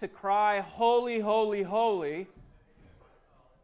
to 0.00 0.08
cry, 0.08 0.60
Holy, 0.60 1.20
holy, 1.20 1.62
holy, 1.62 2.26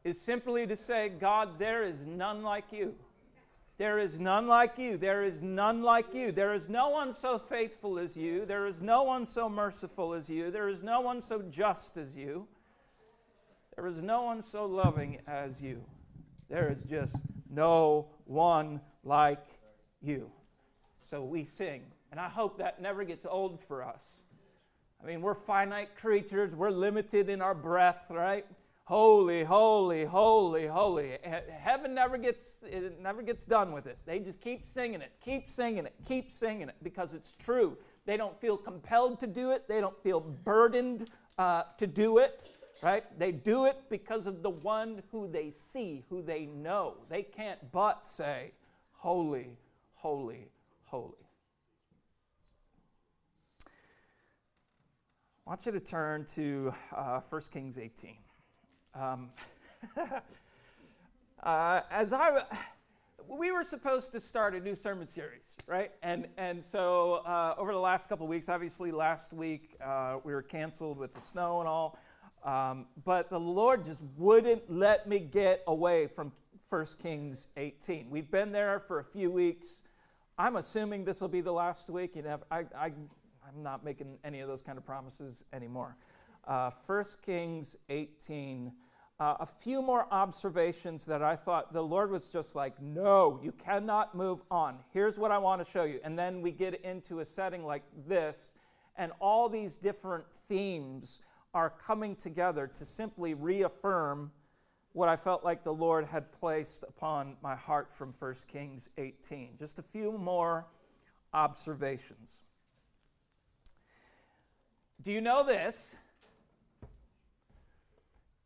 is 0.05 0.21
simply 0.21 0.67
to 0.67 0.77
say, 0.77 1.09
God, 1.09 1.59
there 1.59 1.83
is 1.83 1.97
none 2.07 2.43
like 2.43 2.71
you. 2.71 2.95
There 3.79 3.99
is 3.99 4.19
none 4.19 4.47
like 4.47 4.79
you. 4.79 4.97
There 4.97 5.23
is 5.23 5.43
none 5.43 5.83
like 5.83 6.15
you. 6.15 6.33
There 6.33 6.55
is 6.55 6.69
no 6.69 6.89
one 6.89 7.13
so 7.13 7.39
faithful 7.39 7.99
as 7.99 8.17
you. 8.17 8.47
There 8.47 8.67
is 8.67 8.81
no 8.81 9.03
one 9.03 9.27
so 9.27 9.49
merciful 9.49 10.15
as 10.15 10.31
you. 10.31 10.51
There 10.51 10.69
is 10.69 10.83
no 10.83 11.01
one 11.01 11.21
so 11.21 11.43
just 11.43 11.97
as 11.97 12.17
you. 12.17 12.47
There 13.75 13.87
is 13.87 14.01
no 14.01 14.23
one 14.23 14.41
so 14.41 14.65
loving 14.65 15.19
as 15.27 15.61
you. 15.61 15.85
There 16.49 16.71
is 16.71 16.83
just 16.85 17.17
no 17.51 18.07
one 18.25 18.81
like 19.05 19.45
you. 20.01 20.31
So 21.03 21.23
we 21.23 21.45
sing. 21.45 21.83
And 22.11 22.19
I 22.19 22.29
hope 22.29 22.59
that 22.59 22.81
never 22.81 23.05
gets 23.05 23.27
old 23.27 23.61
for 23.61 23.85
us. 23.85 24.23
I 25.03 25.07
mean, 25.07 25.21
we're 25.21 25.35
finite 25.35 25.97
creatures, 25.97 26.55
we're 26.55 26.71
limited 26.71 27.29
in 27.29 27.43
our 27.43 27.55
breath, 27.55 28.07
right? 28.11 28.47
Holy, 28.85 29.43
holy, 29.43 30.05
holy, 30.05 30.67
holy. 30.67 31.19
Heaven 31.61 31.93
never 31.93 32.17
gets 32.17 32.59
it 32.63 33.01
never 33.01 33.21
gets 33.21 33.45
done 33.45 33.73
with 33.73 33.87
it. 33.89 33.99
They 34.07 34.21
just 34.21 34.41
keep 34.41 34.65
singing 34.67 35.01
it, 35.01 35.11
keep 35.21 35.51
singing 35.51 35.87
it, 35.87 35.95
keep 36.07 36.31
singing 36.31 36.69
it 36.69 36.77
because 36.83 37.13
it's 37.13 37.35
true. 37.35 37.77
They 38.05 38.17
don't 38.17 38.41
feel 38.41 38.57
compelled 38.57 39.19
to 39.21 39.27
do 39.27 39.51
it. 39.51 39.67
They 39.67 39.81
don't 39.81 40.01
feel 40.05 40.21
burdened 40.21 41.11
uh, 41.37 41.65
to 41.79 41.87
do 41.89 42.19
it, 42.19 42.49
right? 42.81 43.05
They 43.19 43.33
do 43.33 43.65
it 43.65 43.77
because 43.91 44.29
of 44.29 44.45
the 44.45 44.51
one 44.51 45.03
who 45.11 45.27
they 45.27 45.51
see, 45.51 46.05
who 46.09 46.23
they 46.23 46.47
know. 46.47 46.95
They 47.09 47.25
can't 47.25 47.59
but 47.73 48.07
say, 48.07 48.53
Holy, 48.93 49.51
holy, 49.97 50.49
holy. 50.85 51.26
I 55.47 55.51
want 55.51 55.65
you 55.65 55.71
to 55.71 55.81
turn 55.81 56.25
to 56.35 56.75
uh, 56.93 57.21
1 57.21 57.43
Kings 57.53 57.79
18. 57.79 58.17
Um, 58.97 59.31
uh, 61.45 61.81
as 61.89 62.13
I, 62.13 62.41
we 63.29 63.53
were 63.53 63.63
supposed 63.63 64.11
to 64.11 64.19
start 64.19 64.57
a 64.57 64.61
new 64.61 64.75
sermon 64.75 65.07
series, 65.07 65.55
right? 65.69 65.93
And 66.03 66.27
and 66.37 66.65
so 66.65 67.23
uh, 67.25 67.55
over 67.59 67.73
the 67.73 67.79
last 67.79 68.09
couple 68.09 68.27
weeks, 68.27 68.49
obviously 68.49 68.91
last 68.91 69.33
week 69.33 69.77
uh, 69.81 70.17
we 70.25 70.35
were 70.35 70.43
canceled 70.43 70.99
with 70.99 71.15
the 71.15 71.21
snow 71.21 71.61
and 71.61 71.69
all, 71.69 71.97
um, 72.45 72.87
but 73.05 73.31
the 73.31 73.39
Lord 73.39 73.85
just 73.85 74.01
wouldn't 74.17 74.69
let 74.69 75.09
me 75.09 75.21
get 75.21 75.63
away 75.69 76.09
from 76.09 76.33
1 76.69 76.87
Kings 77.01 77.47
18. 77.57 78.11
We've 78.11 78.33
been 78.33 78.51
there 78.51 78.81
for 78.81 78.99
a 78.99 79.05
few 79.05 79.31
weeks. 79.31 79.85
I'm 80.39 80.57
assuming 80.57 81.05
this 81.05 81.21
will 81.21 81.29
be 81.29 81.41
the 81.41 81.53
last 81.53 81.89
week. 81.89 82.17
You 82.17 82.23
know, 82.23 82.41
I, 82.51 82.65
I, 82.77 82.91
I'm 83.47 83.63
not 83.63 83.85
making 83.85 84.19
any 84.25 84.41
of 84.41 84.49
those 84.49 84.63
kind 84.63 84.79
of 84.79 84.85
promises 84.85 85.45
anymore. 85.53 85.97
Uh, 86.47 86.71
1 86.87 87.05
Kings 87.23 87.77
18 87.89 88.73
uh, 89.19 89.35
a 89.41 89.47
few 89.47 89.81
more 89.81 90.07
observations 90.11 91.07
that 91.07 91.23
I 91.23 91.37
thought 91.37 91.73
the 91.73 91.83
Lord 91.83 92.11
was 92.11 92.29
just 92.29 92.55
like, 92.55 92.81
no, 92.83 93.41
you 93.43 93.51
cannot 93.53 94.15
move 94.15 94.43
on. 94.51 94.79
Here's 94.93 95.17
what 95.17 95.31
I 95.31 95.39
want 95.39 95.65
to 95.65 95.71
show 95.71 95.85
you. 95.85 96.01
And 96.05 96.19
then 96.19 96.43
we 96.43 96.53
get 96.53 96.83
into 96.83 97.21
a 97.21 97.25
setting 97.25 97.65
like 97.65 97.83
this, 98.07 98.51
and 98.97 99.13
all 99.19 99.49
these 99.49 99.79
different 99.79 100.31
themes 100.49 101.23
are 101.55 101.71
coming 101.71 102.15
together 102.15 102.67
to 102.67 102.85
simply 102.85 103.33
reaffirm 103.33 104.33
what 104.93 105.09
I 105.09 105.17
felt 105.17 105.45
like 105.45 105.65
the 105.65 105.73
Lord 105.73 106.05
had 106.05 106.31
placed 106.33 106.85
upon 106.87 107.37
my 107.43 107.57
heart 107.57 107.91
from 107.91 108.13
1 108.13 108.35
Kings 108.49 108.91
18. 108.99 109.57
Just 109.59 109.79
a 109.79 109.83
few 109.83 110.13
more 110.13 110.67
observations. 111.33 112.43
Do 115.03 115.13
you 115.13 115.21
know 115.21 115.45
this? 115.45 115.97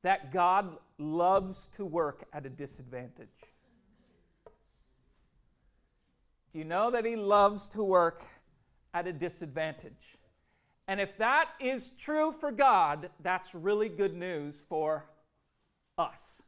that 0.03 0.33
God 0.33 0.77
loves 0.99 1.67
to 1.69 1.85
work 1.85 2.25
at 2.33 2.47
a 2.47 2.49
disadvantage. 2.49 3.29
Do 6.53 6.59
you 6.59 6.65
know 6.65 6.91
that 6.91 7.05
He 7.05 7.17
loves 7.17 7.69
to 7.69 7.83
work 7.83 8.23
at 8.95 9.07
a 9.07 9.13
disadvantage? 9.13 10.17
And 10.89 11.01
if 11.01 11.17
that 11.19 11.51
is 11.61 11.93
true 11.93 12.33
for 12.33 12.51
God, 12.51 13.11
that's 13.23 13.55
really 13.55 13.89
good 13.89 14.15
news 14.15 14.63
for 14.69 15.05
us. 15.97 16.43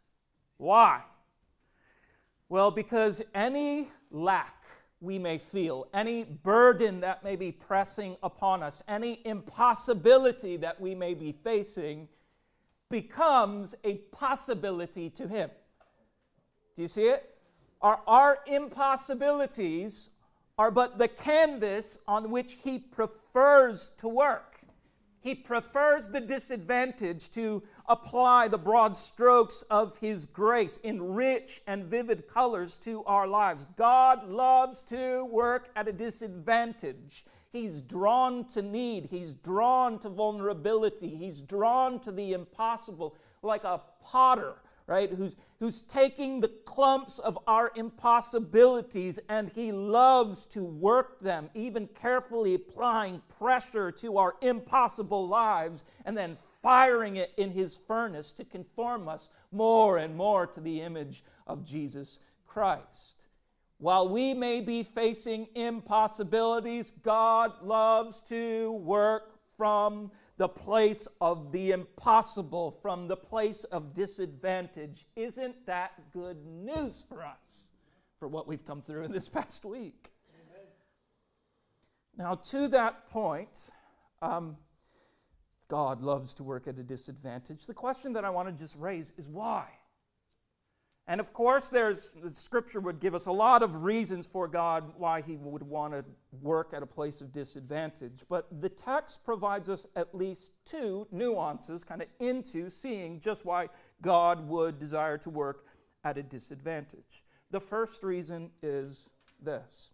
Why? 0.57 1.03
Well, 2.49 2.71
because 2.71 3.23
any 3.35 3.91
lack 4.11 4.65
we 5.03 5.19
may 5.19 5.37
feel, 5.37 5.89
any 5.93 6.23
burden 6.25 7.01
that 7.01 7.25
may 7.25 7.35
be 7.35 7.51
pressing 7.51 8.17
upon 8.23 8.63
us, 8.63 8.83
any 8.87 9.21
impossibility 9.25 10.57
that 10.57 10.81
we 10.81 10.95
may 10.95 11.13
be 11.13 11.33
facing, 11.33 12.09
becomes 12.89 13.75
a 13.83 13.95
possibility 14.13 15.11
to 15.11 15.27
him. 15.27 15.51
Do 16.77 16.83
you 16.83 16.89
see 16.89 17.09
it? 17.09 17.37
Our, 17.81 18.01
our 18.07 18.39
impossibilities 18.47 20.11
are 20.57 20.71
but 20.71 20.99
the 20.99 21.09
canvas 21.09 21.99
on 22.07 22.31
which 22.31 22.59
he 22.63 22.79
prefers 22.79 23.91
to 23.99 24.09
work. 24.09 24.52
He 25.23 25.37
prefers 25.37 26.09
the 26.09 26.21
disadvantage 26.21 27.31
to 27.31 27.63
apply 27.87 28.49
the 28.49 28.59
broad 28.59 28.97
strokes 28.97 29.63
of 29.71 29.97
His 29.99 30.27
grace 30.27 30.79
in 30.79 31.15
rich 31.15 31.63
and 31.69 31.85
vivid 31.85 32.27
colors 32.27 32.77
to 32.79 33.05
our 33.05 33.29
lives. 33.29 33.67
God 33.77 34.29
loves 34.29 34.83
to 34.83 35.25
work 35.25 35.71
at 35.77 35.87
a 35.87 35.93
disadvantage. 35.93 37.25
He's 37.51 37.83
drawn 37.83 38.47
to 38.47 38.63
need, 38.63 39.07
He's 39.07 39.35
drawn 39.35 40.01
to 40.01 40.09
vulnerability, 40.09 41.15
He's 41.15 41.41
drawn 41.41 42.01
to 42.01 42.11
the 42.11 42.33
impossible, 42.33 43.17
like 43.43 43.63
a 43.63 43.81
potter 44.03 44.57
right? 44.93 45.11
Who's, 45.11 45.37
who's 45.59 45.81
taking 45.81 46.41
the 46.41 46.49
clumps 46.67 47.19
of 47.19 47.39
our 47.47 47.73
impossibilities 47.77 49.19
and 49.31 49.51
he 49.55 49.73
loves 49.73 50.45
to 50.47 50.63
work 50.63 51.19
them, 51.21 51.49
even 51.55 51.87
carefully 51.87 52.53
applying 52.53 53.23
pressure 53.39 53.91
to 53.91 54.19
our 54.19 54.35
impossible 54.43 55.27
lives 55.27 55.83
and 56.05 56.15
then 56.15 56.37
firing 56.61 57.17
it 57.17 57.33
in 57.39 57.51
his 57.51 57.75
furnace 57.75 58.33
to 58.33 58.45
conform 58.45 59.09
us 59.09 59.31
more 59.51 59.97
and 59.97 60.15
more 60.15 60.47
to 60.47 60.61
the 60.61 60.83
image 60.83 61.25
of 61.47 61.65
Jesus 61.65 62.19
Christ. 62.47 63.17
While 63.79 64.11
we 64.11 64.35
may 64.35 64.61
be 64.61 64.83
facing 64.83 65.49
impossibilities, 65.55 66.93
God 67.03 67.51
loves 67.63 68.21
to 68.29 68.73
work 68.73 69.39
from 69.57 70.11
the 70.43 70.49
place 70.49 71.07
of 71.21 71.53
the 71.53 71.71
impossible, 71.71 72.73
from 72.73 73.07
the 73.07 73.17
place 73.17 73.63
of 73.63 73.95
disadvantage. 73.95 75.07
Isn't 75.15 75.67
that 75.67 75.93
good 76.13 76.45
news 76.45 77.05
for 77.09 77.25
us 77.25 77.71
for 78.19 78.27
what 78.27 78.49
we've 78.49 78.67
come 78.67 78.83
through 78.83 79.05
in 79.05 79.13
this 79.13 79.29
past 79.39 79.65
week? 79.65 80.11
Amen. 80.35 80.67
Now, 82.19 82.35
to 82.51 82.67
that 82.67 83.09
point, 83.09 83.71
um, 84.21 84.57
God 85.69 86.03
loves 86.03 86.35
to 86.35 86.43
work 86.43 86.67
at 86.67 86.77
a 86.77 86.83
disadvantage. 86.83 87.65
The 87.69 87.75
question 87.75 88.13
that 88.15 88.25
I 88.25 88.31
want 88.31 88.49
to 88.49 88.53
just 88.61 88.75
raise 88.77 89.13
is 89.17 89.29
why? 89.29 89.69
And 91.09 91.21
of 91.21 91.33
course, 91.33 91.69
there's 91.69 92.13
the 92.23 92.33
scripture 92.33 92.79
would 92.81 93.01
give 93.01 93.15
us 93.15 93.27
a 93.27 93.33
lot 93.33 93.63
of 93.63 93.83
reasons 93.83 94.27
for 94.27 94.47
God 94.47 94.93
why 94.97 95.21
he 95.21 95.37
would 95.37 95.63
want 95.63 95.95
to 95.95 96.05
work 96.41 96.73
at 96.75 96.83
a 96.83 96.87
place 96.87 97.21
of 97.21 97.33
disadvantage. 97.33 98.23
But 98.29 98.47
the 98.61 98.69
text 98.69 99.25
provides 99.25 99.69
us 99.69 99.87
at 99.97 100.15
least 100.15 100.53
two 100.65 101.09
nuances 101.11 101.83
kind 101.83 102.03
of 102.03 102.09
into 102.21 102.69
seeing 102.69 103.19
just 103.19 103.45
why 103.45 103.69
God 104.01 104.47
would 104.49 104.79
desire 104.79 105.19
to 105.19 105.31
work 105.31 105.67
at 106.05 106.19
a 106.19 106.23
disadvantage. 106.23 107.25
The 107.51 107.61
first 107.61 108.05
reason 108.05 108.51
is 108.63 109.11
this 109.43 109.91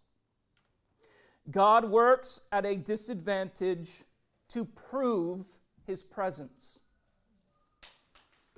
God 1.51 1.91
works 1.91 2.43
at 2.53 2.66
a 2.66 2.77
disadvantage 2.77 4.04
to 4.51 4.65
prove 4.65 5.47
his 5.87 6.03
presence. 6.03 6.81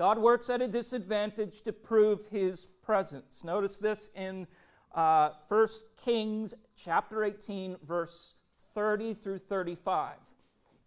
God 0.01 0.19
works 0.19 0.49
at 0.49 0.63
a 0.63 0.67
disadvantage 0.67 1.61
to 1.61 1.75
prove 1.75 2.27
his 2.29 2.65
presence. 2.65 3.45
Notice 3.45 3.77
this 3.77 4.11
in 4.17 4.47
uh, 4.95 5.33
1 5.49 5.67
Kings 6.03 6.55
chapter 6.75 7.23
18, 7.23 7.77
verse 7.85 8.33
30 8.73 9.13
through 9.13 9.41
35. 9.41 10.15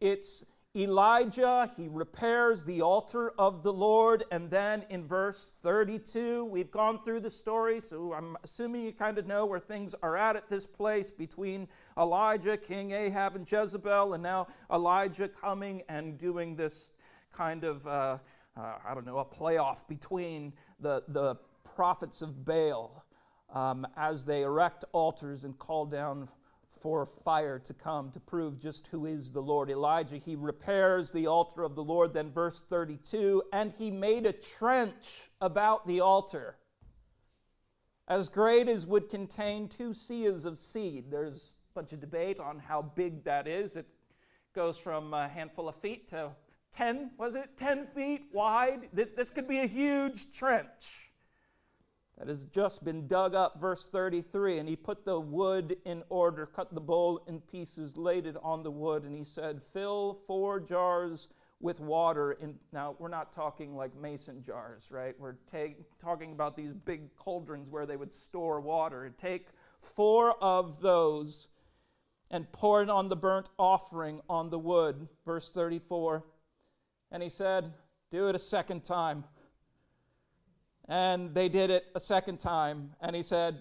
It's 0.02 0.46
Elijah, 0.76 1.72
he 1.78 1.88
repairs 1.88 2.66
the 2.66 2.82
altar 2.82 3.34
of 3.38 3.62
the 3.62 3.72
Lord, 3.72 4.24
and 4.32 4.50
then 4.50 4.84
in 4.90 5.06
verse 5.06 5.54
32, 5.58 6.46
we've 6.46 6.72
gone 6.72 7.04
through 7.04 7.20
the 7.20 7.30
story, 7.30 7.80
so 7.80 8.14
I'm 8.14 8.36
assuming 8.44 8.82
you 8.82 8.94
kind 8.94 9.20
of 9.20 9.28
know 9.28 9.46
where 9.46 9.60
things 9.60 9.94
are 10.02 10.18
at 10.18 10.36
at 10.36 10.50
this 10.50 10.66
place 10.66 11.12
between 11.12 11.68
Elijah, 12.00 12.58
King 12.58 12.94
Ahab, 12.94 13.36
and 13.36 13.46
Jezebel, 13.48 14.16
and 14.16 14.24
now 14.24 14.48
Elijah 14.72 15.28
coming 15.28 15.84
and 15.88 16.18
doing 16.18 16.56
this 16.56 16.94
kind 17.32 17.64
of. 17.64 17.86
Uh, 17.86 18.18
uh, 18.56 18.76
I 18.88 18.94
don't 18.94 19.06
know, 19.06 19.18
a 19.18 19.26
playoff 19.26 19.88
between 19.88 20.54
the, 20.80 21.04
the 21.08 21.36
prophets 21.64 22.22
of 22.22 22.46
Baal 22.46 23.06
um, 23.54 23.88
as 23.98 24.24
they 24.26 24.44
erect 24.44 24.86
altars 24.92 25.44
and 25.44 25.58
call 25.58 25.86
down 25.86 26.28
for 26.84 27.06
fire 27.06 27.60
to 27.60 27.74
come 27.74 28.12
to 28.12 28.20
prove 28.20 28.60
just 28.60 28.88
who 28.88 29.06
is 29.06 29.32
the 29.32 29.42
Lord. 29.42 29.70
Elijah, 29.70 30.18
he 30.18 30.36
repairs 30.36 31.12
the 31.12 31.28
altar 31.28 31.64
of 31.64 31.76
the 31.76 31.84
Lord. 31.84 32.14
Then, 32.14 32.30
verse 32.30 32.62
32 32.62 33.42
and 33.54 33.72
he 33.78 33.90
made 33.90 34.26
a 34.26 34.34
trench 34.34 35.30
about 35.40 35.88
the 35.88 36.02
altar 36.02 36.58
as 38.08 38.28
great 38.28 38.68
as 38.68 38.86
would 38.86 39.08
contain 39.10 39.70
two 39.70 39.90
seahs 39.90 40.46
of 40.46 40.60
seed. 40.60 41.06
There's 41.10 41.56
a 41.72 41.80
bunch 41.80 41.94
of 41.94 42.02
debate 42.02 42.40
on 42.40 42.60
how 42.60 42.82
big 42.82 43.24
that 43.24 43.48
is. 43.48 43.78
It 43.78 43.88
goes 44.54 44.78
from 44.78 45.14
a 45.14 45.30
handful 45.30 45.70
of 45.70 45.76
feet 45.76 46.10
to 46.10 46.32
10, 46.74 47.12
was 47.18 47.36
it? 47.36 47.58
10 47.58 47.86
feet 47.86 48.26
wide. 48.34 48.90
This, 48.92 49.10
this 49.16 49.30
could 49.30 49.48
be 49.48 49.60
a 49.60 49.68
huge 49.68 50.32
trench 50.32 51.12
that 52.18 52.28
has 52.28 52.46
just 52.46 52.84
been 52.84 53.08
dug 53.08 53.36
up. 53.36 53.60
Verse 53.60 53.88
33 53.88 54.60
And 54.60 54.70
he 54.70 54.76
put 54.76 55.06
the 55.06 55.20
wood 55.20 55.78
in 55.86 56.04
order, 56.10 56.46
cut 56.46 56.74
the 56.74 56.82
bowl 56.82 57.24
in 57.28 57.40
pieces, 57.42 57.98
laid 57.98 58.26
it 58.26 58.36
on 58.44 58.64
the 58.64 58.72
wood, 58.72 59.04
and 59.04 59.16
he 59.16 59.24
said, 59.24 59.62
Fill 59.62 60.14
four 60.14 60.60
jars 60.60 61.28
with 61.60 61.80
water. 61.80 62.34
In, 62.34 62.56
now, 62.72 62.96
we're 63.00 63.08
not 63.08 63.34
talking 63.34 63.76
like 63.76 63.96
mason 63.96 64.44
jars, 64.44 64.90
right? 64.92 65.16
We're 65.18 65.36
ta- 65.52 65.76
talking 66.00 66.34
about 66.34 66.56
these 66.56 66.74
big 66.74 67.16
cauldrons 67.16 67.70
where 67.70 67.86
they 67.86 67.96
would 67.96 68.14
store 68.14 68.60
water. 68.60 69.12
Take 69.18 69.48
four 69.80 70.36
of 70.44 70.82
those 70.82 71.48
and 72.30 72.52
pour 72.52 72.82
it 72.82 72.90
on 72.90 73.08
the 73.08 73.16
burnt 73.16 73.50
offering 73.58 74.22
on 74.30 74.50
the 74.50 74.60
wood. 74.60 75.08
Verse 75.26 75.52
34. 75.52 76.24
And 77.14 77.24
he 77.24 77.30
said, 77.30 77.72
Do 78.12 78.28
it 78.28 78.36
a 78.36 78.40
second 78.40 78.84
time. 78.84 79.24
And 80.90 81.34
they 81.34 81.48
did 81.48 81.70
it 81.70 81.86
a 81.96 82.00
second 82.02 82.42
time. 82.42 82.92
And 83.00 83.16
he 83.16 83.24
said, 83.24 83.60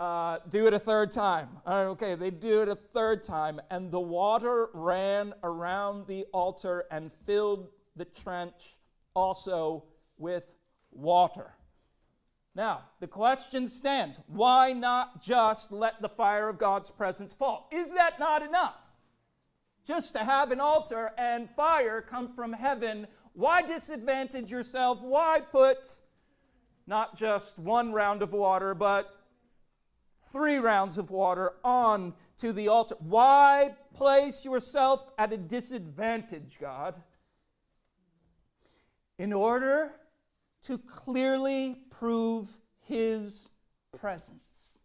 uh, 0.00 0.38
do 0.48 0.66
it 0.66 0.74
a 0.74 0.78
third 0.78 1.10
time. 1.10 1.48
okay, 1.66 2.14
they 2.14 2.30
do 2.30 2.62
it 2.62 2.68
a 2.68 2.76
third 2.76 3.22
time, 3.22 3.60
and 3.70 3.90
the 3.90 4.00
water 4.00 4.68
ran 4.72 5.34
around 5.42 6.06
the 6.06 6.24
altar 6.32 6.84
and 6.90 7.12
filled 7.12 7.68
the 7.96 8.04
trench 8.04 8.76
also 9.14 9.84
with 10.16 10.54
water. 10.92 11.54
Now, 12.54 12.84
the 13.00 13.08
question 13.08 13.68
stands 13.68 14.20
why 14.28 14.72
not 14.72 15.20
just 15.22 15.72
let 15.72 16.00
the 16.00 16.08
fire 16.08 16.48
of 16.48 16.58
God's 16.58 16.90
presence 16.90 17.34
fall? 17.34 17.68
Is 17.72 17.92
that 17.92 18.20
not 18.20 18.42
enough? 18.42 18.87
Just 19.88 20.12
to 20.12 20.18
have 20.18 20.52
an 20.52 20.60
altar 20.60 21.12
and 21.16 21.48
fire 21.48 22.02
come 22.02 22.34
from 22.34 22.52
heaven, 22.52 23.06
why 23.32 23.62
disadvantage 23.62 24.50
yourself? 24.50 25.00
Why 25.00 25.40
put 25.40 25.78
not 26.86 27.16
just 27.16 27.58
one 27.58 27.94
round 27.94 28.20
of 28.20 28.34
water, 28.34 28.74
but 28.74 29.14
three 30.20 30.58
rounds 30.58 30.98
of 30.98 31.10
water 31.10 31.54
on 31.64 32.12
to 32.36 32.52
the 32.52 32.68
altar. 32.68 32.96
Why 32.98 33.74
place 33.94 34.44
yourself 34.44 35.06
at 35.16 35.32
a 35.32 35.38
disadvantage, 35.38 36.58
God? 36.60 36.94
In 39.18 39.32
order 39.32 39.92
to 40.64 40.76
clearly 40.76 41.78
prove 41.90 42.50
His 42.80 43.48
presence. 43.98 44.78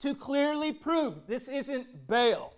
To 0.00 0.14
clearly 0.14 0.72
prove 0.72 1.26
this 1.26 1.48
isn't 1.48 2.06
Baal. 2.06 2.53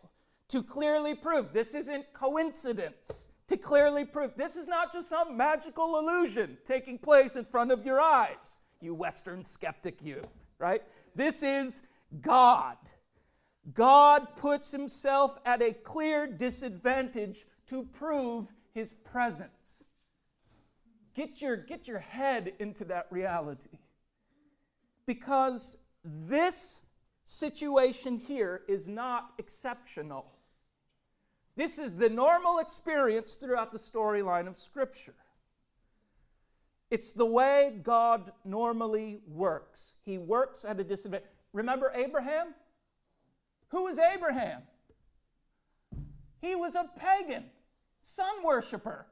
To 0.51 0.63
clearly 0.63 1.15
prove 1.15 1.53
this 1.53 1.75
isn't 1.75 2.13
coincidence. 2.13 3.29
To 3.49 3.57
clearly 3.57 4.05
prove 4.05 4.33
this 4.37 4.57
is 4.57 4.67
not 4.67 4.93
just 4.93 5.09
some 5.09 5.37
magical 5.37 5.99
illusion 5.99 6.59
taking 6.67 6.99
place 6.99 7.37
in 7.37 7.45
front 7.45 7.71
of 7.71 7.85
your 7.85 8.01
eyes, 8.01 8.59
you 8.81 8.95
Western 8.95 9.45
skeptic, 9.45 10.03
you, 10.03 10.23
right? 10.59 10.83
This 11.15 11.43
is 11.43 11.83
God. 12.21 12.77
God 13.73 14.37
puts 14.37 14.71
himself 14.71 15.39
at 15.45 15.63
a 15.63 15.73
clear 15.73 16.27
disadvantage 16.27 17.47
to 17.69 17.85
prove 17.85 18.53
his 18.75 18.93
presence. 18.93 19.83
Get 21.15 21.41
your, 21.41 21.57
get 21.57 21.89
your 21.89 21.99
head 21.99 22.53
into 22.59 22.85
that 22.87 23.07
reality. 23.11 23.79
Because 25.07 25.79
this 26.05 26.83
situation 27.25 28.19
here 28.19 28.63
is 28.69 28.87
not 28.87 29.31
exceptional. 29.39 30.33
This 31.57 31.79
is 31.79 31.93
the 31.93 32.11
normal 32.11 32.59
experience 32.59 33.35
throughout 33.35 33.73
the 33.73 33.79
storyline 33.79 34.47
of 34.47 34.57
Scripture. 34.57 35.15
It's 36.91 37.13
the 37.13 37.27
way 37.27 37.79
God 37.83 38.33
normally 38.45 39.21
works. 39.27 39.95
He 40.05 40.19
works 40.19 40.65
at 40.65 40.79
a 40.79 40.85
disadvantage. 40.85 41.29
Remember 41.53 41.91
Abraham? 41.95 42.55
Who 43.69 43.85
was 43.85 43.99
Abraham? 43.99 44.63
He 46.41 46.55
was 46.55 46.77
a 46.77 46.89
pagan, 46.99 47.45
sun 48.03 48.45
worshiper. 48.45 49.07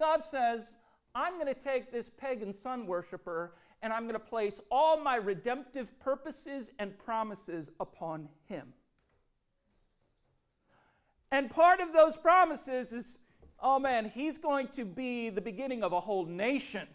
God 0.00 0.24
says, 0.24 0.78
I'm 1.14 1.34
going 1.34 1.52
to 1.52 1.60
take 1.60 1.92
this 1.92 2.08
pagan 2.08 2.52
sun 2.52 2.86
worshiper 2.86 3.54
and 3.82 3.92
I'm 3.92 4.04
going 4.04 4.14
to 4.14 4.18
place 4.18 4.60
all 4.70 4.98
my 4.98 5.16
redemptive 5.16 5.98
purposes 6.00 6.70
and 6.78 6.98
promises 6.98 7.70
upon 7.78 8.28
him. 8.46 8.72
And 11.30 11.50
part 11.50 11.80
of 11.80 11.92
those 11.92 12.16
promises 12.16 12.92
is 12.92 13.18
oh 13.60 13.78
man, 13.78 14.10
he's 14.14 14.38
going 14.38 14.68
to 14.68 14.84
be 14.84 15.30
the 15.30 15.40
beginning 15.40 15.82
of 15.82 15.92
a 15.92 16.00
whole 16.00 16.26
nation. 16.26 16.86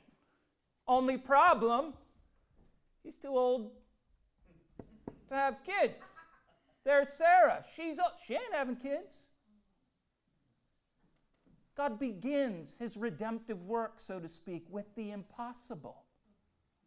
Only 0.88 1.18
problem, 1.18 1.94
he's 3.04 3.16
too 3.16 3.30
old 3.38 3.72
to 5.30 5.36
have 5.36 5.58
kids. 5.64 6.04
There's 6.86 7.10
Sarah. 7.10 7.64
She's 7.76 8.00
she 8.28 8.34
ain't 8.34 8.54
having 8.54 8.76
kids. 8.76 9.28
God 11.76 12.00
begins 12.00 12.76
his 12.78 12.98
redemptive 12.98 13.64
work, 13.64 13.94
so 13.98 14.20
to 14.20 14.28
speak, 14.28 14.66
with 14.70 14.94
the 14.96 15.12
impossible. 15.12 16.04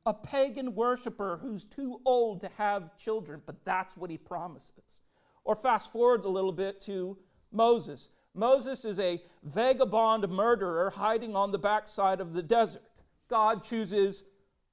A 0.05 0.15
pagan 0.15 0.77
worshiper 0.77 1.39
who's 1.43 1.65
too 1.65 2.01
old 2.05 2.41
to 2.43 2.51
have 2.57 2.97
children, 2.97 3.43
but 3.45 3.65
that's 3.65 3.97
what 3.97 4.11
he 4.11 4.19
promises. 4.19 5.01
Or 5.43 5.57
fast 5.57 5.93
forward 5.93 6.25
a 6.25 6.29
little 6.29 6.53
bit 6.53 6.81
to 6.83 7.19
Moses. 7.53 8.09
Moses 8.35 8.85
is 8.85 9.01
a 9.01 9.23
vagabond 9.43 10.29
murderer 10.29 10.91
hiding 10.91 11.35
on 11.35 11.53
the 11.53 11.59
backside 11.59 12.21
of 12.21 12.35
the 12.35 12.43
desert. 12.43 12.83
God 13.29 13.63
chooses 13.63 14.25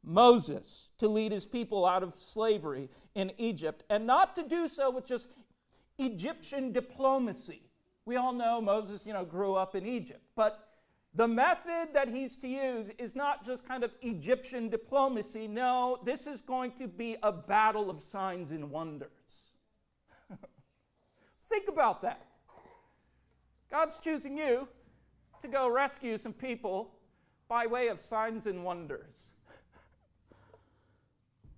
Moses 0.04 0.90
to 0.98 1.08
lead 1.08 1.32
his 1.32 1.46
people 1.46 1.86
out 1.86 2.04
of 2.04 2.14
slavery 2.16 2.90
in 3.16 3.32
Egypt, 3.38 3.84
and 3.90 4.06
not 4.06 4.36
to 4.36 4.44
do 4.44 4.68
so 4.68 4.90
with 4.92 5.06
just 5.06 5.30
Egyptian 5.98 6.72
diplomacy. 6.72 7.62
We 8.06 8.18
all 8.18 8.34
know 8.34 8.60
Moses, 8.60 9.06
you 9.06 9.14
know, 9.14 9.24
grew 9.24 9.54
up 9.54 9.76
in 9.76 9.86
Egypt, 9.86 10.22
but 10.36 10.68
the 11.16 11.28
method 11.28 11.90
that 11.94 12.10
he's 12.10 12.36
to 12.38 12.48
use 12.48 12.90
is 12.98 13.16
not 13.16 13.46
just 13.46 13.68
kind 13.68 13.84
of 13.84 13.92
Egyptian 14.02 14.68
diplomacy. 14.68 15.48
No, 15.48 16.00
this 16.04 16.26
is 16.26 16.42
going 16.42 16.72
to 16.80 16.88
be 16.88 17.18
a 17.22 17.32
battle 17.32 17.90
of 17.90 18.00
signs 18.00 18.52
and 18.52 18.72
wonders. 18.72 19.56
Think 21.50 21.70
about 21.70 22.02
that. 22.02 22.26
God's 23.74 24.00
choosing 24.00 24.38
you 24.38 24.68
to 25.42 25.48
go 25.48 25.68
rescue 25.68 26.16
some 26.20 26.32
people 26.32 26.94
by 27.50 27.66
way 27.66 27.88
of 27.88 28.00
signs 28.00 28.46
and 28.46 28.64
wonders. 28.64 29.32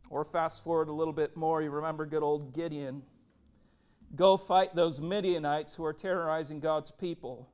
Or 0.09 0.23
fast 0.23 0.63
forward 0.63 0.87
a 0.87 0.93
little 0.93 1.11
bit 1.11 1.35
more, 1.35 1.61
you 1.61 1.69
remember 1.69 2.05
good 2.05 2.23
old 2.23 2.53
Gideon. 2.53 3.01
Go 4.15 4.37
fight 4.37 4.73
those 4.75 5.01
Midianites 5.01 5.75
who 5.75 5.83
are 5.83 5.91
terrorizing 5.91 6.61
God's 6.61 6.89
people, 6.89 7.49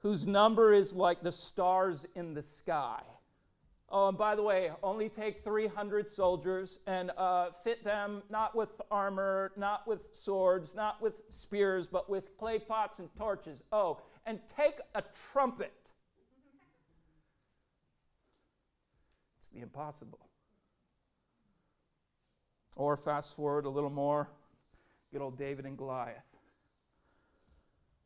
whose 0.00 0.26
number 0.26 0.74
is 0.74 0.94
like 0.94 1.22
the 1.22 1.32
stars 1.32 2.06
in 2.14 2.34
the 2.34 2.42
sky. 2.42 3.00
Oh, 3.96 4.08
and 4.08 4.18
by 4.18 4.34
the 4.34 4.42
way, 4.42 4.72
only 4.82 5.08
take 5.08 5.44
300 5.44 6.10
soldiers 6.10 6.80
and 6.88 7.12
uh, 7.16 7.52
fit 7.62 7.84
them 7.84 8.24
not 8.28 8.56
with 8.56 8.70
armor, 8.90 9.52
not 9.56 9.86
with 9.86 10.08
swords, 10.12 10.74
not 10.74 11.00
with 11.00 11.14
spears, 11.28 11.86
but 11.86 12.10
with 12.10 12.36
clay 12.36 12.58
pots 12.58 12.98
and 12.98 13.08
torches. 13.16 13.62
Oh, 13.70 14.00
and 14.26 14.40
take 14.48 14.80
a 14.96 15.04
trumpet. 15.32 15.72
It's 19.38 19.46
the 19.50 19.60
impossible. 19.60 20.26
Or 22.74 22.96
fast 22.96 23.36
forward 23.36 23.64
a 23.64 23.70
little 23.70 23.90
more, 23.90 24.28
good 25.12 25.22
old 25.22 25.38
David 25.38 25.66
and 25.66 25.78
Goliath. 25.78 26.16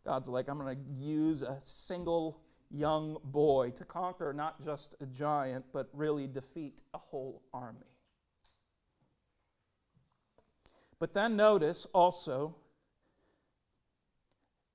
God's 0.04 0.28
like, 0.28 0.50
I'm 0.50 0.58
going 0.58 0.76
to 0.76 0.82
use 1.02 1.40
a 1.40 1.56
single 1.62 2.42
young 2.70 3.18
boy 3.24 3.70
to 3.76 3.84
conquer 3.84 4.32
not 4.32 4.62
just 4.62 4.94
a 5.00 5.06
giant, 5.06 5.64
but 5.72 5.88
really 5.92 6.26
defeat 6.26 6.82
a 6.94 6.98
whole 6.98 7.42
army. 7.52 7.78
But 10.98 11.14
then 11.14 11.36
notice 11.36 11.86
also, 11.94 12.56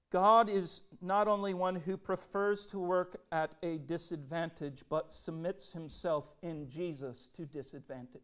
God 0.09 0.47
is 0.47 0.81
not 1.01 1.27
only 1.27 1.53
one 1.53 1.75
who 1.75 1.97
prefers 1.97 2.65
to 2.67 2.79
work 2.79 3.21
at 3.31 3.55
a 3.63 3.79
disadvantage, 3.79 4.83
but 4.87 5.11
submits 5.11 5.71
himself 5.71 6.33
in 6.43 6.69
Jesus 6.69 7.29
to 7.35 7.45
disadvantage. 7.45 8.21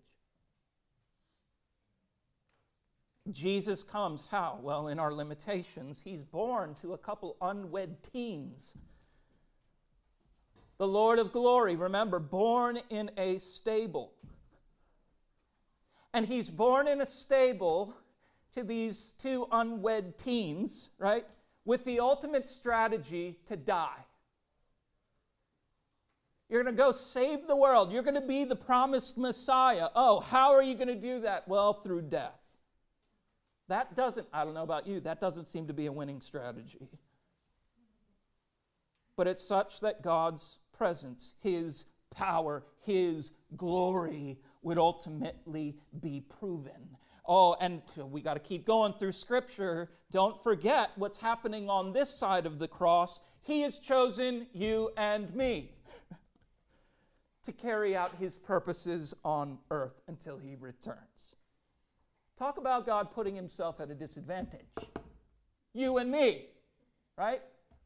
Jesus 3.31 3.83
comes 3.83 4.27
how? 4.27 4.59
Well, 4.61 4.87
in 4.87 4.99
our 4.99 5.13
limitations, 5.13 6.01
he's 6.03 6.23
born 6.23 6.75
to 6.81 6.93
a 6.93 6.97
couple 6.97 7.37
unwed 7.41 7.97
teens. 8.03 8.75
The 10.79 10.87
Lord 10.87 11.19
of 11.19 11.33
glory, 11.33 11.75
remember, 11.75 12.19
born 12.19 12.79
in 12.89 13.11
a 13.17 13.37
stable. 13.37 14.13
And 16.13 16.25
he's 16.25 16.49
born 16.49 16.87
in 16.87 17.01
a 17.01 17.05
stable 17.05 17.93
to 18.53 18.63
these 18.63 19.13
two 19.17 19.47
unwed 19.51 20.17
teens, 20.17 20.89
right? 20.97 21.25
With 21.65 21.83
the 21.83 21.99
ultimate 21.99 22.47
strategy 22.47 23.37
to 23.45 23.57
die. 23.57 24.05
You're 26.49 26.63
going 26.63 26.75
to 26.75 26.81
go 26.81 26.91
save 26.91 27.45
the 27.45 27.57
world. 27.57 27.91
You're 27.91 28.01
going 28.01 28.15
to 28.15 28.21
be 28.21 28.45
the 28.45 28.55
promised 28.55 29.17
Messiah. 29.17 29.89
Oh, 29.93 30.21
how 30.21 30.51
are 30.51 30.63
you 30.63 30.75
going 30.75 30.87
to 30.87 30.95
do 30.95 31.21
that? 31.21 31.47
Well, 31.47 31.73
through 31.73 32.03
death. 32.03 32.41
That 33.67 33.95
doesn't, 33.95 34.27
I 34.33 34.45
don't 34.45 34.55
know 34.55 34.63
about 34.63 34.87
you, 34.87 35.01
that 35.01 35.21
doesn't 35.21 35.47
seem 35.47 35.67
to 35.67 35.73
be 35.73 35.85
a 35.85 35.91
winning 35.91 36.21
strategy. 36.21 36.89
But 39.15 39.27
it's 39.27 39.43
such 39.43 39.81
that 39.81 40.01
God's 40.01 40.57
presence, 40.79 41.33
His 41.41 41.85
power, 42.09 42.63
His 42.79 43.31
glory 43.55 44.39
would 44.63 44.79
ultimately 44.79 45.77
be 46.01 46.21
proven. 46.21 46.97
Oh, 47.27 47.55
and 47.61 47.83
we 48.09 48.21
got 48.21 48.33
to 48.33 48.39
keep 48.39 48.65
going 48.65 48.93
through 48.93 49.11
Scripture. 49.11 49.91
Don't 50.09 50.41
forget 50.41 50.89
what's 50.95 51.19
happening 51.19 51.69
on 51.69 51.93
this 51.93 52.09
side 52.09 52.47
of 52.47 52.57
the 52.57 52.67
cross. 52.67 53.19
He 53.41 53.61
has 53.61 53.77
chosen 53.77 54.47
you 54.53 54.89
and 54.97 55.31
me 55.35 55.73
to 57.43 57.51
carry 57.51 57.95
out 57.95 58.15
His 58.15 58.35
purposes 58.35 59.13
on 59.23 59.59
earth 59.69 60.01
until 60.07 60.39
He 60.39 60.55
returns. 60.55 61.35
Talk 62.39 62.57
about 62.57 62.85
God 62.85 63.11
putting 63.11 63.35
himself 63.35 63.81
at 63.81 63.91
a 63.91 63.93
disadvantage. 63.93 64.65
You 65.73 65.97
and 65.97 66.09
me, 66.09 66.45
right? 67.17 67.41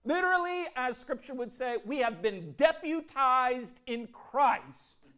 Literally, 0.06 0.66
as 0.76 0.98
scripture 0.98 1.34
would 1.34 1.54
say, 1.54 1.78
we 1.86 2.00
have 2.00 2.22
been 2.22 2.54
deputized 2.58 3.80
in 3.88 4.08
Christ 4.08 5.14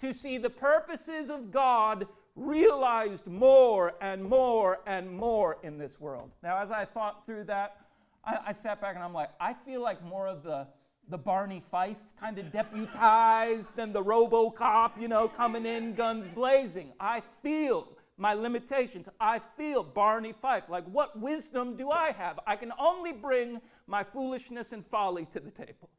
to 0.00 0.12
see 0.12 0.38
the 0.38 0.50
purposes 0.50 1.30
of 1.30 1.50
God 1.50 2.06
realized 2.36 3.26
more 3.26 3.94
and 4.00 4.22
more 4.22 4.78
and 4.86 5.10
more 5.10 5.58
in 5.62 5.78
this 5.78 5.98
world. 5.98 6.30
Now, 6.42 6.58
as 6.62 6.70
I 6.70 6.84
thought 6.84 7.24
through 7.24 7.44
that, 7.44 7.76
I, 8.24 8.38
I 8.48 8.52
sat 8.52 8.80
back 8.80 8.94
and 8.94 9.02
I'm 9.02 9.14
like, 9.14 9.30
I 9.40 9.54
feel 9.54 9.82
like 9.82 10.02
more 10.04 10.26
of 10.26 10.42
the 10.42 10.68
the 11.10 11.18
Barney 11.18 11.62
Fife 11.70 11.96
kind 12.20 12.38
of 12.38 12.52
deputized 12.52 13.74
than 13.76 13.92
the 13.92 14.02
RoboCop, 14.02 15.00
you 15.00 15.08
know, 15.08 15.26
coming 15.26 15.64
in 15.64 15.94
guns 15.94 16.28
blazing. 16.28 16.92
I 17.00 17.22
feel 17.42 17.88
my 18.18 18.34
limitations. 18.34 19.06
I 19.20 19.38
feel 19.38 19.82
Barney 19.82 20.32
Fife. 20.32 20.64
Like, 20.68 20.84
what 20.84 21.18
wisdom 21.18 21.76
do 21.76 21.90
I 21.90 22.12
have? 22.12 22.38
I 22.46 22.56
can 22.56 22.72
only 22.78 23.12
bring 23.12 23.60
my 23.88 24.04
foolishness 24.04 24.72
and 24.72 24.86
folly 24.86 25.24
to 25.32 25.40
the 25.40 25.50
table. 25.50 25.90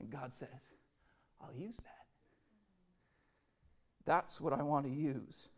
And 0.00 0.10
God 0.10 0.32
says, 0.32 0.48
I'll 1.40 1.54
use 1.54 1.76
that. 1.76 2.06
That's 4.04 4.40
what 4.40 4.52
I 4.52 4.62
want 4.62 4.86
to 4.86 4.92
use 4.92 5.48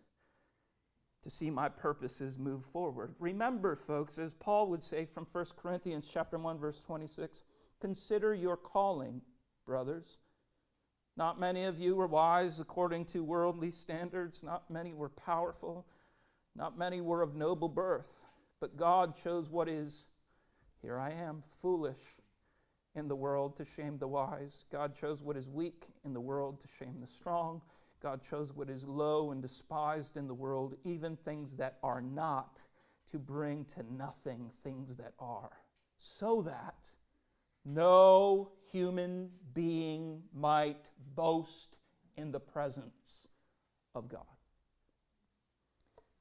to 1.22 1.30
see 1.30 1.50
my 1.50 1.68
purposes 1.68 2.38
move 2.38 2.64
forward. 2.64 3.14
Remember, 3.18 3.74
folks, 3.74 4.18
as 4.18 4.34
Paul 4.34 4.68
would 4.68 4.82
say 4.82 5.04
from 5.04 5.26
1 5.32 5.44
Corinthians 5.60 6.08
chapter 6.12 6.38
1 6.38 6.58
verse 6.58 6.80
26, 6.80 7.42
consider 7.80 8.34
your 8.34 8.56
calling, 8.56 9.22
brothers. 9.66 10.18
Not 11.16 11.40
many 11.40 11.64
of 11.64 11.78
you 11.78 11.96
were 11.96 12.06
wise 12.06 12.60
according 12.60 13.06
to 13.06 13.24
worldly 13.24 13.72
standards. 13.72 14.44
Not 14.44 14.70
many 14.70 14.94
were 14.94 15.08
powerful. 15.08 15.86
Not 16.54 16.78
many 16.78 17.00
were 17.00 17.22
of 17.22 17.34
noble 17.34 17.68
birth. 17.68 18.24
But 18.60 18.76
God 18.76 19.14
chose 19.20 19.50
what 19.50 19.68
is, 19.68 20.06
here 20.82 20.98
I 20.98 21.10
am, 21.10 21.42
foolish 21.60 22.02
in 22.94 23.08
the 23.08 23.16
world 23.16 23.56
to 23.56 23.64
shame 23.64 23.98
the 23.98 24.08
wise. 24.08 24.64
God 24.70 24.94
chose 24.94 25.22
what 25.22 25.36
is 25.36 25.48
weak 25.48 25.86
in 26.04 26.12
the 26.12 26.20
world 26.20 26.60
to 26.60 26.68
shame 26.78 27.00
the 27.00 27.06
strong. 27.06 27.60
God 28.02 28.22
chose 28.22 28.52
what 28.52 28.70
is 28.70 28.84
low 28.84 29.32
and 29.32 29.42
despised 29.42 30.16
in 30.16 30.26
the 30.26 30.34
world, 30.34 30.76
even 30.84 31.16
things 31.16 31.56
that 31.56 31.78
are 31.82 32.00
not, 32.00 32.60
to 33.10 33.18
bring 33.18 33.64
to 33.64 33.82
nothing 33.92 34.50
things 34.62 34.96
that 34.96 35.14
are, 35.18 35.50
so 35.98 36.42
that 36.42 36.90
no 37.64 38.52
human 38.70 39.30
being 39.54 40.22
might 40.34 40.90
boast 41.14 41.76
in 42.16 42.30
the 42.30 42.40
presence 42.40 43.28
of 43.94 44.08
God. 44.08 44.22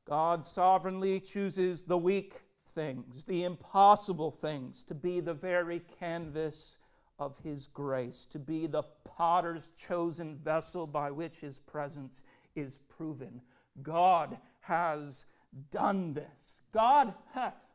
God 0.06 0.46
sovereignly 0.46 1.20
chooses 1.20 1.82
the 1.82 1.98
weak 1.98 2.47
things, 2.78 3.24
the 3.24 3.44
impossible 3.44 4.30
things, 4.30 4.84
to 4.84 4.94
be 4.94 5.20
the 5.20 5.34
very 5.34 5.82
canvas 6.00 6.78
of 7.18 7.36
His 7.44 7.66
grace, 7.66 8.28
to 8.28 8.38
be 8.38 8.68
the 8.68 8.84
potter's 9.04 9.70
chosen 9.76 10.36
vessel 10.36 10.86
by 10.86 11.10
which 11.10 11.38
His 11.38 11.58
presence 11.58 12.22
is 12.56 12.80
proven. 12.88 13.42
God 13.82 14.38
has 14.60 15.26
done 15.72 16.14
this. 16.14 16.62
God, 16.72 17.16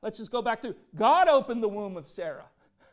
let's 0.02 0.18
just 0.18 0.30
go 0.30 0.40
back 0.40 0.62
to 0.62 0.76
God 0.94 1.26
opened 1.26 1.64
the 1.64 1.68
womb 1.68 1.96
of 1.96 2.06
Sarah. 2.06 2.46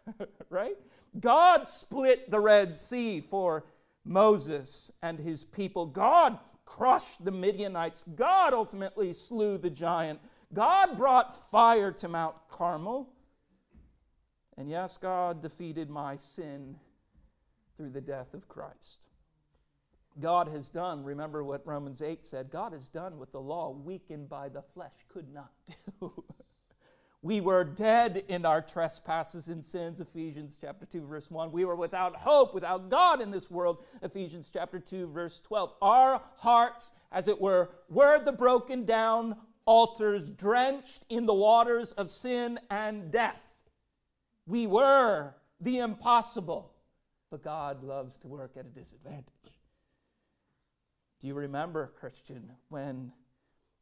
right? 0.50 0.78
God 1.20 1.68
split 1.68 2.32
the 2.32 2.40
Red 2.40 2.76
Sea 2.76 3.22
for 3.22 3.66
Moses 4.04 4.92
and 5.04 5.20
his 5.20 5.44
people. 5.44 5.86
God 5.86 6.40
crushed 6.66 7.24
the 7.24 7.32
Midianites. 7.32 8.04
God 8.16 8.54
ultimately 8.56 9.14
slew 9.14 9.60
the 9.60 9.70
giant. 9.70 10.20
God 10.54 10.98
brought 10.98 11.50
fire 11.52 11.92
to 11.94 12.08
Mount 12.08 12.36
Carmel. 12.50 13.10
And 14.58 14.70
yes, 14.70 14.98
God 14.98 15.42
defeated 15.42 15.90
my 15.90 16.16
sin 16.16 16.76
through 17.78 17.92
the 17.92 18.02
death 18.02 18.34
of 18.34 18.48
Christ. 18.48 19.06
God 20.20 20.50
has 20.50 20.70
done, 20.70 21.04
remember 21.04 21.44
what 21.44 21.66
Romans 21.66 22.02
8 22.02 22.26
said, 22.26 22.52
God 22.52 22.74
has 22.74 22.90
done 22.90 23.20
what 23.20 23.32
the 23.32 23.40
law, 23.40 23.72
weakened 23.72 24.28
by 24.28 24.50
the 24.50 24.62
flesh, 24.62 24.92
could 25.08 25.32
not 25.34 25.52
do. 26.02 26.24
We 27.22 27.42
were 27.42 27.66
dead 27.66 28.24
in 28.30 28.46
our 28.46 28.62
trespasses 28.62 29.50
and 29.50 29.64
sins, 29.64 30.00
Ephesians 30.00 30.58
chapter 30.60 30.86
2, 30.86 31.06
verse 31.06 31.30
1. 31.30 31.52
We 31.52 31.66
were 31.66 31.76
without 31.76 32.16
hope, 32.16 32.54
without 32.54 32.90
God 32.90 33.22
in 33.22 33.30
this 33.30 33.52
world, 33.52 33.84
Ephesians 34.02 34.50
chapter 34.52 34.80
2, 34.80 35.08
verse 35.08 35.42
12. 35.42 35.74
Our 35.82 36.22
hearts, 36.38 36.94
as 37.12 37.28
it 37.28 37.40
were, 37.40 37.72
were 37.90 38.24
the 38.24 38.32
broken 38.32 38.86
down 38.86 39.36
altars 39.70 40.32
drenched 40.32 41.06
in 41.10 41.28
the 41.28 41.34
waters 41.34 41.92
of 41.92 42.10
sin 42.10 42.60
and 42.72 43.12
death. 43.12 43.54
We 44.48 44.66
were 44.66 45.36
the 45.62 45.78
impossible, 45.78 46.74
but 47.30 47.44
God 47.44 47.84
loves 47.84 48.18
to 48.18 48.28
work 48.28 48.58
at 48.58 48.66
a 48.66 48.70
disadvantage. 48.70 49.28
Do 51.22 51.28
you 51.28 51.36
remember, 51.36 51.94
Christian, 52.00 52.54
when 52.70 53.12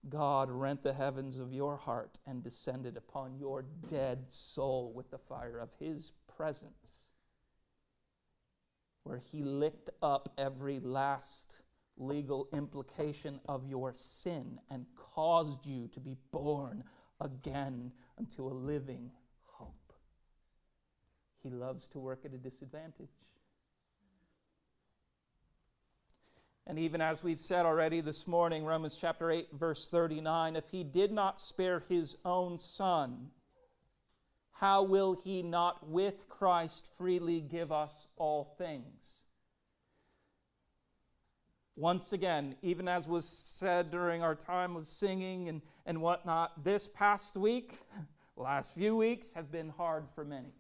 God 0.10 0.52
rent 0.52 0.84
the 0.84 0.92
heavens 0.92 1.40
of 1.40 1.54
your 1.54 1.78
heart 1.78 2.20
and 2.28 2.44
descended 2.44 2.98
upon 2.98 3.38
your 3.38 3.64
dead 3.88 4.26
soul 4.28 4.92
with 4.94 5.10
the 5.10 5.18
fire 5.18 5.58
of 5.58 5.70
his 5.80 6.12
presence, 6.36 6.98
where 9.06 9.20
he 9.20 9.42
licked 9.42 9.90
up 10.02 10.34
every 10.38 10.82
last 10.82 11.56
legal 11.98 12.48
implication 12.54 13.40
of 13.48 13.66
your 13.68 13.94
sin 13.94 14.60
and 14.70 14.86
caused 14.96 15.66
you 15.66 15.88
to 15.90 16.00
be 16.00 16.16
born 16.32 16.84
again 17.20 17.92
unto 18.18 18.48
a 18.48 18.54
living 18.54 19.12
hope. 19.44 19.94
He 21.42 21.50
loves 21.50 21.88
to 21.90 22.00
work 22.00 22.26
at 22.26 22.34
a 22.34 22.38
disadvantage. 22.38 23.10
And 26.68 26.78
even 26.78 27.00
as 27.00 27.24
we've 27.24 27.40
said 27.40 27.66
already 27.66 28.02
this 28.02 28.28
morning, 28.28 28.66
Romans 28.66 28.98
chapter 29.00 29.32
8, 29.32 29.48
verse 29.54 29.88
39 29.90 30.58
if 30.58 30.70
he 30.70 30.84
did 30.84 31.12
not 31.12 31.40
spare 31.40 31.84
his 31.88 32.18
own 32.26 32.60
son, 32.60 33.32
how 34.52 34.84
will 34.84 35.14
he 35.24 35.44
not 35.44 35.88
with 35.88 36.28
Christ 36.28 36.90
freely 36.98 37.40
give 37.40 37.72
us 37.72 38.08
all 38.18 38.56
things? 38.58 39.24
Once 41.78 42.12
again, 42.12 42.56
even 42.64 42.88
as 42.88 43.08
was 43.08 43.24
said 43.24 43.92
during 43.92 44.24
our 44.24 44.34
time 44.34 44.76
of 44.76 44.88
singing 44.88 45.48
and, 45.48 45.62
and 45.86 46.02
whatnot, 46.02 46.64
this 46.64 46.88
past 46.88 47.38
week, 47.38 47.78
last 48.36 48.74
few 48.74 48.98
weeks, 48.98 49.34
have 49.34 49.52
been 49.52 49.70
hard 49.70 50.04
for 50.16 50.26
many. 50.26 50.56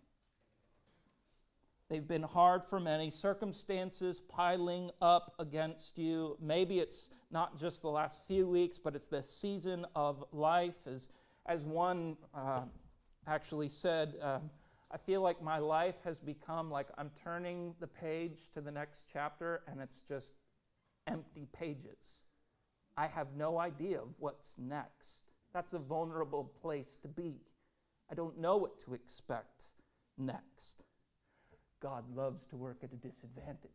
They've 1.90 2.08
been 2.08 2.22
hard 2.22 2.64
for 2.64 2.80
many, 2.80 3.10
circumstances 3.10 4.20
piling 4.20 4.92
up 5.02 5.34
against 5.40 5.98
you. 5.98 6.38
Maybe 6.40 6.80
it's 6.80 7.10
not 7.32 7.60
just 7.60 7.82
the 7.82 7.90
last 7.90 8.28
few 8.28 8.48
weeks, 8.48 8.78
but 8.78 8.96
it's 8.96 9.08
the 9.08 9.24
season 9.24 9.88
of 9.96 10.24
life. 10.32 10.86
As, 10.86 11.10
as 11.48 11.66
one 11.66 12.16
uh, 12.36 12.62
actually 13.26 13.70
said, 13.70 14.18
uh, 14.22 14.38
I 14.92 14.98
feel 14.98 15.22
like 15.22 15.42
my 15.42 15.58
life 15.58 15.96
has 16.04 16.20
become 16.20 16.70
like 16.70 16.90
I'm 16.96 17.10
turning 17.24 17.74
the 17.80 17.88
page 17.88 18.38
to 18.54 18.62
the 18.62 18.72
next 18.72 19.06
chapter 19.12 19.62
and 19.68 19.82
it's 19.82 20.02
just 20.02 20.34
empty 21.08 21.48
pages. 21.54 22.24
I 22.96 23.08
have 23.08 23.28
no 23.36 23.60
idea 23.60 24.00
of 24.00 24.10
what's 24.20 24.56
next. 24.58 25.32
That's 25.54 25.74
a 25.74 25.80
vulnerable 25.80 26.52
place 26.62 26.98
to 27.02 27.08
be. 27.08 27.42
I 28.12 28.16
don't 28.16 28.40
know 28.40 28.58
what 28.58 28.80
to 28.82 28.94
expect 28.94 29.66
next. 30.18 30.84
God 31.82 32.04
loves 32.16 32.46
to 32.48 32.56
work 32.56 32.78
at 32.84 32.94
a 32.94 32.96
disadvantage 32.96 33.72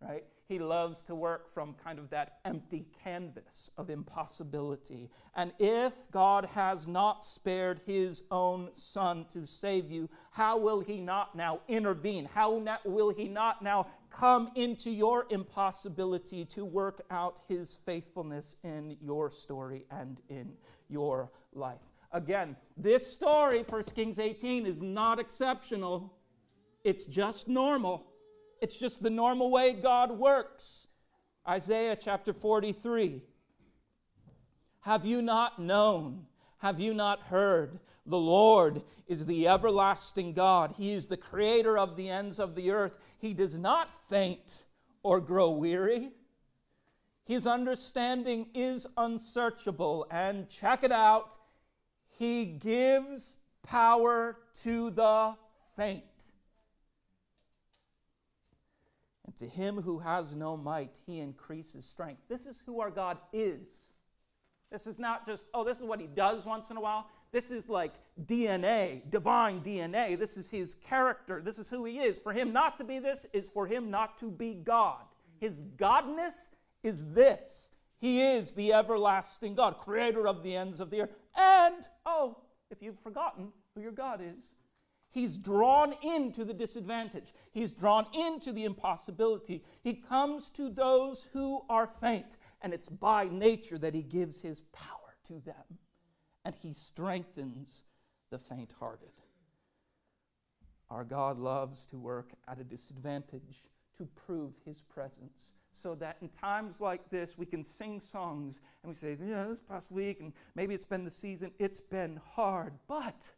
right? 0.00 0.24
He 0.48 0.58
loves 0.58 1.02
to 1.04 1.14
work 1.14 1.46
from 1.54 1.74
kind 1.74 2.00
of 2.00 2.10
that 2.10 2.38
empty 2.44 2.84
canvas 3.04 3.70
of 3.78 3.88
impossibility. 3.88 5.08
And 5.36 5.52
if 5.60 6.10
God 6.10 6.44
has 6.46 6.88
not 6.88 7.24
spared 7.24 7.80
his 7.86 8.24
own 8.32 8.70
son 8.72 9.26
to 9.32 9.46
save 9.46 9.92
you, 9.92 10.08
how 10.32 10.58
will 10.58 10.80
he 10.80 11.00
not 11.00 11.36
now 11.36 11.60
intervene? 11.68 12.24
How 12.24 12.64
will 12.84 13.10
he 13.10 13.28
not 13.28 13.62
now 13.62 13.86
come 14.10 14.50
into 14.56 14.90
your 14.90 15.26
impossibility 15.30 16.44
to 16.46 16.64
work 16.64 17.00
out 17.12 17.42
his 17.46 17.76
faithfulness 17.76 18.56
in 18.64 18.96
your 19.00 19.30
story 19.30 19.84
and 19.88 20.20
in 20.28 20.54
your 20.88 21.30
life? 21.52 21.78
Again, 22.10 22.56
this 22.76 23.06
story, 23.06 23.62
1 23.62 23.82
Kings 23.94 24.18
18, 24.18 24.66
is 24.66 24.82
not 24.82 25.20
exceptional. 25.20 26.12
It's 26.82 27.06
just 27.06 27.46
normal. 27.46 28.09
It's 28.60 28.76
just 28.76 29.02
the 29.02 29.10
normal 29.10 29.50
way 29.50 29.72
God 29.72 30.18
works. 30.18 30.86
Isaiah 31.48 31.96
chapter 31.96 32.32
43. 32.32 33.22
Have 34.80 35.06
you 35.06 35.22
not 35.22 35.58
known? 35.58 36.26
Have 36.58 36.78
you 36.78 36.92
not 36.92 37.22
heard? 37.22 37.80
The 38.04 38.18
Lord 38.18 38.82
is 39.06 39.24
the 39.24 39.48
everlasting 39.48 40.34
God. 40.34 40.74
He 40.76 40.92
is 40.92 41.06
the 41.06 41.16
creator 41.16 41.78
of 41.78 41.96
the 41.96 42.10
ends 42.10 42.38
of 42.38 42.54
the 42.54 42.70
earth. 42.70 42.98
He 43.18 43.32
does 43.32 43.58
not 43.58 43.88
faint 44.08 44.64
or 45.02 45.20
grow 45.20 45.50
weary. 45.50 46.10
His 47.24 47.46
understanding 47.46 48.48
is 48.54 48.86
unsearchable. 48.96 50.06
And 50.10 50.50
check 50.50 50.82
it 50.82 50.92
out, 50.92 51.38
He 52.08 52.44
gives 52.44 53.36
power 53.62 54.36
to 54.62 54.90
the 54.90 55.34
faint. 55.76 56.04
And 59.30 59.36
to 59.36 59.46
him 59.46 59.80
who 59.80 60.00
has 60.00 60.34
no 60.34 60.56
might, 60.56 60.96
he 61.06 61.20
increases 61.20 61.84
strength. 61.84 62.22
This 62.28 62.46
is 62.46 62.58
who 62.66 62.80
our 62.80 62.90
God 62.90 63.16
is. 63.32 63.92
This 64.72 64.88
is 64.88 64.98
not 64.98 65.24
just, 65.24 65.46
oh, 65.54 65.62
this 65.62 65.78
is 65.78 65.84
what 65.84 66.00
he 66.00 66.08
does 66.08 66.44
once 66.44 66.68
in 66.70 66.76
a 66.76 66.80
while. 66.80 67.06
This 67.30 67.52
is 67.52 67.68
like 67.68 67.92
DNA, 68.26 69.08
divine 69.08 69.60
DNA. 69.60 70.18
This 70.18 70.36
is 70.36 70.50
his 70.50 70.74
character. 70.74 71.40
This 71.44 71.60
is 71.60 71.70
who 71.70 71.84
he 71.84 72.00
is. 72.00 72.18
For 72.18 72.32
him 72.32 72.52
not 72.52 72.76
to 72.78 72.84
be 72.84 72.98
this 72.98 73.24
is 73.32 73.48
for 73.48 73.68
him 73.68 73.88
not 73.88 74.18
to 74.18 74.32
be 74.32 74.54
God. 74.54 75.04
His 75.38 75.54
godness 75.76 76.50
is 76.82 77.04
this. 77.12 77.70
He 77.98 78.22
is 78.22 78.50
the 78.50 78.72
everlasting 78.72 79.54
God, 79.54 79.78
creator 79.78 80.26
of 80.26 80.42
the 80.42 80.56
ends 80.56 80.80
of 80.80 80.90
the 80.90 81.02
earth. 81.02 81.12
And, 81.36 81.86
oh, 82.04 82.38
if 82.72 82.82
you've 82.82 82.98
forgotten 82.98 83.52
who 83.76 83.80
your 83.80 83.92
God 83.92 84.20
is, 84.20 84.54
He's 85.10 85.38
drawn 85.38 85.92
into 86.02 86.44
the 86.44 86.54
disadvantage. 86.54 87.34
He's 87.50 87.74
drawn 87.74 88.06
into 88.14 88.52
the 88.52 88.64
impossibility. 88.64 89.64
He 89.82 89.94
comes 89.94 90.50
to 90.50 90.70
those 90.70 91.28
who 91.32 91.62
are 91.68 91.86
faint, 91.86 92.36
and 92.62 92.72
it's 92.72 92.88
by 92.88 93.28
nature 93.28 93.78
that 93.78 93.94
he 93.94 94.02
gives 94.02 94.40
his 94.40 94.60
power 94.72 95.16
to 95.28 95.40
them, 95.40 95.78
and 96.44 96.54
he 96.54 96.72
strengthens 96.72 97.82
the 98.30 98.38
faint 98.38 98.72
hearted. 98.78 99.10
Our 100.90 101.04
God 101.04 101.38
loves 101.38 101.86
to 101.86 101.98
work 101.98 102.32
at 102.48 102.60
a 102.60 102.64
disadvantage 102.64 103.64
to 103.98 104.06
prove 104.06 104.54
his 104.64 104.82
presence 104.82 105.52
so 105.72 105.94
that 105.96 106.16
in 106.20 106.28
times 106.28 106.80
like 106.80 107.08
this 107.10 107.38
we 107.38 107.46
can 107.46 107.62
sing 107.62 108.00
songs 108.00 108.60
and 108.82 108.90
we 108.90 108.94
say, 108.94 109.16
Yeah, 109.24 109.44
this 109.44 109.60
past 109.60 109.90
week, 109.90 110.20
and 110.20 110.32
maybe 110.54 110.74
it's 110.74 110.84
been 110.84 111.04
the 111.04 111.10
season, 111.10 111.52
it's 111.58 111.80
been 111.80 112.20
hard, 112.34 112.72
but 112.88 113.28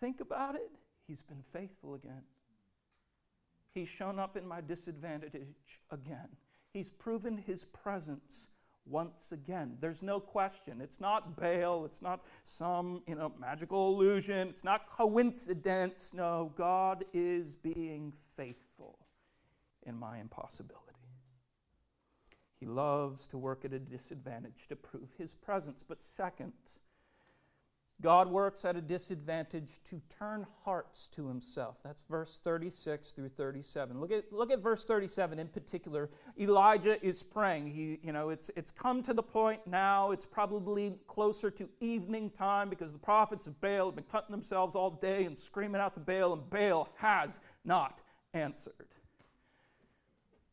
think 0.00 0.20
about 0.20 0.54
it, 0.54 0.70
He's 1.06 1.22
been 1.22 1.42
faithful 1.42 1.94
again. 1.94 2.22
He's 3.72 3.88
shown 3.88 4.18
up 4.18 4.36
in 4.36 4.46
my 4.46 4.60
disadvantage 4.60 5.32
again. 5.90 6.28
He's 6.72 6.90
proven 6.90 7.38
His 7.38 7.64
presence 7.64 8.48
once 8.84 9.32
again. 9.32 9.76
There's 9.80 10.02
no 10.02 10.20
question. 10.20 10.80
It's 10.80 11.00
not 11.00 11.36
Baal. 11.36 11.84
It's 11.84 12.02
not 12.02 12.24
some 12.44 13.02
you 13.06 13.14
know 13.14 13.32
magical 13.38 13.94
illusion. 13.94 14.48
It's 14.48 14.64
not 14.64 14.88
coincidence. 14.88 16.12
No, 16.14 16.52
God 16.56 17.04
is 17.12 17.56
being 17.56 18.12
faithful 18.36 18.98
in 19.86 19.96
my 19.96 20.18
impossibility. 20.18 20.84
He 22.60 22.66
loves 22.66 23.28
to 23.28 23.38
work 23.38 23.64
at 23.64 23.72
a 23.72 23.78
disadvantage 23.78 24.66
to 24.68 24.76
prove 24.76 25.10
his 25.16 25.34
presence. 25.34 25.84
But 25.86 26.02
second, 26.02 26.52
God 28.00 28.28
works 28.28 28.64
at 28.64 28.76
a 28.76 28.80
disadvantage 28.80 29.82
to 29.90 30.00
turn 30.20 30.46
hearts 30.64 31.08
to 31.16 31.26
himself. 31.26 31.78
That's 31.82 32.04
verse 32.08 32.38
36 32.44 33.10
through 33.10 33.30
37. 33.30 34.00
Look 34.00 34.12
at, 34.12 34.32
look 34.32 34.52
at 34.52 34.60
verse 34.60 34.84
37 34.84 35.40
in 35.40 35.48
particular. 35.48 36.08
Elijah 36.38 37.04
is 37.04 37.24
praying. 37.24 37.66
He, 37.66 37.98
you 38.04 38.12
know, 38.12 38.30
it's, 38.30 38.52
it's 38.54 38.70
come 38.70 39.02
to 39.02 39.12
the 39.12 39.22
point 39.22 39.66
now, 39.66 40.12
it's 40.12 40.26
probably 40.26 40.94
closer 41.08 41.50
to 41.50 41.68
evening 41.80 42.30
time 42.30 42.70
because 42.70 42.92
the 42.92 43.00
prophets 43.00 43.48
of 43.48 43.60
Baal 43.60 43.86
have 43.86 43.96
been 43.96 44.04
cutting 44.04 44.30
themselves 44.30 44.76
all 44.76 44.90
day 44.90 45.24
and 45.24 45.36
screaming 45.36 45.80
out 45.80 45.94
to 45.94 46.00
Baal, 46.00 46.32
and 46.32 46.48
Baal 46.48 46.88
has 46.98 47.40
not 47.64 48.00
answered. 48.32 48.86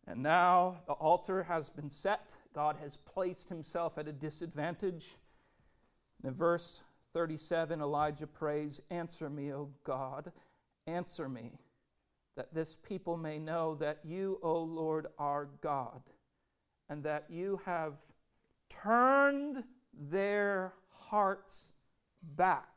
And 0.08 0.24
now 0.24 0.78
the 0.88 0.94
altar 0.94 1.44
has 1.44 1.70
been 1.70 1.92
set. 1.92 2.36
God 2.56 2.78
has 2.82 2.98
placed 2.98 3.50
himself 3.50 4.00
at 4.00 4.08
a 4.08 4.14
disadvantage. 4.14 5.16
in 6.24 6.34
verse 6.34 6.82
37, 7.16 7.80
Elijah 7.80 8.28
prays, 8.28 8.82
Answer 8.90 9.30
me, 9.30 9.54
O 9.54 9.70
God, 9.86 10.34
answer 10.86 11.30
me, 11.30 11.54
that 12.36 12.54
this 12.54 12.76
people 12.76 13.16
may 13.16 13.40
know 13.40 13.74
that 13.76 14.00
you, 14.04 14.38
O 14.44 14.60
Lord, 14.60 15.08
are 15.18 15.48
God, 15.62 16.02
and 16.90 17.02
that 17.04 17.24
you 17.30 17.62
have 17.66 17.94
turned 18.70 19.64
their 19.94 20.74
hearts 20.90 21.72
back. 22.36 22.68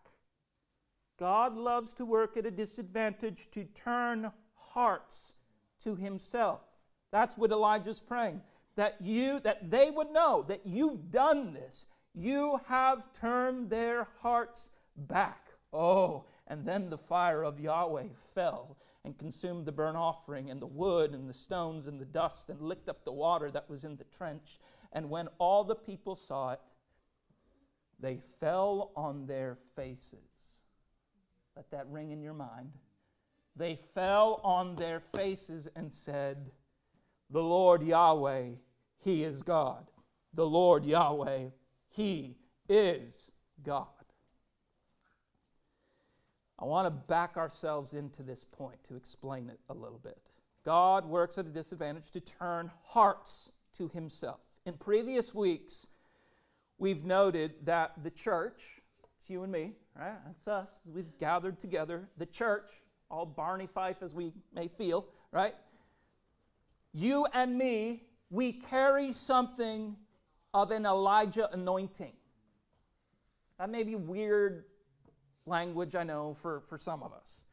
God 1.19 1.57
loves 1.57 1.93
to 1.95 2.07
work 2.07 2.37
at 2.37 2.47
a 2.47 2.51
disadvantage 2.53 3.51
to 3.51 3.65
turn 3.65 4.31
hearts 4.55 5.35
to 5.83 5.97
himself. 5.97 6.61
That's 7.11 7.37
what 7.37 7.51
Elijah's 7.51 7.99
praying. 7.99 8.43
That 8.77 8.99
you 9.01 9.41
that 9.41 9.69
they 9.69 9.91
would 9.91 10.13
know 10.13 10.45
that 10.47 10.61
you've 10.65 11.11
done 11.11 11.55
this 11.55 11.87
you 12.19 12.61
have 12.67 13.13
turned 13.13 13.71
their 13.71 14.09
hearts 14.21 14.71
back. 14.97 15.53
Oh, 15.73 16.25
and 16.47 16.67
then 16.67 16.91
the 16.91 16.99
fire 16.99 17.43
of 17.45 17.61
Yahweh 17.61 18.09
fell 18.35 18.77
and 19.05 19.17
consumed 19.17 19.67
the 19.67 19.73
burnt 19.73 19.97
offering 19.97 20.51
and 20.51 20.61
the 20.61 20.67
wood 20.67 21.15
and 21.15 21.29
the 21.29 21.35
stones 21.35 21.87
and 21.87 22.01
the 22.01 22.05
dust 22.05 22.49
and 22.51 22.61
licked 22.61 22.89
up 22.89 23.05
the 23.05 23.13
water 23.13 23.51
that 23.51 23.71
was 23.71 23.85
in 23.85 23.97
the 23.97 24.05
trench. 24.05 24.59
And 24.93 25.11
when 25.11 25.29
all 25.39 25.65
the 25.65 25.75
people 25.75 26.17
saw 26.17 26.53
it, 26.53 26.61
they 28.01 28.19
fell 28.41 28.93
on 28.97 29.27
their 29.27 29.57
faces. 29.77 30.63
Let 31.57 31.71
that 31.71 31.87
ring 31.89 32.11
in 32.11 32.23
your 32.23 32.35
mind. 32.35 32.73
They 33.57 33.75
fell 33.75 34.41
on 34.45 34.77
their 34.77 35.01
faces 35.01 35.69
and 35.75 35.93
said, 35.93 36.51
The 37.31 37.43
Lord 37.43 37.83
Yahweh, 37.83 38.51
He 38.99 39.25
is 39.25 39.43
God. 39.43 39.91
The 40.33 40.47
Lord 40.47 40.85
Yahweh, 40.85 41.47
he 41.89 42.37
is 42.69 43.31
God. 43.63 43.87
I 46.59 46.65
want 46.65 46.87
to 46.87 46.91
back 46.91 47.37
ourselves 47.37 47.95
into 47.95 48.23
this 48.23 48.45
point 48.45 48.83
to 48.89 48.97
explain 48.97 49.49
it 49.49 49.61
a 49.69 49.75
little 49.75 49.99
bit. 49.99 50.19
God 50.65 51.07
works 51.07 51.39
at 51.39 51.47
a 51.47 51.51
disadvantage 51.51 52.11
to 52.11 52.21
turn 52.21 52.71
hearts 52.83 53.53
to 53.77 53.89
Himself. 53.89 54.41
In 54.67 54.75
previous 54.75 55.35
weeks, 55.35 55.87
we've 56.79 57.05
noted 57.05 57.55
that 57.65 57.93
the 58.03 58.11
church, 58.11 58.81
it's 59.17 59.31
you 59.31 59.45
and 59.45 59.53
me, 59.53 59.73
right? 59.97 60.17
That's 60.27 60.49
us. 60.49 60.81
We've 60.93 61.17
gathered 61.19 61.61
together. 61.61 62.09
The 62.19 62.27
church, 62.27 62.69
all 63.09 63.25
Barney 63.25 63.69
Fife 63.69 64.03
as 64.03 64.15
we 64.15 64.33
may 64.53 64.67
feel, 64.67 65.07
right? 65.31 65.55
You 66.93 67.27
and 67.33 67.57
me, 67.57 68.03
we 68.31 68.53
carry 68.53 69.13
something 69.13 69.97
of 70.55 70.71
an 70.71 70.87
Elijah 70.87 71.49
anointing. 71.53 72.13
That 73.59 73.71
may 73.71 73.83
be 73.83 73.95
weird 73.95 74.65
language, 75.47 75.95
I 75.95 76.05
know, 76.05 76.35
for, 76.35 76.61
for 76.61 76.79
some 76.79 77.03
of 77.03 77.13
us. 77.13 77.45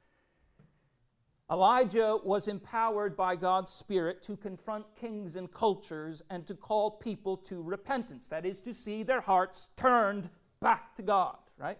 Elijah 1.51 2.17
was 2.23 2.47
empowered 2.47 3.15
by 3.15 3.35
God's 3.35 3.69
Spirit 3.69 4.23
to 4.23 4.35
confront 4.35 4.85
kings 4.95 5.35
and 5.35 5.51
cultures 5.51 6.23
and 6.29 6.45
to 6.47 6.55
call 6.55 6.91
people 6.91 7.37
to 7.37 7.61
repentance. 7.61 8.27
That 8.29 8.45
is, 8.45 8.61
to 8.61 8.73
see 8.73 9.03
their 9.03 9.21
hearts 9.21 9.69
turned 9.75 10.29
back 10.59 10.95
to 10.95 11.03
God, 11.03 11.37
right? 11.57 11.77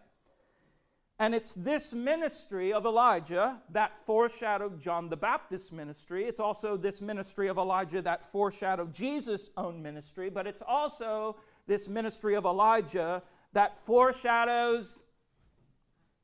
And 1.18 1.34
it's 1.34 1.54
this 1.54 1.94
ministry 1.94 2.74
of 2.74 2.86
Elijah 2.86 3.62
that 3.72 3.98
foreshadowed 4.06 4.82
John 4.82 5.08
the 5.08 5.16
Baptist's 5.16 5.72
ministry. 5.72 6.26
It's 6.26 6.42
also 6.42 6.76
this 6.76 7.02
ministry 7.02 7.48
of 7.48 7.58
Elijah 7.58 8.02
that 8.02 8.22
foreshadowed 8.22 8.94
Jesus' 8.94 9.50
own 9.56 9.82
ministry, 9.82 10.30
but 10.30 10.46
it's 10.46 10.62
also 10.62 11.38
this 11.68 11.88
ministry 11.88 12.36
of 12.36 12.44
Elijah 12.44 13.24
that 13.54 13.78
foreshadows 13.78 15.04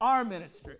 our 0.01 0.25
ministry. 0.25 0.77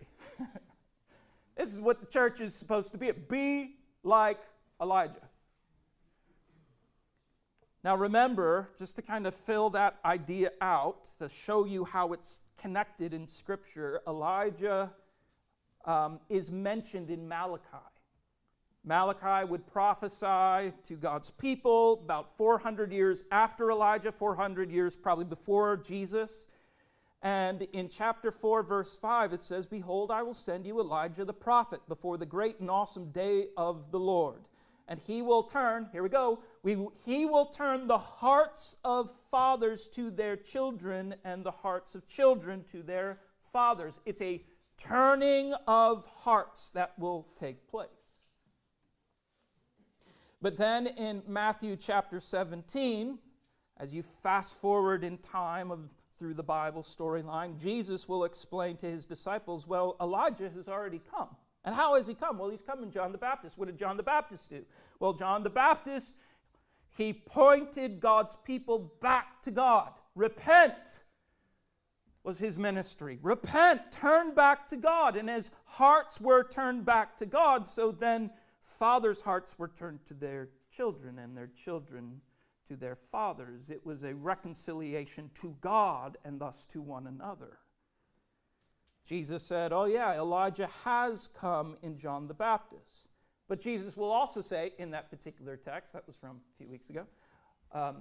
this 1.56 1.72
is 1.72 1.80
what 1.80 2.00
the 2.00 2.06
church 2.06 2.42
is 2.42 2.54
supposed 2.54 2.92
to 2.92 2.98
be 2.98 3.12
be 3.12 3.76
like 4.02 4.40
Elijah. 4.80 5.31
Now, 7.84 7.96
remember, 7.96 8.70
just 8.78 8.94
to 8.96 9.02
kind 9.02 9.26
of 9.26 9.34
fill 9.34 9.70
that 9.70 9.98
idea 10.04 10.52
out, 10.60 11.08
to 11.18 11.28
show 11.28 11.64
you 11.64 11.84
how 11.84 12.12
it's 12.12 12.40
connected 12.56 13.12
in 13.12 13.26
Scripture, 13.26 14.00
Elijah 14.06 14.92
um, 15.84 16.20
is 16.28 16.52
mentioned 16.52 17.10
in 17.10 17.26
Malachi. 17.26 17.64
Malachi 18.84 19.44
would 19.48 19.66
prophesy 19.66 20.72
to 20.84 20.96
God's 21.00 21.30
people 21.30 22.00
about 22.04 22.36
400 22.36 22.92
years 22.92 23.24
after 23.32 23.70
Elijah, 23.72 24.12
400 24.12 24.70
years 24.70 24.94
probably 24.94 25.24
before 25.24 25.76
Jesus. 25.76 26.46
And 27.20 27.62
in 27.72 27.88
chapter 27.88 28.30
4, 28.30 28.62
verse 28.62 28.96
5, 28.96 29.32
it 29.32 29.42
says, 29.42 29.66
Behold, 29.66 30.12
I 30.12 30.22
will 30.22 30.34
send 30.34 30.66
you 30.66 30.80
Elijah 30.80 31.24
the 31.24 31.32
prophet 31.32 31.80
before 31.88 32.16
the 32.16 32.26
great 32.26 32.60
and 32.60 32.70
awesome 32.70 33.10
day 33.10 33.46
of 33.56 33.90
the 33.90 34.00
Lord 34.00 34.42
and 34.88 35.00
he 35.00 35.22
will 35.22 35.42
turn, 35.42 35.88
here 35.92 36.02
we 36.02 36.08
go, 36.08 36.40
we, 36.62 36.86
he 37.04 37.24
will 37.24 37.46
turn 37.46 37.86
the 37.86 37.98
hearts 37.98 38.76
of 38.84 39.10
fathers 39.30 39.88
to 39.88 40.10
their 40.10 40.36
children 40.36 41.14
and 41.24 41.44
the 41.44 41.50
hearts 41.50 41.94
of 41.94 42.06
children 42.06 42.64
to 42.72 42.82
their 42.82 43.18
fathers. 43.52 44.00
It's 44.04 44.20
a 44.20 44.44
turning 44.76 45.54
of 45.66 46.06
hearts 46.06 46.70
that 46.70 46.98
will 46.98 47.28
take 47.36 47.68
place. 47.68 47.88
But 50.40 50.56
then 50.56 50.88
in 50.88 51.22
Matthew 51.28 51.76
chapter 51.76 52.18
17, 52.18 53.18
as 53.78 53.94
you 53.94 54.02
fast 54.02 54.60
forward 54.60 55.04
in 55.04 55.18
time 55.18 55.70
of, 55.70 55.88
through 56.18 56.34
the 56.34 56.42
Bible 56.42 56.82
storyline, 56.82 57.60
Jesus 57.60 58.08
will 58.08 58.24
explain 58.24 58.76
to 58.78 58.86
his 58.86 59.06
disciples, 59.06 59.66
well, 59.66 59.96
Elijah 60.00 60.50
has 60.50 60.68
already 60.68 61.00
come. 61.10 61.28
And 61.64 61.74
how 61.74 61.94
has 61.94 62.06
he 62.06 62.14
come? 62.14 62.38
Well, 62.38 62.50
he's 62.50 62.62
come 62.62 62.82
in 62.82 62.90
John 62.90 63.12
the 63.12 63.18
Baptist. 63.18 63.56
What 63.56 63.66
did 63.66 63.78
John 63.78 63.96
the 63.96 64.02
Baptist 64.02 64.50
do? 64.50 64.64
Well, 64.98 65.12
John 65.12 65.42
the 65.42 65.50
Baptist, 65.50 66.14
he 66.96 67.12
pointed 67.12 68.00
God's 68.00 68.36
people 68.44 68.92
back 69.00 69.40
to 69.42 69.50
God. 69.50 69.92
Repent 70.14 71.00
was 72.24 72.38
his 72.38 72.56
ministry. 72.56 73.18
Repent, 73.22 73.90
turn 73.90 74.34
back 74.34 74.66
to 74.68 74.76
God. 74.76 75.16
And 75.16 75.28
as 75.28 75.50
hearts 75.64 76.20
were 76.20 76.44
turned 76.44 76.84
back 76.84 77.16
to 77.18 77.26
God, 77.26 77.66
so 77.66 77.90
then 77.90 78.30
fathers' 78.62 79.20
hearts 79.20 79.58
were 79.58 79.68
turned 79.68 80.04
to 80.06 80.14
their 80.14 80.48
children 80.70 81.18
and 81.18 81.36
their 81.36 81.48
children 81.48 82.20
to 82.68 82.76
their 82.76 82.96
fathers. 82.96 83.70
It 83.70 83.84
was 83.84 84.04
a 84.04 84.14
reconciliation 84.14 85.30
to 85.40 85.56
God 85.60 86.16
and 86.24 86.40
thus 86.40 86.64
to 86.66 86.80
one 86.80 87.06
another. 87.06 87.58
Jesus 89.06 89.42
said, 89.42 89.72
Oh, 89.72 89.84
yeah, 89.84 90.14
Elijah 90.14 90.68
has 90.84 91.28
come 91.28 91.76
in 91.82 91.98
John 91.98 92.28
the 92.28 92.34
Baptist. 92.34 93.08
But 93.48 93.60
Jesus 93.60 93.96
will 93.96 94.10
also 94.10 94.40
say 94.40 94.72
in 94.78 94.90
that 94.92 95.10
particular 95.10 95.56
text, 95.56 95.92
that 95.92 96.06
was 96.06 96.16
from 96.16 96.40
a 96.54 96.56
few 96.56 96.68
weeks 96.68 96.88
ago, 96.88 97.04
um, 97.72 97.96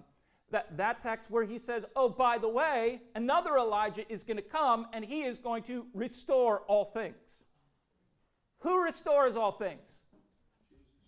that, 0.52 0.78
that 0.78 1.00
text 1.00 1.32
where 1.32 1.44
he 1.44 1.58
says, 1.58 1.84
Oh, 1.96 2.10
by 2.10 2.38
the 2.38 2.48
way, 2.48 3.02
another 3.16 3.58
Elijah 3.58 4.10
is 4.12 4.24
going 4.24 4.38
to 4.38 4.44
come 4.44 4.88
and 4.94 5.04
he 5.04 5.24
is 5.24 5.40
going 5.40 5.64
to 5.64 5.86
restore 5.94 6.62
all 6.68 6.86
things. 6.86 7.44
Who 8.60 8.84
restores 8.84 9.36
all 9.36 9.52
things? 9.52 10.02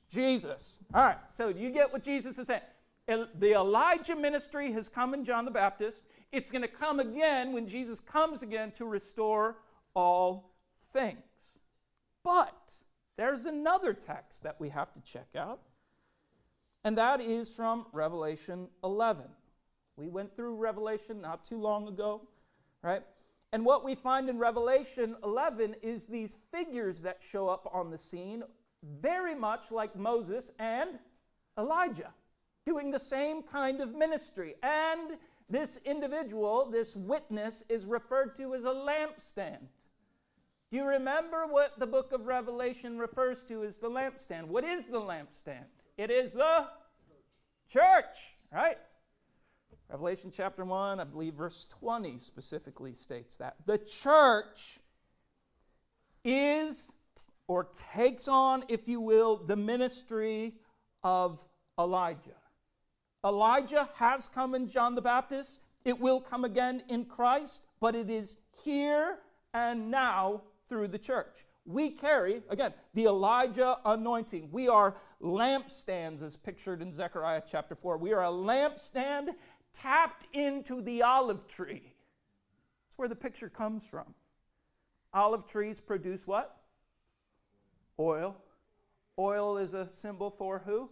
Jesus. 0.10 0.80
All 0.94 1.04
right, 1.04 1.18
so 1.30 1.50
you 1.50 1.70
get 1.70 1.94
what 1.94 2.04
Jesus 2.04 2.40
is 2.40 2.48
saying. 2.48 2.62
The 3.08 3.54
Elijah 3.54 4.16
ministry 4.16 4.72
has 4.72 4.90
come 4.90 5.14
in 5.14 5.26
John 5.26 5.46
the 5.46 5.52
Baptist. 5.52 6.04
It's 6.32 6.50
going 6.50 6.62
to 6.62 6.68
come 6.68 7.00
again 7.00 7.54
when 7.54 7.68
Jesus 7.68 8.00
comes 8.00 8.42
again 8.42 8.72
to 8.72 8.86
restore 8.86 9.58
all 9.96 10.52
things. 10.92 11.60
But 12.24 12.74
there's 13.18 13.46
another 13.46 13.94
text 13.94 14.44
that 14.44 14.60
we 14.60 14.70
have 14.70 14.92
to 14.94 15.02
check 15.02 15.28
out, 15.38 15.62
and 16.84 16.98
that 16.98 17.22
is 17.22 17.50
from 17.50 17.86
Revelation 17.92 18.68
11. 18.84 19.26
We 19.96 20.08
went 20.08 20.36
through 20.36 20.56
Revelation 20.56 21.22
not 21.22 21.44
too 21.44 21.60
long 21.60 21.88
ago, 21.88 22.22
right? 22.82 23.04
And 23.52 23.64
what 23.64 23.86
we 23.86 23.94
find 23.94 24.30
in 24.30 24.40
Revelation 24.40 25.16
11 25.24 25.76
is 25.84 26.06
these 26.06 26.36
figures 26.52 27.02
that 27.02 27.22
show 27.22 27.48
up 27.48 27.70
on 27.72 27.92
the 27.92 27.98
scene, 27.98 28.44
very 29.00 29.36
much 29.36 29.72
like 29.72 29.96
Moses 29.96 30.50
and 30.58 30.98
Elijah, 31.58 32.12
doing 32.66 32.90
the 32.90 33.00
same 33.00 33.44
kind 33.44 33.80
of 33.80 33.94
ministry. 33.94 34.56
And 34.64 35.18
this 35.50 35.78
individual, 35.86 36.66
this 36.72 36.96
witness, 36.96 37.64
is 37.70 37.86
referred 37.86 38.36
to 38.38 38.56
as 38.56 38.64
a 38.64 38.70
lampstand. 38.70 39.68
Do 40.74 40.80
you 40.80 40.88
remember 40.88 41.46
what 41.46 41.78
the 41.78 41.86
book 41.86 42.14
of 42.14 42.26
Revelation 42.26 42.98
refers 42.98 43.44
to 43.44 43.64
as 43.64 43.78
the 43.78 43.92
lampstand? 43.92 44.48
What 44.48 44.64
is 44.64 44.88
the 44.88 45.00
lampstand? 45.00 45.66
It 46.00 46.10
is 46.10 46.34
the 46.34 46.66
church, 47.72 48.34
right? 48.52 48.78
Revelation 49.88 50.32
chapter 50.36 50.66
1, 50.66 51.00
I 51.00 51.04
believe 51.04 51.36
verse 51.36 51.68
20 51.80 52.18
specifically 52.18 52.96
states 52.96 53.36
that. 53.36 53.54
The 53.68 53.78
church 53.78 54.80
is 56.24 56.92
or 57.48 57.68
takes 57.94 58.28
on, 58.28 58.64
if 58.68 58.88
you 58.88 59.00
will, 59.00 59.38
the 59.38 59.56
ministry 59.56 60.56
of 61.04 61.46
Elijah. 61.78 62.42
Elijah 63.24 63.88
has 63.98 64.28
come 64.28 64.56
in 64.56 64.68
John 64.68 64.96
the 64.96 65.04
Baptist. 65.04 65.60
It 65.86 66.00
will 66.00 66.20
come 66.20 66.44
again 66.44 66.82
in 66.90 67.06
Christ, 67.06 67.62
but 67.80 67.94
it 67.94 68.10
is 68.10 68.38
here 68.64 69.20
and 69.54 69.92
now 69.92 70.42
through 70.68 70.88
the 70.90 71.00
church. 71.00 71.46
We 71.66 71.92
carry, 71.92 72.42
again, 72.50 72.74
the 72.94 73.06
Elijah 73.06 73.78
anointing. 73.86 74.50
We 74.52 74.68
are 74.68 74.96
lampstands, 75.22 76.22
as 76.22 76.36
pictured 76.36 76.82
in 76.82 76.92
Zechariah 76.92 77.44
chapter 77.50 77.76
4. 77.76 77.98
We 77.98 78.12
are 78.14 78.24
a 78.24 78.30
lampstand 78.30 79.30
tapped 79.74 80.26
into 80.34 80.82
the 80.82 81.02
olive 81.02 81.48
tree. 81.48 81.82
That's 81.84 82.98
where 82.98 83.08
the 83.08 83.16
picture 83.16 83.50
comes 83.50 83.88
from. 83.88 84.14
Olive 85.14 85.48
trees 85.48 85.80
produce 85.80 86.28
what? 86.28 86.58
Oil. 88.00 88.36
Oil 89.18 89.58
is 89.58 89.74
a 89.74 89.90
symbol 89.90 90.30
for 90.30 90.64
who? 90.66 90.90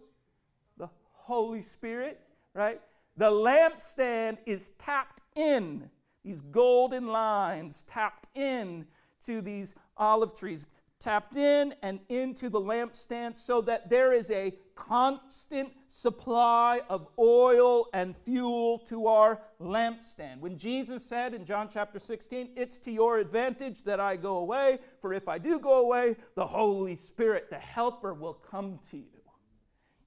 The 0.78 0.88
Holy 1.12 1.62
Spirit, 1.62 2.20
right? 2.54 2.80
The 3.16 3.30
lampstand 3.30 4.38
is 4.46 4.70
tapped 4.78 5.20
in. 5.36 5.90
These 6.24 6.40
golden 6.40 7.08
lines 7.08 7.82
tapped 7.82 8.28
in 8.34 8.86
to 9.26 9.40
these 9.40 9.74
olive 9.96 10.34
trees, 10.34 10.66
tapped 11.02 11.36
in 11.36 11.74
and 11.82 11.98
into 12.08 12.48
the 12.48 12.60
lampstand 12.60 13.36
so 13.36 13.60
that 13.60 13.90
there 13.90 14.12
is 14.12 14.30
a 14.30 14.54
constant 14.76 15.72
supply 15.88 16.80
of 16.88 17.08
oil 17.18 17.88
and 17.92 18.16
fuel 18.16 18.78
to 18.78 19.08
our 19.08 19.40
lampstand. 19.60 20.38
When 20.38 20.56
Jesus 20.56 21.04
said 21.04 21.34
in 21.34 21.44
John 21.44 21.68
chapter 21.70 21.98
16, 21.98 22.50
It's 22.56 22.78
to 22.78 22.92
your 22.92 23.18
advantage 23.18 23.82
that 23.82 23.98
I 24.00 24.16
go 24.16 24.38
away, 24.38 24.78
for 25.00 25.12
if 25.12 25.28
I 25.28 25.38
do 25.38 25.58
go 25.58 25.80
away, 25.80 26.16
the 26.36 26.46
Holy 26.46 26.94
Spirit, 26.94 27.50
the 27.50 27.58
Helper, 27.58 28.14
will 28.14 28.34
come 28.34 28.78
to 28.90 28.96
you. 28.96 29.06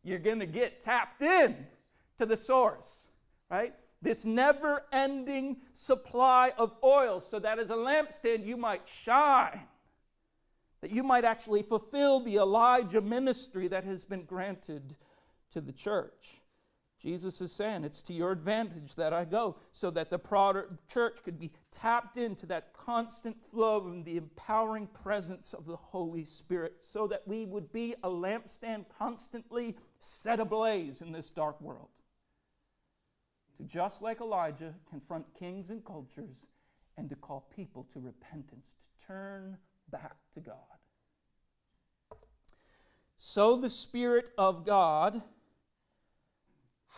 You're 0.03 0.19
going 0.19 0.39
to 0.39 0.45
get 0.45 0.81
tapped 0.81 1.21
in 1.21 1.55
to 2.19 2.25
the 2.25 2.37
source, 2.37 3.07
right? 3.49 3.73
This 4.01 4.25
never 4.25 4.83
ending 4.91 5.57
supply 5.73 6.51
of 6.57 6.75
oil, 6.83 7.19
so 7.19 7.39
that 7.39 7.59
as 7.59 7.69
a 7.69 7.75
lampstand 7.75 8.45
you 8.45 8.57
might 8.57 8.83
shine, 9.03 9.61
that 10.81 10.91
you 10.91 11.03
might 11.03 11.25
actually 11.25 11.63
fulfill 11.63 12.19
the 12.19 12.35
Elijah 12.35 13.01
ministry 13.01 13.67
that 13.67 13.83
has 13.83 14.05
been 14.05 14.23
granted 14.23 14.95
to 15.51 15.61
the 15.61 15.73
church. 15.73 16.41
Jesus 17.01 17.39
is 17.39 17.51
saying, 17.51 17.83
It's 17.83 18.01
to 18.03 18.13
your 18.13 18.31
advantage 18.31 18.95
that 18.95 19.13
I 19.13 19.25
go, 19.25 19.57
so 19.71 19.91
that 19.91 20.09
the 20.09 20.65
church 20.87 21.17
could 21.23 21.39
be 21.39 21.51
tapped 21.71 22.17
into 22.17 22.45
that 22.47 22.73
constant 22.73 23.39
flow 23.43 23.87
and 23.87 24.03
the 24.03 24.17
empowering 24.17 24.87
presence 24.87 25.53
of 25.53 25.65
the 25.65 25.75
Holy 25.75 26.23
Spirit, 26.23 26.75
so 26.79 27.07
that 27.07 27.21
we 27.27 27.45
would 27.45 27.71
be 27.71 27.95
a 28.03 28.09
lampstand 28.09 28.85
constantly 28.97 29.75
set 29.99 30.39
ablaze 30.39 31.01
in 31.01 31.11
this 31.11 31.31
dark 31.31 31.59
world 31.61 31.89
to 33.57 33.63
just 33.63 34.01
like 34.01 34.21
Elijah 34.21 34.73
confront 34.89 35.25
kings 35.33 35.69
and 35.69 35.83
cultures 35.83 36.47
and 36.97 37.09
to 37.09 37.15
call 37.15 37.47
people 37.55 37.87
to 37.93 37.99
repentance, 37.99 38.73
to 38.73 39.05
turn 39.07 39.57
back 39.89 40.15
to 40.33 40.39
God. 40.39 40.55
So 43.17 43.57
the 43.57 43.69
Spirit 43.69 44.29
of 44.37 44.65
God 44.65 45.21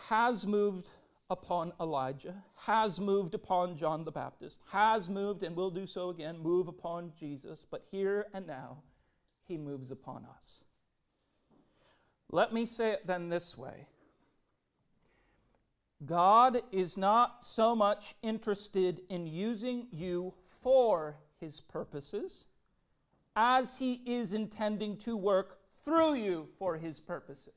has 0.08 0.46
moved 0.46 0.90
upon 1.30 1.72
Elijah, 1.80 2.42
has 2.66 3.00
moved 3.00 3.34
upon 3.34 3.76
John 3.76 4.04
the 4.04 4.12
Baptist, 4.12 4.60
has 4.70 5.08
moved 5.08 5.42
and 5.42 5.54
will 5.54 5.70
do 5.70 5.86
so 5.86 6.08
again, 6.08 6.38
move 6.38 6.68
upon 6.68 7.12
Jesus, 7.18 7.66
but 7.70 7.86
here 7.90 8.26
and 8.32 8.46
now, 8.46 8.82
he 9.46 9.56
moves 9.56 9.90
upon 9.90 10.26
us. 10.36 10.64
Let 12.30 12.52
me 12.52 12.66
say 12.66 12.92
it 12.92 13.06
then 13.06 13.28
this 13.28 13.56
way 13.56 13.86
God 16.04 16.62
is 16.70 16.96
not 16.96 17.44
so 17.44 17.74
much 17.74 18.14
interested 18.22 19.00
in 19.08 19.26
using 19.26 19.88
you 19.90 20.34
for 20.62 21.16
his 21.40 21.60
purposes 21.60 22.46
as 23.34 23.78
he 23.78 23.94
is 24.06 24.32
intending 24.32 24.96
to 24.98 25.16
work 25.16 25.58
through 25.84 26.14
you 26.14 26.48
for 26.58 26.76
his 26.76 27.00
purposes. 27.00 27.52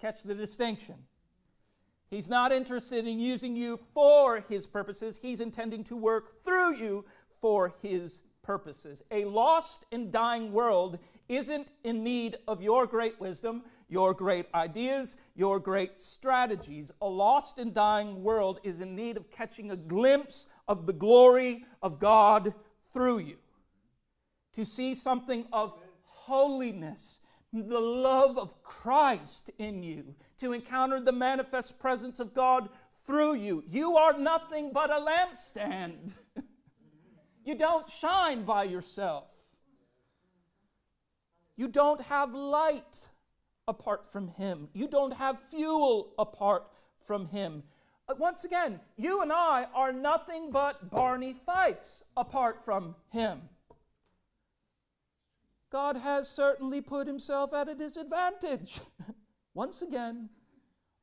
Catch 0.00 0.22
the 0.22 0.34
distinction. 0.34 0.96
He's 2.10 2.28
not 2.28 2.52
interested 2.52 3.06
in 3.06 3.18
using 3.20 3.56
you 3.56 3.78
for 3.94 4.40
his 4.40 4.66
purposes, 4.66 5.18
he's 5.20 5.40
intending 5.40 5.84
to 5.84 5.96
work 5.96 6.40
through 6.40 6.76
you 6.76 7.04
for 7.40 7.74
his 7.80 8.20
purposes. 8.42 9.02
A 9.10 9.24
lost 9.24 9.86
and 9.92 10.10
dying 10.10 10.52
world 10.52 10.98
isn't 11.28 11.68
in 11.84 12.04
need 12.04 12.36
of 12.46 12.60
your 12.60 12.86
great 12.86 13.20
wisdom, 13.20 13.62
your 13.92 14.14
great 14.14 14.46
ideas, 14.54 15.18
your 15.36 15.60
great 15.60 16.00
strategies. 16.00 16.90
A 17.02 17.06
lost 17.06 17.58
and 17.58 17.74
dying 17.74 18.22
world 18.22 18.58
is 18.62 18.80
in 18.80 18.96
need 18.96 19.18
of 19.18 19.30
catching 19.30 19.70
a 19.70 19.76
glimpse 19.76 20.46
of 20.66 20.86
the 20.86 20.94
glory 20.94 21.66
of 21.82 21.98
God 21.98 22.54
through 22.90 23.18
you. 23.18 23.36
To 24.54 24.64
see 24.64 24.94
something 24.94 25.44
of 25.52 25.78
holiness, 26.04 27.20
the 27.52 27.80
love 27.80 28.38
of 28.38 28.62
Christ 28.62 29.50
in 29.58 29.82
you, 29.82 30.14
to 30.38 30.54
encounter 30.54 30.98
the 30.98 31.12
manifest 31.12 31.78
presence 31.78 32.18
of 32.18 32.32
God 32.32 32.70
through 33.04 33.34
you. 33.34 33.62
You 33.68 33.98
are 33.98 34.18
nothing 34.18 34.72
but 34.72 34.90
a 34.90 34.94
lampstand. 34.94 36.12
you 37.44 37.56
don't 37.56 37.86
shine 37.86 38.44
by 38.44 38.64
yourself. 38.64 39.28
You 41.56 41.68
don't 41.68 42.00
have 42.00 42.32
light 42.32 43.08
apart 43.68 44.10
from 44.10 44.28
Him. 44.28 44.68
You 44.72 44.88
don't 44.88 45.14
have 45.14 45.40
fuel 45.40 46.14
apart 46.18 46.66
from 47.04 47.26
Him. 47.28 47.62
Uh, 48.08 48.14
once 48.18 48.44
again, 48.44 48.80
you 48.96 49.22
and 49.22 49.32
I 49.32 49.66
are 49.74 49.92
nothing 49.92 50.50
but 50.50 50.90
Barney 50.90 51.34
Fifes 51.34 52.04
apart 52.16 52.64
from 52.64 52.96
Him. 53.10 53.42
God 55.70 55.96
has 55.96 56.28
certainly 56.28 56.80
put 56.80 57.06
Himself 57.06 57.54
at 57.54 57.68
a 57.68 57.74
disadvantage. 57.74 58.80
Once 59.54 59.80
again, 59.80 60.28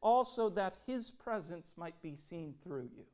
also 0.01 0.49
that 0.49 0.77
His 0.85 1.09
presence 1.09 1.73
might 1.75 1.99
be 2.01 2.15
seen 2.15 2.53
through 2.63 2.89
you. 2.95 3.05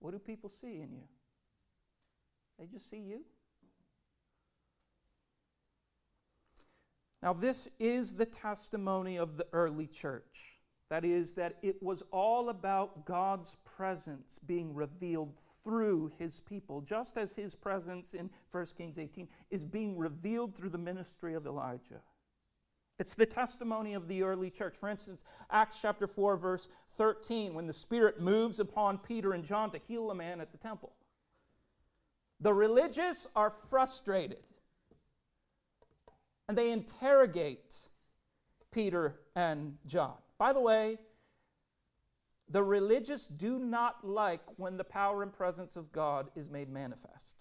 What 0.00 0.10
do 0.10 0.18
people 0.18 0.50
see 0.50 0.80
in 0.80 0.92
you? 0.92 1.04
They 2.58 2.66
just 2.66 2.90
see 2.90 2.98
you. 2.98 3.24
Now, 7.22 7.32
this 7.32 7.68
is 7.78 8.14
the 8.14 8.26
testimony 8.26 9.16
of 9.16 9.36
the 9.36 9.46
early 9.52 9.86
church. 9.86 10.58
That 10.90 11.04
is, 11.04 11.34
that 11.34 11.56
it 11.62 11.82
was 11.82 12.02
all 12.10 12.48
about 12.48 13.06
God's 13.06 13.56
presence 13.64 14.38
being 14.44 14.74
revealed 14.74 15.32
through 15.62 16.12
his 16.18 16.40
people, 16.40 16.80
just 16.80 17.16
as 17.16 17.32
his 17.32 17.54
presence 17.54 18.14
in 18.14 18.28
1 18.50 18.66
Kings 18.76 18.98
18 18.98 19.28
is 19.50 19.64
being 19.64 19.96
revealed 19.96 20.54
through 20.54 20.70
the 20.70 20.78
ministry 20.78 21.34
of 21.34 21.46
Elijah. 21.46 22.02
It's 22.98 23.14
the 23.14 23.26
testimony 23.26 23.94
of 23.94 24.06
the 24.06 24.22
early 24.22 24.50
church. 24.50 24.74
For 24.76 24.88
instance, 24.88 25.24
Acts 25.50 25.78
chapter 25.80 26.06
4, 26.06 26.36
verse 26.36 26.68
13, 26.90 27.54
when 27.54 27.66
the 27.66 27.72
Spirit 27.72 28.20
moves 28.20 28.60
upon 28.60 28.98
Peter 28.98 29.32
and 29.32 29.44
John 29.44 29.70
to 29.70 29.80
heal 29.88 30.10
a 30.10 30.14
man 30.14 30.40
at 30.40 30.52
the 30.52 30.58
temple. 30.58 30.92
The 32.40 32.52
religious 32.52 33.28
are 33.34 33.50
frustrated 33.50 34.38
and 36.48 36.56
they 36.56 36.70
interrogate 36.70 37.88
Peter 38.70 39.20
and 39.36 39.76
John. 39.86 40.16
By 40.38 40.52
the 40.52 40.60
way, 40.60 40.98
the 42.48 42.62
religious 42.62 43.26
do 43.26 43.58
not 43.58 44.06
like 44.06 44.42
when 44.56 44.76
the 44.76 44.84
power 44.84 45.22
and 45.22 45.32
presence 45.32 45.76
of 45.76 45.92
God 45.92 46.30
is 46.34 46.50
made 46.50 46.68
manifest. 46.68 47.36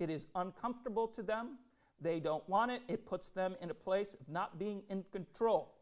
It 0.00 0.10
is 0.10 0.26
uncomfortable 0.34 1.06
to 1.08 1.22
them. 1.22 1.58
They 2.00 2.18
don't 2.18 2.46
want 2.48 2.72
it. 2.72 2.82
It 2.88 3.06
puts 3.06 3.30
them 3.30 3.54
in 3.60 3.70
a 3.70 3.74
place 3.74 4.14
of 4.14 4.28
not 4.28 4.58
being 4.58 4.82
in 4.90 5.04
control. 5.12 5.74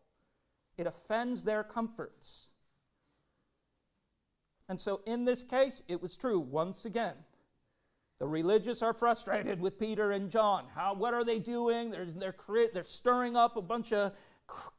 It 0.77 0.87
offends 0.87 1.43
their 1.43 1.65
comforts. 1.65 2.51
And 4.69 4.81
so, 4.81 5.01
in 5.07 5.25
this 5.25 5.43
case, 5.43 5.83
it 5.89 6.01
was 6.01 6.17
true 6.17 6.39
once 6.39 6.85
again. 6.85 7.15
The 8.23 8.29
religious 8.29 8.83
are 8.83 8.95
frustrated 8.95 9.61
with 9.61 9.81
Peter 9.81 10.13
and 10.13 10.31
John. 10.31 10.67
How, 10.77 10.95
what 10.95 11.13
are 11.13 11.25
they 11.25 11.41
doing? 11.41 11.91
There's, 11.91 12.15
they're, 12.15 12.37
they're 12.73 12.85
stirring 12.85 13.35
up 13.35 13.57
a 13.57 13.61
bunch 13.61 13.93
of 13.93 14.13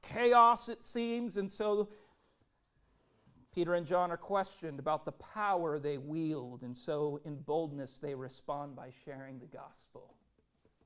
chaos, 0.02 0.70
it 0.70 0.82
seems. 0.82 1.36
And 1.36 1.52
so 1.52 1.90
Peter 3.54 3.74
and 3.74 3.86
John 3.86 4.12
are 4.12 4.18
questioned 4.18 4.80
about 4.80 5.04
the 5.04 5.12
power 5.12 5.78
they 5.78 5.98
wield. 5.98 6.62
And 6.62 6.78
so, 6.78 7.20
in 7.26 7.36
boldness, 7.36 7.98
they 7.98 8.16
respond 8.16 8.78
by 8.78 8.92
sharing 9.04 9.40
the 9.40 9.48
gospel 9.48 10.16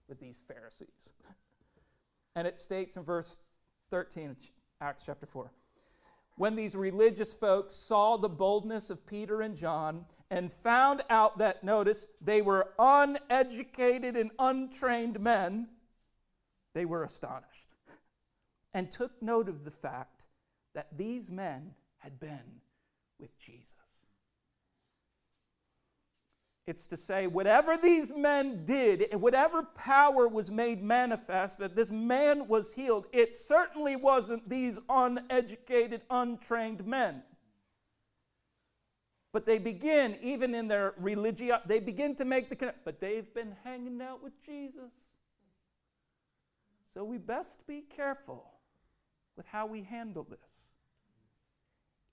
with 0.09 0.19
these 0.19 0.41
Pharisees. 0.47 1.11
And 2.35 2.47
it 2.47 2.57
states 2.57 2.97
in 2.97 3.03
verse 3.03 3.37
13 3.91 4.35
Acts 4.81 5.03
chapter 5.05 5.27
4 5.27 5.51
when 6.37 6.55
these 6.55 6.75
religious 6.75 7.33
folks 7.33 7.75
saw 7.75 8.15
the 8.15 8.29
boldness 8.29 8.89
of 8.89 9.05
Peter 9.05 9.41
and 9.41 9.55
John 9.55 10.05
and 10.29 10.51
found 10.51 11.01
out 11.09 11.39
that, 11.39 11.63
notice, 11.63 12.07
they 12.21 12.41
were 12.41 12.69
uneducated 12.77 14.15
and 14.15 14.31
untrained 14.37 15.19
men, 15.19 15.67
they 16.73 16.85
were 16.85 17.03
astonished 17.03 17.67
and 18.73 18.91
took 18.91 19.21
note 19.21 19.49
of 19.49 19.65
the 19.65 19.71
fact 19.71 20.25
that 20.75 20.95
these 20.95 21.31
men 21.31 21.73
had 21.97 22.19
been 22.19 22.61
with 23.19 23.35
Jesus. 23.39 23.73
It's 26.67 26.85
to 26.87 26.97
say, 26.97 27.27
whatever 27.27 27.77
these 27.77 28.13
men 28.13 28.65
did, 28.65 29.13
whatever 29.13 29.63
power 29.63 30.27
was 30.27 30.51
made 30.51 30.83
manifest, 30.83 31.59
that 31.59 31.77
this 31.77 31.91
man 31.91 32.49
was 32.49 32.73
healed, 32.73 33.05
it 33.13 33.33
certainly 33.33 33.95
wasn't 33.95 34.49
these 34.49 34.77
uneducated, 34.89 36.01
untrained 36.09 36.85
men. 36.85 37.23
But 39.31 39.45
they 39.45 39.59
begin, 39.59 40.17
even 40.21 40.53
in 40.53 40.67
their 40.67 40.93
religion, 40.97 41.51
they 41.65 41.79
begin 41.79 42.15
to 42.15 42.25
make 42.25 42.49
the 42.49 42.55
connection. 42.55 42.81
But 42.83 42.99
they've 42.99 43.33
been 43.33 43.55
hanging 43.63 44.01
out 44.01 44.21
with 44.21 44.33
Jesus. 44.45 44.91
So 46.93 47.05
we 47.05 47.17
best 47.17 47.65
be 47.65 47.81
careful 47.95 48.43
with 49.37 49.45
how 49.45 49.67
we 49.67 49.83
handle 49.83 50.27
this. 50.29 50.65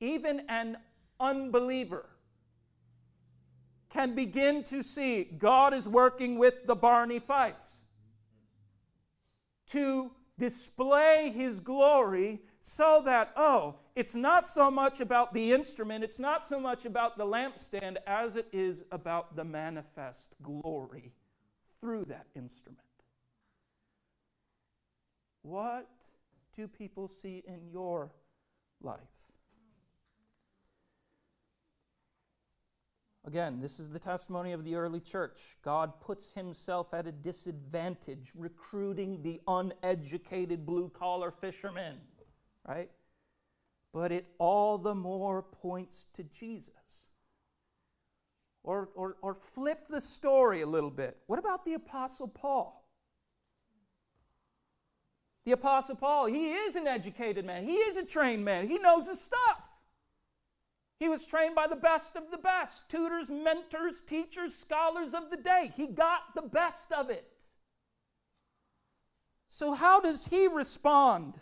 Even 0.01 0.43
an 0.49 0.77
unbeliever 1.19 2.07
can 3.95 4.15
begin 4.15 4.65
to 4.65 4.83
see 4.83 5.23
God 5.23 5.73
is 5.73 5.89
working 5.89 6.37
with 6.37 6.67
the 6.67 6.75
Barney 6.75 7.21
Fifes 7.21 7.83
to 9.71 10.11
display 10.37 11.33
his 11.35 11.61
glory 11.61 12.43
so 12.61 13.03
that, 13.05 13.33
oh, 13.37 13.77
it's 13.95 14.17
not 14.17 14.49
so 14.49 14.69
much 14.69 15.01
about 15.01 15.33
the 15.33 15.53
instrument, 15.53 16.03
it's 16.03 16.19
not 16.19 16.49
so 16.49 16.59
much 16.59 16.85
about 16.85 17.17
the 17.17 17.25
lampstand 17.25 17.97
as 18.05 18.35
it 18.35 18.49
is 18.53 18.85
about 18.91 19.37
the 19.37 19.45
manifest 19.45 20.35
glory 20.43 21.13
through 21.81 22.05
that 22.07 22.27
instrument. 22.35 22.81
What 25.43 25.89
do 26.57 26.67
people 26.67 27.07
see 27.07 27.45
in 27.47 27.69
your 27.71 28.11
life? 28.83 28.99
Again, 33.27 33.61
this 33.61 33.81
is 33.81 33.89
the 33.89 33.99
testimony 33.99 34.53
of 34.53 34.65
the 34.65 34.75
early 34.75 35.01
church. 35.01 35.57
God 35.63 35.99
puts 36.01 36.35
himself 36.35 36.93
at 36.93 37.07
a 37.07 37.13
disadvantage 37.13 38.33
recruiting 38.35 39.23
the 39.23 39.41
uneducated 39.49 40.67
blue 40.67 40.91
collar 40.91 41.31
fishermen, 41.31 41.97
right? 42.69 42.91
But 43.95 44.13
it 44.13 44.27
all 44.39 44.77
the 44.77 44.95
more 44.95 45.41
points 45.41 46.07
to 46.15 46.25
Jesus. 46.25 47.09
Or, 48.63 48.91
or, 48.95 49.17
or 49.23 49.35
flip 49.35 49.89
the 49.89 50.01
story 50.01 50.61
a 50.61 50.67
little 50.67 50.91
bit. 50.91 51.17
What 51.27 51.39
about 51.39 51.65
the 51.65 51.75
Apostle 51.75 52.29
Paul? 52.29 52.87
The 55.47 55.53
Apostle 55.53 55.97
Paul, 55.97 56.27
he 56.27 56.53
is 56.53 56.77
an 56.77 56.87
educated 56.87 57.45
man, 57.45 57.65
he 57.65 57.75
is 57.75 57.97
a 57.97 58.05
trained 58.05 58.45
man, 58.45 58.67
he 58.67 58.79
knows 58.79 59.09
his 59.09 59.21
stuff. 59.21 59.63
He 61.05 61.09
was 61.11 61.27
trained 61.27 61.55
by 61.55 61.67
the 61.67 61.77
best 61.77 62.17
of 62.17 62.31
the 62.31 62.39
best 62.39 62.89
tutors, 62.89 63.29
mentors, 63.29 64.01
teachers, 64.01 64.55
scholars 64.55 65.13
of 65.13 65.29
the 65.29 65.37
day. 65.37 65.71
He 65.77 65.87
got 65.87 66.35
the 66.35 66.41
best 66.41 66.93
of 66.93 67.11
it. 67.11 67.31
So, 69.51 69.75
how 69.75 70.01
does 70.01 70.29
he 70.29 70.49
respond 70.49 71.35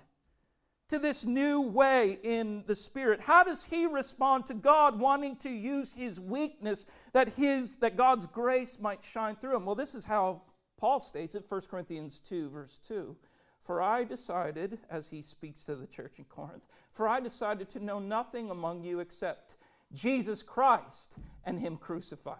to 0.88 0.98
this 0.98 1.24
new 1.24 1.60
way 1.60 2.18
in 2.24 2.64
the 2.66 2.74
Spirit? 2.74 3.20
How 3.20 3.44
does 3.44 3.62
he 3.62 3.86
respond 3.86 4.46
to 4.46 4.54
God 4.54 4.98
wanting 4.98 5.36
to 5.36 5.48
use 5.48 5.92
his 5.92 6.18
weakness 6.18 6.84
that, 7.12 7.28
his, 7.34 7.76
that 7.76 7.96
God's 7.96 8.26
grace 8.26 8.80
might 8.80 9.04
shine 9.04 9.36
through 9.36 9.54
him? 9.54 9.64
Well, 9.64 9.76
this 9.76 9.94
is 9.94 10.04
how 10.04 10.42
Paul 10.76 10.98
states 10.98 11.36
it 11.36 11.44
1 11.48 11.60
Corinthians 11.70 12.18
2, 12.18 12.50
verse 12.50 12.80
2. 12.88 13.16
For 13.62 13.80
I 13.80 14.02
decided, 14.02 14.80
as 14.90 15.08
he 15.08 15.22
speaks 15.22 15.62
to 15.64 15.76
the 15.76 15.86
church 15.86 16.18
in 16.18 16.24
Corinth, 16.24 16.66
for 16.90 17.08
I 17.08 17.20
decided 17.20 17.68
to 17.70 17.80
know 17.80 18.00
nothing 18.00 18.50
among 18.50 18.82
you 18.82 18.98
except 18.98 19.54
Jesus 19.92 20.42
Christ 20.42 21.16
and 21.44 21.60
Him 21.60 21.76
crucified. 21.76 22.38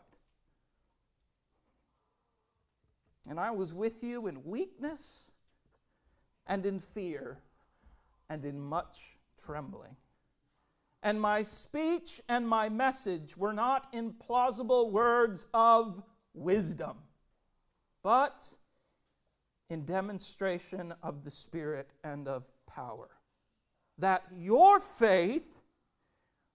And 3.28 3.38
I 3.38 3.52
was 3.52 3.72
with 3.72 4.02
you 4.02 4.26
in 4.26 4.42
weakness 4.44 5.30
and 6.46 6.66
in 6.66 6.80
fear 6.80 7.38
and 8.28 8.44
in 8.44 8.60
much 8.60 9.16
trembling. 9.44 9.96
And 11.04 11.20
my 11.20 11.42
speech 11.42 12.20
and 12.28 12.48
my 12.48 12.68
message 12.68 13.36
were 13.36 13.52
not 13.52 13.86
in 13.92 14.12
plausible 14.14 14.90
words 14.90 15.46
of 15.54 16.02
wisdom, 16.34 16.96
but 18.02 18.56
in 19.72 19.84
demonstration 19.86 20.92
of 21.02 21.24
the 21.24 21.30
Spirit 21.30 21.88
and 22.04 22.28
of 22.28 22.44
power, 22.66 23.08
that 23.96 24.22
your 24.36 24.78
faith 24.78 25.46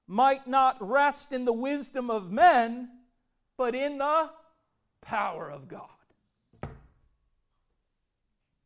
might 0.08 0.48
not 0.48 0.78
rest 0.80 1.34
in 1.34 1.44
the 1.44 1.52
wisdom 1.52 2.12
of 2.12 2.32
men, 2.32 2.88
but 3.58 3.74
in 3.74 3.98
the 3.98 4.30
power 5.02 5.50
of 5.50 5.68
God. 5.68 5.90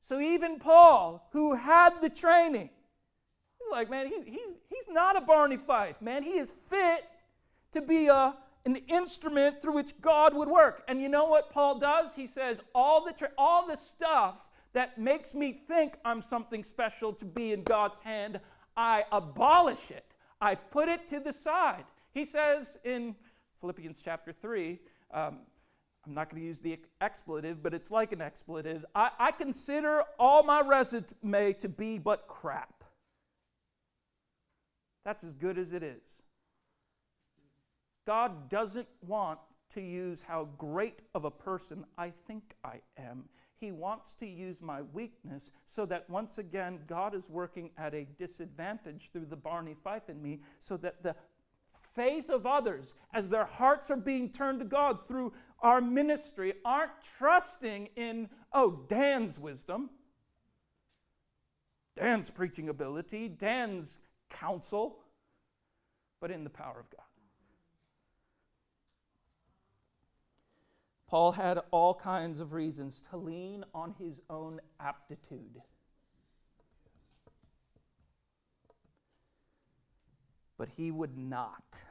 So 0.01 0.19
even 0.19 0.59
Paul, 0.59 1.29
who 1.31 1.55
had 1.55 2.01
the 2.01 2.09
training, 2.09 2.69
he's 3.57 3.71
like, 3.71 3.89
man, 3.89 4.07
he, 4.07 4.29
he, 4.29 4.41
he's 4.67 4.87
not 4.89 5.15
a 5.15 5.21
Barney 5.21 5.55
Fife, 5.55 6.01
man. 6.01 6.23
He 6.23 6.31
is 6.37 6.51
fit 6.51 7.05
to 7.71 7.81
be 7.81 8.07
a, 8.07 8.35
an 8.65 8.75
instrument 8.87 9.61
through 9.61 9.73
which 9.73 9.99
God 10.01 10.35
would 10.35 10.47
work. 10.47 10.83
And 10.87 11.01
you 11.01 11.09
know 11.09 11.25
what 11.25 11.51
Paul 11.51 11.79
does? 11.79 12.15
He 12.15 12.27
says, 12.27 12.61
all 12.75 13.03
the, 13.03 13.11
tra- 13.11 13.31
all 13.37 13.67
the 13.67 13.75
stuff 13.75 14.49
that 14.73 14.97
makes 14.97 15.33
me 15.33 15.51
think 15.51 15.97
I'm 16.05 16.21
something 16.21 16.63
special 16.63 17.13
to 17.13 17.25
be 17.25 17.51
in 17.51 17.63
God's 17.63 18.01
hand, 18.01 18.39
I 18.77 19.03
abolish 19.11 19.91
it. 19.91 20.05
I 20.39 20.55
put 20.55 20.89
it 20.89 21.07
to 21.09 21.19
the 21.19 21.33
side. 21.33 21.85
He 22.13 22.25
says 22.25 22.77
in 22.83 23.15
Philippians 23.59 24.01
chapter 24.03 24.31
3, 24.31 24.79
um, 25.13 25.39
I'm 26.05 26.13
not 26.13 26.29
going 26.29 26.41
to 26.41 26.47
use 26.47 26.59
the 26.59 26.79
expletive, 26.99 27.61
but 27.61 27.73
it's 27.73 27.91
like 27.91 28.11
an 28.11 28.21
expletive. 28.21 28.85
I, 28.95 29.11
I 29.19 29.31
consider 29.31 30.03
all 30.17 30.41
my 30.41 30.61
resume 30.61 31.53
to 31.53 31.69
be 31.69 31.99
but 31.99 32.27
crap. 32.27 32.83
That's 35.05 35.23
as 35.23 35.33
good 35.33 35.57
as 35.57 35.73
it 35.73 35.83
is. 35.83 36.23
God 38.05 38.49
doesn't 38.49 38.87
want 39.05 39.39
to 39.73 39.81
use 39.81 40.21
how 40.21 40.49
great 40.57 41.01
of 41.15 41.25
a 41.25 41.31
person 41.31 41.85
I 41.97 42.11
think 42.27 42.55
I 42.63 42.81
am. 42.97 43.25
He 43.59 43.71
wants 43.71 44.15
to 44.15 44.25
use 44.25 44.61
my 44.61 44.81
weakness 44.81 45.51
so 45.65 45.85
that 45.85 46.09
once 46.09 46.39
again, 46.39 46.79
God 46.87 47.13
is 47.13 47.29
working 47.29 47.69
at 47.77 47.93
a 47.93 48.07
disadvantage 48.17 49.11
through 49.13 49.27
the 49.27 49.35
Barney 49.35 49.75
Fife 49.83 50.09
in 50.09 50.21
me 50.21 50.39
so 50.59 50.77
that 50.77 51.03
the 51.03 51.15
faith 51.79 52.29
of 52.29 52.45
others, 52.45 52.93
as 53.13 53.29
their 53.29 53.45
hearts 53.45 53.91
are 53.91 53.97
being 53.97 54.29
turned 54.31 54.59
to 54.59 54.65
God 54.65 55.05
through 55.07 55.33
our 55.59 55.79
ministry, 55.79 56.53
aren't 56.65 56.91
trusting 57.17 57.89
in, 57.95 58.29
oh, 58.51 58.83
Dan's 58.87 59.39
wisdom, 59.39 59.91
Dan's 61.95 62.31
preaching 62.31 62.69
ability, 62.69 63.27
Dan's 63.27 63.99
counsel, 64.29 64.99
but 66.19 66.31
in 66.31 66.43
the 66.43 66.49
power 66.49 66.79
of 66.79 66.89
God. 66.89 67.05
Paul 71.11 71.33
had 71.33 71.59
all 71.71 71.93
kinds 71.93 72.39
of 72.39 72.53
reasons 72.53 73.01
to 73.09 73.17
lean 73.17 73.65
on 73.75 73.95
his 73.99 74.21
own 74.29 74.61
aptitude. 74.79 75.61
But 80.57 80.69
he 80.77 80.89
would 80.89 81.17
not. 81.17 81.83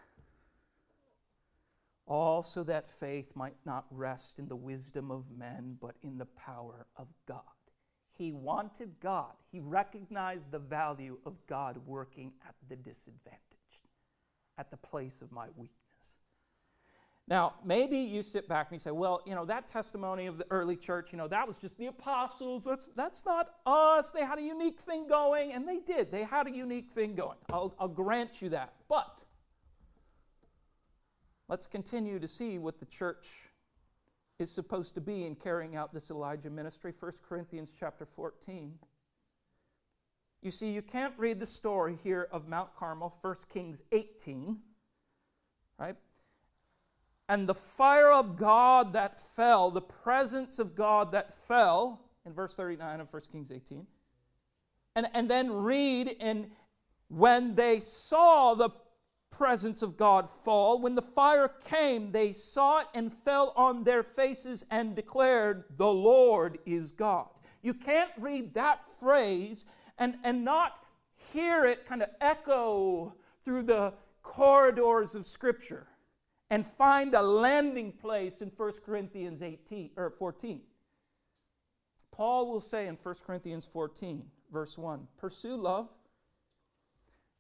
All 2.07 2.43
so 2.43 2.63
that 2.63 2.89
faith 2.89 3.37
might 3.37 3.59
not 3.67 3.85
rest 3.91 4.39
in 4.39 4.49
the 4.49 4.57
wisdom 4.57 5.11
of 5.11 5.31
men, 5.31 5.77
but 5.79 5.97
in 6.03 6.17
the 6.17 6.25
power 6.25 6.87
of 6.97 7.09
God. 7.27 7.43
He 8.17 8.33
wanted 8.33 9.01
God. 9.01 9.35
He 9.53 9.61
recognized 9.61 10.51
the 10.51 10.59
value 10.59 11.19
of 11.27 11.47
God 11.47 11.77
working 11.85 12.33
at 12.49 12.55
the 12.71 12.77
disadvantage, 12.77 13.83
at 14.57 14.71
the 14.71 14.79
place 14.79 15.21
of 15.21 15.31
my 15.31 15.49
weakness. 15.57 15.90
Now, 17.31 17.55
maybe 17.65 17.97
you 17.97 18.23
sit 18.23 18.49
back 18.49 18.67
and 18.71 18.75
you 18.75 18.81
say, 18.81 18.91
well, 18.91 19.23
you 19.25 19.37
know, 19.37 19.45
that 19.45 19.69
testimony 19.69 20.27
of 20.27 20.37
the 20.37 20.47
early 20.51 20.75
church, 20.75 21.13
you 21.13 21.19
know, 21.19 21.29
that 21.29 21.47
was 21.47 21.59
just 21.59 21.79
the 21.79 21.87
apostles. 21.87 22.65
That's, 22.65 22.89
that's 22.97 23.25
not 23.25 23.47
us. 23.65 24.11
They 24.11 24.25
had 24.25 24.41
a 24.41 24.43
unique 24.43 24.81
thing 24.81 25.07
going, 25.07 25.53
and 25.53 25.67
they 25.67 25.79
did. 25.79 26.11
They 26.11 26.25
had 26.25 26.49
a 26.49 26.51
unique 26.51 26.91
thing 26.91 27.15
going. 27.15 27.39
I'll, 27.49 27.73
I'll 27.79 27.87
grant 27.87 28.43
you 28.43 28.49
that. 28.49 28.73
But 28.89 29.17
let's 31.49 31.69
continue 31.69 32.19
to 32.19 32.27
see 32.27 32.59
what 32.59 32.81
the 32.81 32.87
church 32.87 33.29
is 34.41 34.51
supposed 34.51 34.95
to 34.95 35.01
be 35.01 35.25
in 35.25 35.37
carrying 35.37 35.77
out 35.77 35.95
this 35.95 36.11
Elijah 36.11 36.51
ministry. 36.51 36.93
1 36.99 37.13
Corinthians 37.29 37.77
chapter 37.79 38.07
14. 38.07 38.73
You 40.43 40.51
see, 40.51 40.73
you 40.73 40.83
can't 40.83 41.15
read 41.17 41.39
the 41.39 41.47
story 41.47 41.97
here 42.03 42.27
of 42.33 42.49
Mount 42.49 42.75
Carmel, 42.75 43.17
1 43.21 43.35
Kings 43.53 43.85
18, 43.93 44.59
right? 45.79 45.95
And 47.31 47.49
the 47.49 47.55
fire 47.55 48.11
of 48.11 48.37
God 48.37 48.93
that 48.95 49.21
fell, 49.21 49.71
the 49.71 49.81
presence 49.81 50.59
of 50.59 50.75
God 50.75 51.13
that 51.13 51.33
fell, 51.33 52.01
in 52.27 52.33
verse 52.33 52.57
39 52.57 52.99
of 52.99 53.13
1 53.13 53.23
Kings 53.31 53.53
18. 53.53 53.87
And, 54.97 55.07
and 55.15 55.31
then 55.31 55.53
read 55.53 56.09
in 56.09 56.51
when 57.07 57.55
they 57.55 57.79
saw 57.79 58.55
the 58.55 58.71
presence 59.31 59.81
of 59.81 59.97
God 59.97 60.29
fall, 60.29 60.81
when 60.81 60.97
the 60.97 61.03
fire 61.03 61.47
came, 61.69 62.11
they 62.11 62.33
saw 62.33 62.81
it 62.81 62.89
and 62.95 63.13
fell 63.13 63.53
on 63.55 63.85
their 63.85 64.03
faces 64.03 64.67
and 64.69 64.97
declared, 64.97 65.63
The 65.77 65.87
Lord 65.87 66.59
is 66.67 66.91
God. 66.91 67.29
You 67.63 67.75
can't 67.75 68.11
read 68.19 68.55
that 68.55 68.91
phrase 68.91 69.67
and, 69.99 70.17
and 70.25 70.45
not 70.45 70.73
hear 71.33 71.65
it 71.65 71.87
kind 71.87 72.03
of 72.03 72.09
echo 72.21 73.15
through 73.45 73.63
the 73.63 73.95
corridors 74.21 75.15
of 75.15 75.25
Scripture 75.27 75.87
and 76.51 76.67
find 76.67 77.15
a 77.15 77.23
landing 77.23 77.93
place 77.93 78.43
in 78.43 78.51
1 78.55 78.73
Corinthians 78.85 79.43
18 79.43 79.91
or 79.97 80.11
14. 80.11 80.61
Paul 82.11 82.51
will 82.51 82.61
say 82.61 82.89
in 82.89 82.97
1 82.97 83.15
Corinthians 83.25 83.65
14, 83.65 84.25
verse 84.53 84.77
1, 84.77 85.07
pursue 85.17 85.57
love 85.57 85.89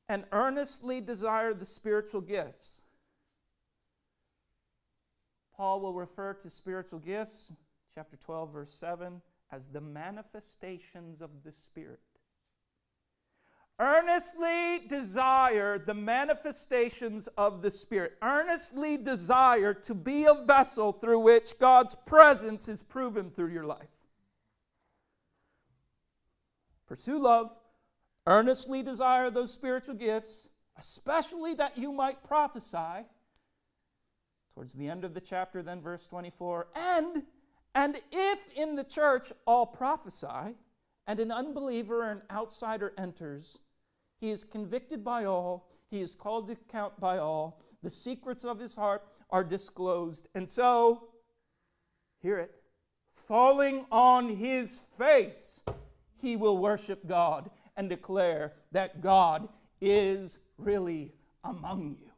and 0.09 0.25
earnestly 0.33 1.01
desire 1.01 1.53
the 1.53 1.65
spiritual 1.65 2.21
gifts. 2.21 2.83
Paul 5.57 5.81
will 5.81 5.95
refer 5.95 6.35
to 6.35 6.49
spiritual 6.49 7.01
gifts, 7.01 7.53
chapter 7.95 8.17
12, 8.17 8.53
verse 8.53 8.73
7, 8.73 9.21
as 9.53 9.69
the 9.69 9.81
manifestations 9.81 11.21
of 11.21 11.31
the 11.45 11.53
Spirit 11.53 12.01
earnestly 13.81 14.87
desire 14.87 15.79
the 15.79 15.95
manifestations 15.95 17.29
of 17.39 17.63
the 17.63 17.71
Spirit, 17.71 18.13
earnestly 18.23 18.99
desire 18.99 19.73
to 19.73 19.95
be 19.95 20.27
a 20.27 20.45
vessel 20.45 20.93
through 20.93 21.21
which 21.21 21.59
God's 21.59 21.95
presence 21.95 22.69
is 22.69 22.83
proven 22.83 23.31
through 23.31 23.53
your 23.53 23.65
life. 23.65 23.89
Pursue 26.87 27.19
love, 27.19 27.55
earnestly 28.27 28.83
desire 28.83 29.31
those 29.31 29.53
spiritual 29.53 29.95
gifts, 29.95 30.49
especially 30.77 31.55
that 31.55 31.79
you 31.79 31.91
might 31.91 32.23
prophesy. 32.23 33.07
Towards 34.55 34.75
the 34.75 34.89
end 34.89 35.05
of 35.05 35.15
the 35.15 35.21
chapter, 35.21 35.63
then, 35.63 35.81
verse 35.81 36.07
24, 36.07 36.69
and 36.75 37.23
and 37.75 38.01
if 38.11 38.51
in 38.57 38.75
the 38.75 38.85
church 38.85 39.33
all 39.47 39.65
prophesy, 39.65 40.57
and 41.07 41.21
an 41.21 41.31
unbeliever 41.31 42.05
or 42.05 42.11
an 42.11 42.23
outsider 42.31 42.93
enters, 42.99 43.59
he 44.21 44.31
is 44.31 44.45
convicted 44.45 45.03
by 45.03 45.25
all, 45.25 45.69
he 45.91 46.01
is 46.01 46.15
called 46.15 46.47
to 46.49 46.53
account 46.53 46.99
by 47.01 47.19
all. 47.19 47.61
The 47.83 47.91
secrets 47.91 48.45
of 48.45 48.59
his 48.59 48.77
heart 48.77 49.03
are 49.31 49.43
disclosed. 49.43 50.29
And 50.35 50.49
so, 50.49 51.09
hear 52.21 52.39
it, 52.39 52.55
falling 53.13 53.87
on 53.91 54.29
his 54.29 54.79
face, 54.79 55.63
he 56.21 56.37
will 56.37 56.59
worship 56.59 57.07
God 57.07 57.51
and 57.77 57.89
declare 57.89 58.53
that 58.73 59.01
God 59.01 59.49
is 59.81 60.39
really 60.59 61.15
among 61.43 61.97
you. 62.01 62.11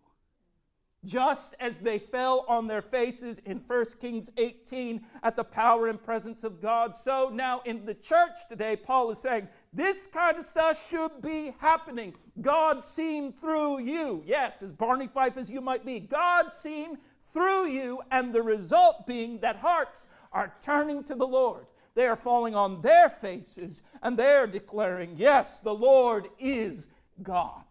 Just 1.04 1.56
as 1.58 1.78
they 1.78 1.98
fell 1.98 2.44
on 2.48 2.68
their 2.68 2.82
faces 2.82 3.38
in 3.40 3.58
1 3.58 3.84
Kings 4.00 4.30
18 4.36 5.04
at 5.24 5.34
the 5.34 5.42
power 5.42 5.88
and 5.88 6.02
presence 6.02 6.44
of 6.44 6.60
God, 6.60 6.94
so 6.94 7.30
now 7.32 7.60
in 7.64 7.84
the 7.84 7.94
church 7.94 8.38
today, 8.48 8.76
Paul 8.76 9.10
is 9.10 9.18
saying 9.18 9.48
this 9.72 10.06
kind 10.06 10.38
of 10.38 10.44
stuff 10.44 10.88
should 10.88 11.22
be 11.22 11.54
happening. 11.58 12.14
God 12.40 12.84
seen 12.84 13.32
through 13.32 13.80
you. 13.80 14.22
Yes, 14.26 14.62
as 14.62 14.72
Barney 14.72 15.06
Fife 15.06 15.36
as 15.36 15.50
you 15.50 15.60
might 15.60 15.86
be, 15.86 16.00
God 16.00 16.52
seen 16.52 16.98
through 17.32 17.68
you, 17.68 18.02
and 18.10 18.32
the 18.32 18.42
result 18.42 19.06
being 19.06 19.38
that 19.38 19.56
hearts 19.56 20.08
are 20.32 20.54
turning 20.60 21.02
to 21.04 21.14
the 21.14 21.26
Lord, 21.26 21.66
they 21.94 22.06
are 22.06 22.16
falling 22.16 22.54
on 22.54 22.80
their 22.80 23.08
faces 23.08 23.82
and 24.02 24.18
they're 24.18 24.46
declaring, 24.46 25.14
Yes, 25.16 25.60
the 25.60 25.74
Lord 25.74 26.28
is 26.38 26.88
God. 27.22 27.62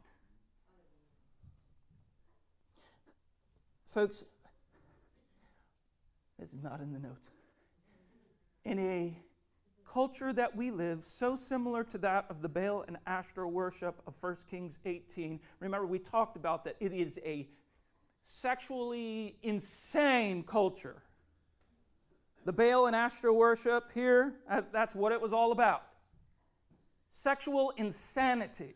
Folks, 3.87 4.23
this 6.39 6.53
is 6.53 6.63
not 6.63 6.79
in 6.79 6.93
the 6.93 6.99
notes. 6.99 7.29
In 8.63 8.79
a 8.79 9.17
culture 9.91 10.31
that 10.31 10.55
we 10.55 10.71
live, 10.71 11.03
so 11.03 11.35
similar 11.35 11.83
to 11.83 11.97
that 11.97 12.25
of 12.29 12.41
the 12.41 12.47
Baal 12.47 12.85
and 12.87 12.97
Ashtoreth 13.05 13.51
worship 13.51 14.01
of 14.07 14.15
1 14.21 14.35
Kings 14.49 14.79
18, 14.85 15.37
remember 15.59 15.85
we 15.85 15.99
talked 15.99 16.37
about 16.37 16.63
that 16.63 16.77
it 16.79 16.93
is 16.93 17.19
a 17.25 17.49
sexually 18.23 19.35
insane 19.43 20.43
culture. 20.43 21.03
The 22.45 22.53
Baal 22.53 22.87
and 22.87 22.95
Ashtoreth 22.95 23.35
worship 23.35 23.91
here, 23.93 24.35
uh, 24.49 24.61
that's 24.71 24.95
what 24.95 25.11
it 25.11 25.19
was 25.19 25.33
all 25.33 25.51
about. 25.51 25.83
Sexual 27.11 27.73
insanity. 27.75 28.75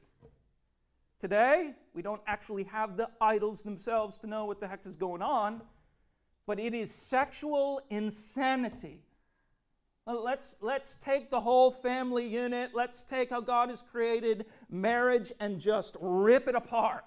Today, 1.18 1.76
we 1.94 2.02
don't 2.02 2.22
actually 2.28 2.64
have 2.66 2.98
the 2.98 3.10
idols 3.22 3.62
themselves 3.62 4.18
to 4.18 4.28
know 4.28 4.44
what 4.44 4.60
the 4.60 4.68
heck 4.68 4.86
is 4.86 4.98
going 4.98 5.22
on, 5.22 5.62
but 6.46 6.60
it 6.60 6.74
is 6.74 6.92
sexual 6.92 7.80
insanity. 7.90 9.05
Let's, 10.08 10.56
let's 10.62 10.96
take 10.96 11.32
the 11.32 11.42
whole 11.42 11.72
family 11.72 12.28
unit, 12.28 12.72
let's 12.76 13.04
take 13.04 13.32
how 13.32 13.42
God 13.42 13.70
has 13.70 13.82
created 13.82 14.46
marriage 14.70 15.34
and 15.40 15.60
just 15.60 15.98
rip 16.00 16.48
it 16.48 16.54
apart. 16.54 17.04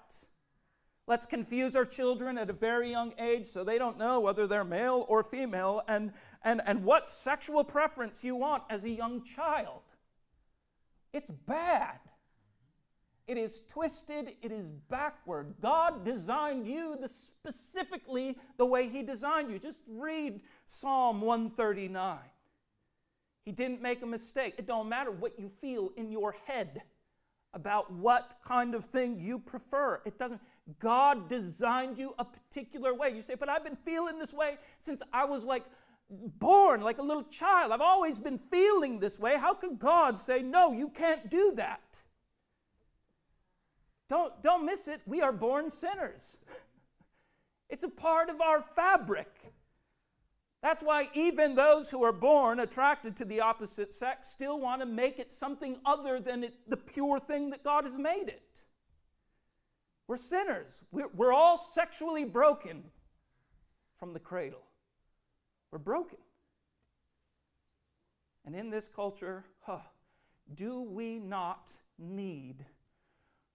Let's 1.07 1.25
confuse 1.25 1.77
our 1.77 1.85
children 1.85 2.37
at 2.37 2.49
a 2.49 2.53
very 2.53 2.91
young 2.91 3.13
age 3.17 3.45
so 3.45 3.63
they 3.63 3.77
don't 3.77 3.97
know 3.97 4.19
whether 4.19 4.47
they're 4.47 4.65
male 4.65 5.05
or 5.07 5.23
female 5.23 5.81
and, 5.87 6.11
and, 6.43 6.61
and 6.65 6.83
what 6.83 7.07
sexual 7.07 7.63
preference 7.63 8.23
you 8.23 8.35
want 8.35 8.63
as 8.69 8.83
a 8.83 8.89
young 8.89 9.23
child. 9.23 9.81
It's 11.13 11.29
bad. 11.29 11.99
It 13.27 13.37
is 13.37 13.61
twisted, 13.69 14.33
it 14.41 14.51
is 14.51 14.67
backward. 14.67 15.55
God 15.61 16.03
designed 16.03 16.67
you 16.67 16.97
the, 16.99 17.07
specifically 17.07 18.37
the 18.57 18.65
way 18.65 18.89
He 18.89 19.03
designed 19.03 19.51
you. 19.51 19.57
Just 19.57 19.79
read 19.87 20.41
Psalm 20.65 21.21
139. 21.21 22.17
He 23.45 23.51
didn't 23.51 23.81
make 23.81 24.01
a 24.01 24.05
mistake. 24.05 24.55
It 24.57 24.67
don't 24.67 24.89
matter 24.89 25.11
what 25.11 25.39
you 25.39 25.49
feel 25.49 25.91
in 25.97 26.11
your 26.11 26.35
head 26.45 26.81
about 27.53 27.91
what 27.91 28.37
kind 28.45 28.75
of 28.75 28.85
thing 28.85 29.19
you 29.19 29.39
prefer. 29.39 30.01
It 30.05 30.19
doesn't. 30.19 30.41
God 30.79 31.29
designed 31.29 31.97
you 31.97 32.13
a 32.19 32.25
particular 32.25 32.93
way. 32.93 33.09
You 33.09 33.21
say, 33.21 33.35
but 33.35 33.49
I've 33.49 33.63
been 33.63 33.77
feeling 33.77 34.19
this 34.19 34.33
way 34.33 34.57
since 34.79 35.01
I 35.11 35.25
was 35.25 35.43
like 35.45 35.65
born, 36.09 36.81
like 36.81 36.97
a 36.99 37.03
little 37.03 37.23
child. 37.23 37.71
I've 37.71 37.81
always 37.81 38.19
been 38.19 38.37
feeling 38.37 38.99
this 38.99 39.19
way. 39.19 39.37
How 39.37 39.53
could 39.53 39.79
God 39.79 40.19
say, 40.19 40.41
no, 40.41 40.71
you 40.71 40.89
can't 40.89 41.29
do 41.29 41.53
that? 41.55 41.81
Don't, 44.09 44.41
don't 44.41 44.65
miss 44.65 44.87
it. 44.87 45.01
We 45.05 45.21
are 45.21 45.33
born 45.33 45.69
sinners. 45.69 46.37
It's 47.71 47.83
a 47.83 47.89
part 47.89 48.29
of 48.29 48.41
our 48.41 48.63
fabric. 48.63 49.31
That's 50.61 50.83
why 50.83 51.07
even 51.13 51.55
those 51.55 51.89
who 51.89 52.03
are 52.03 52.11
born 52.11 52.59
attracted 52.59 53.15
to 53.17 53.25
the 53.25 53.39
opposite 53.39 53.93
sex 53.93 54.27
still 54.27 54.59
want 54.59 54.81
to 54.81 54.85
make 54.85 55.17
it 55.17 55.31
something 55.31 55.77
other 55.85 56.19
than 56.19 56.43
it, 56.43 56.53
the 56.67 56.77
pure 56.77 57.19
thing 57.19 57.51
that 57.51 57.63
God 57.63 57.85
has 57.85 57.97
made 57.97 58.27
it. 58.27 58.41
We're 60.07 60.17
sinners. 60.17 60.81
We're, 60.91 61.07
we're 61.15 61.31
all 61.31 61.57
sexually 61.57 62.25
broken 62.25 62.83
from 63.99 64.13
the 64.13 64.19
cradle. 64.19 64.63
We're 65.71 65.79
broken. 65.79 66.17
And 68.45 68.55
in 68.55 68.69
this 68.69 68.89
culture, 68.93 69.45
huh, 69.61 69.79
do 70.53 70.81
we 70.81 71.19
not 71.19 71.69
need 71.97 72.65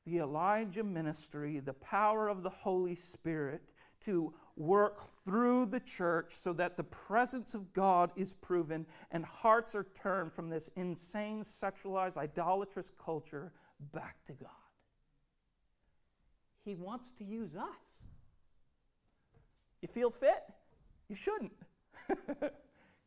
the 0.06 0.18
Elijah 0.18 0.84
ministry, 0.84 1.58
the 1.60 1.72
power 1.72 2.28
of 2.28 2.42
the 2.42 2.50
Holy 2.50 2.94
Spirit 2.94 3.62
to 4.02 4.34
work 4.56 5.04
through 5.06 5.66
the 5.66 5.80
church 5.80 6.32
so 6.34 6.52
that 6.52 6.76
the 6.76 6.84
presence 6.84 7.54
of 7.54 7.72
God 7.72 8.12
is 8.16 8.34
proven 8.34 8.86
and 9.10 9.24
hearts 9.24 9.74
are 9.74 9.86
turned 9.94 10.32
from 10.32 10.48
this 10.48 10.70
insane, 10.76 11.42
sexualized, 11.42 12.16
idolatrous 12.16 12.90
culture 13.04 13.52
back 13.92 14.24
to 14.26 14.32
God. 14.32 14.50
He 16.64 16.74
wants 16.74 17.12
to 17.12 17.24
use 17.24 17.56
us. 17.56 18.04
You 19.82 19.88
feel 19.88 20.10
fit? 20.10 20.44
You 21.08 21.16
shouldn't. 21.16 21.52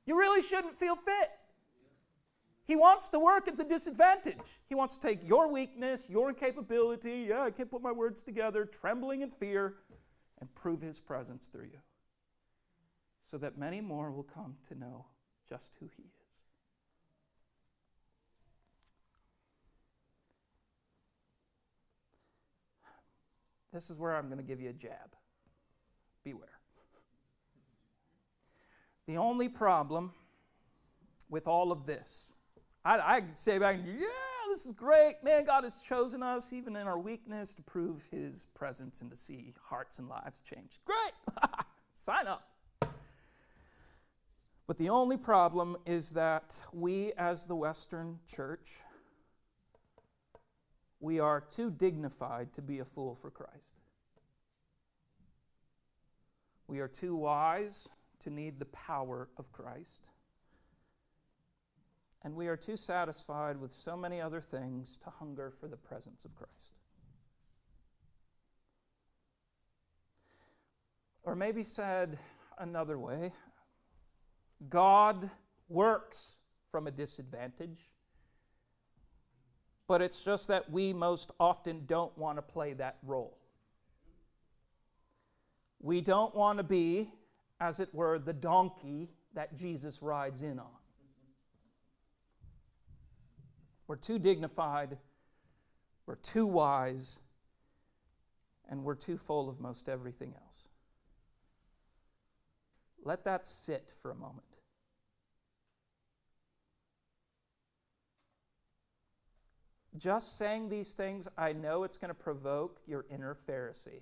you 0.06 0.18
really 0.18 0.42
shouldn't 0.42 0.78
feel 0.78 0.96
fit. 0.96 1.32
He 2.66 2.76
wants 2.76 3.08
to 3.10 3.20
work 3.20 3.48
at 3.48 3.58
the 3.58 3.64
disadvantage. 3.64 4.38
He 4.68 4.76
wants 4.76 4.98
to 4.98 5.08
take 5.08 5.26
your 5.28 5.50
weakness, 5.50 6.06
your 6.10 6.30
incapability, 6.30 7.28
yeah, 7.30 7.44
I 7.44 7.52
can't 7.52 7.72
put 7.72 7.82
my 7.82 7.94
words 7.94 8.22
together, 8.22 8.66
trembling 8.66 9.22
in 9.22 9.32
fear, 9.32 9.76
and 10.40 10.54
prove 10.56 10.82
his 10.82 11.00
presence 11.00 11.48
through 11.48 11.66
you. 11.66 11.80
So 13.30 13.38
that 13.38 13.58
many 13.58 13.82
more 13.82 14.12
will 14.12 14.24
come 14.24 14.56
to 14.70 14.78
know 14.78 15.06
just 15.50 15.72
who 15.80 15.90
he 15.96 16.04
is. 16.04 16.10
This 23.74 23.90
is 23.90 24.00
where 24.00 24.16
I'm 24.16 24.28
going 24.28 24.38
to 24.38 24.44
give 24.44 24.62
you 24.62 24.70
a 24.70 24.74
jab. 24.74 25.16
Beware. 26.24 26.50
The 29.08 29.18
only 29.18 29.50
problem 29.50 30.14
with 31.30 31.48
all 31.48 31.72
of 31.72 31.86
this 31.86 32.34
I, 32.88 33.18
I 33.18 33.24
say 33.34 33.58
back, 33.58 33.80
yeah, 33.86 34.06
this 34.50 34.66
is 34.66 34.72
great. 34.72 35.16
Man, 35.22 35.44
God 35.44 35.66
has 35.66 35.80
chosen 35.80 36.24
us, 36.24 36.54
even 36.54 36.78
in 36.78 36.88
our 36.88 36.98
weakness, 36.98 37.54
to 37.56 37.62
prove 37.62 38.08
his 38.12 38.46
presence 38.56 39.02
and 39.02 39.10
to 39.10 39.16
see 39.18 39.54
hearts 39.62 40.00
and 40.00 40.08
lives 40.08 40.40
change. 40.40 40.80
Great! 40.86 41.12
Sign 41.96 42.28
up. 42.28 42.48
But 44.68 44.78
the 44.78 44.88
only 44.88 45.18
problem 45.18 45.76
is 45.86 46.12
that 46.12 46.62
we, 46.72 47.12
as 47.18 47.44
the 47.44 47.58
Western 47.58 48.20
church, 48.26 48.78
we 51.02 51.20
are 51.20 51.42
too 51.42 51.70
dignified 51.70 52.54
to 52.54 52.62
be 52.62 52.80
a 52.80 52.86
fool 52.86 53.16
for 53.16 53.30
Christ. 53.30 53.82
We 56.68 56.80
are 56.80 56.88
too 56.88 57.18
wise 57.18 57.90
to 58.24 58.30
need 58.30 58.60
the 58.60 58.66
power 58.66 59.28
of 59.38 59.52
Christ. 59.52 60.08
And 62.24 62.36
we 62.36 62.48
are 62.48 62.58
too 62.58 62.76
satisfied 62.76 63.60
with 63.60 63.72
so 63.72 63.96
many 63.96 64.20
other 64.20 64.42
things 64.42 64.98
to 65.04 65.10
hunger 65.10 65.54
for 65.60 65.68
the 65.68 65.78
presence 65.78 66.26
of 66.26 66.36
Christ. 66.36 66.74
Or 71.24 71.36
maybe 71.36 71.64
said 71.64 72.18
another 72.58 72.98
way 72.98 73.34
God 74.70 75.30
works 75.70 76.34
from 76.72 76.88
a 76.88 76.92
disadvantage, 76.92 77.90
but 79.88 80.02
it's 80.02 80.24
just 80.24 80.48
that 80.48 80.70
we 80.72 80.94
most 80.94 81.32
often 81.40 81.86
don't 81.86 82.18
want 82.18 82.38
to 82.38 82.42
play 82.42 82.74
that 82.74 82.98
role. 83.04 83.38
We 85.80 86.02
don't 86.02 86.34
want 86.34 86.58
to 86.58 86.64
be, 86.64 87.12
as 87.60 87.80
it 87.80 87.94
were, 87.94 88.20
the 88.20 88.34
donkey 88.34 89.12
that 89.34 89.56
Jesus 89.56 90.02
rides 90.02 90.42
in 90.42 90.60
on. 90.60 90.77
We're 93.88 93.96
too 93.96 94.20
dignified, 94.20 94.98
we're 96.06 96.16
too 96.16 96.46
wise, 96.46 97.20
and 98.70 98.84
we're 98.84 98.96
too 98.96 99.18
full 99.18 99.50
of 99.50 99.60
most 99.60 99.88
everything 99.88 100.34
else. 100.44 100.68
Let 103.04 103.24
that 103.24 103.46
sit 103.46 103.90
for 104.02 104.12
a 104.12 104.16
moment. 104.16 104.44
Just 109.98 110.38
saying 110.38 110.70
these 110.70 110.94
things, 110.94 111.28
I 111.38 111.54
know 111.54 111.84
it's 111.84 111.98
going 111.98 112.10
to 112.10 112.16
provoke 112.16 112.80
your 112.86 113.06
inner 113.10 113.36
Pharisee. 113.48 114.02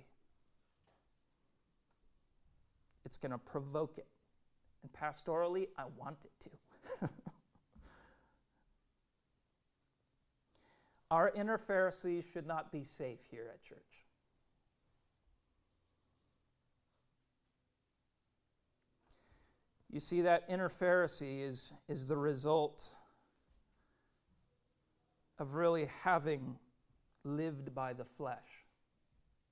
It's 3.04 3.16
going 3.16 3.32
to 3.32 3.38
provoke 3.38 3.96
it. 3.96 4.06
And 4.82 4.92
pastorally, 4.92 5.68
I 5.78 5.84
want 5.96 6.18
it 6.24 6.50
to. 7.00 7.08
Our 11.10 11.30
inner 11.30 11.58
Pharisees 11.58 12.24
should 12.32 12.46
not 12.46 12.72
be 12.72 12.82
safe 12.82 13.20
here 13.30 13.50
at 13.52 13.62
church. 13.62 13.78
You 19.90 20.00
see, 20.00 20.22
that 20.22 20.44
inner 20.48 20.68
Pharisee 20.68 21.42
is, 21.42 21.72
is 21.88 22.06
the 22.06 22.16
result 22.16 22.96
of 25.38 25.54
really 25.54 25.88
having 26.02 26.56
lived 27.24 27.74
by 27.74 27.92
the 27.92 28.04
flesh. 28.04 28.65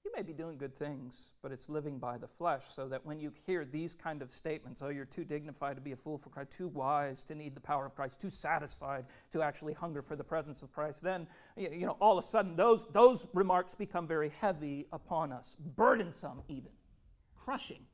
You 0.05 0.13
may 0.15 0.23
be 0.23 0.33
doing 0.33 0.59
good 0.59 0.77
things, 0.77 1.33
but 1.43 1.51
it's 1.51 1.69
living 1.69 1.99
by 1.99 2.19
the 2.19 2.29
flesh, 2.29 2.65
so 2.75 2.89
that 2.89 3.05
when 3.07 3.19
you 3.19 3.33
hear 3.47 3.65
these 3.65 3.95
kind 3.95 4.21
of 4.21 4.31
statements, 4.31 4.83
oh, 4.83 4.89
you're 4.89 5.05
too 5.05 5.25
dignified 5.25 5.77
to 5.77 5.83
be 5.83 5.93
a 5.93 5.97
fool 5.97 6.19
for 6.19 6.29
Christ, 6.29 6.51
too 6.53 6.69
wise 6.69 7.23
to 7.25 7.35
need 7.35 7.55
the 7.55 7.61
power 7.61 7.87
of 7.87 7.95
Christ, 7.97 8.21
too 8.21 8.31
satisfied 8.31 9.07
to 9.33 9.43
actually 9.43 9.73
hunger 9.73 10.03
for 10.03 10.15
the 10.15 10.25
presence 10.25 10.63
of 10.63 10.73
Christ, 10.73 11.03
then, 11.03 11.27
you 11.57 11.87
know, 11.87 11.97
all 12.01 12.19
of 12.19 12.25
a 12.25 12.27
sudden 12.27 12.55
those, 12.55 12.87
those 12.93 13.27
remarks 13.33 13.75
become 13.75 14.07
very 14.07 14.33
heavy 14.41 14.87
upon 14.93 15.33
us, 15.33 15.57
burdensome 15.77 16.43
even, 16.49 16.73
crushing. 17.35 17.87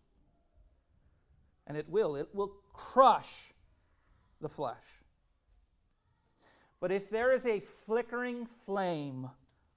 And 1.67 1.77
it 1.77 1.89
will, 1.89 2.17
it 2.17 2.29
will 2.33 2.53
crush 2.73 3.53
the 4.41 4.49
flesh. 4.49 4.77
But 6.81 6.91
if 6.91 7.11
there 7.11 7.33
is 7.33 7.47
a 7.47 7.61
flickering 7.61 8.47
flame 8.65 9.31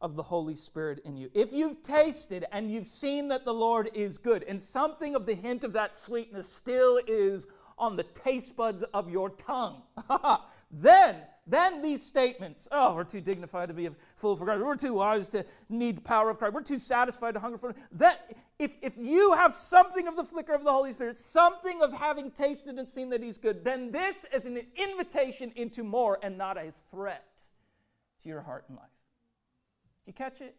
of 0.04 0.16
the 0.18 0.22
Holy 0.22 0.56
Spirit 0.56 1.00
in 1.06 1.16
you. 1.16 1.32
If 1.34 1.54
you've 1.54 1.82
tasted 1.82 2.46
and 2.52 2.70
you've 2.70 2.86
seen 2.86 3.30
that 3.30 3.46
the 3.46 3.54
Lord 3.54 3.90
is 3.96 4.18
good, 4.18 4.44
and 4.44 4.62
something 4.62 5.16
of 5.16 5.26
the 5.26 5.34
hint 5.34 5.64
of 5.64 5.74
that 5.74 5.96
sweetness 5.96 6.52
still 6.52 7.00
is 7.08 7.48
on 7.80 7.96
the 7.96 8.04
taste 8.04 8.56
buds 8.56 8.84
of 8.94 9.10
your 9.10 9.30
tongue, 9.30 9.82
then, 10.72 11.16
then 11.48 11.82
these 11.82 12.06
statements, 12.06 12.68
oh, 12.72 12.94
we're 12.94 13.06
too 13.06 13.22
dignified 13.22 13.70
to 13.70 13.74
be 13.74 13.90
fool 14.18 14.36
for 14.36 14.46
God, 14.46 14.60
we're 14.60 14.76
too 14.76 14.96
wise 14.96 15.30
to 15.30 15.46
need 15.70 15.98
the 15.98 16.02
power 16.02 16.30
of 16.30 16.38
Christ, 16.38 16.54
we're 16.54 16.62
too 16.62 16.80
satisfied 16.80 17.36
to 17.36 17.40
hunger 17.40 17.58
for 17.58 17.74
that. 17.94 18.36
If, 18.60 18.76
if 18.82 18.98
you 18.98 19.34
have 19.36 19.54
something 19.54 20.08
of 20.08 20.18
the 20.18 20.26
flicker 20.26 20.54
of 20.54 20.66
the 20.66 20.72
Holy 20.72 20.92
Spirit, 20.92 21.16
something 21.16 21.82
of 21.82 21.94
having 21.94 22.30
tasted 22.30 22.78
and 22.78 22.88
seen 22.88 23.10
that 23.10 23.24
He's 23.24 23.38
good, 23.38 23.64
then 23.64 23.92
this 23.92 24.26
is 24.34 24.46
an 24.46 24.62
invitation 24.76 25.54
into 25.56 25.84
more 25.84 26.20
and 26.22 26.38
not 26.38 26.58
a 26.58 26.74
threat 26.92 27.26
to 28.22 28.30
your 28.30 28.42
heart 28.42 28.66
and 28.68 28.78
life. 28.78 28.93
Do 30.06 30.10
you 30.10 30.14
catch 30.14 30.42
it? 30.42 30.56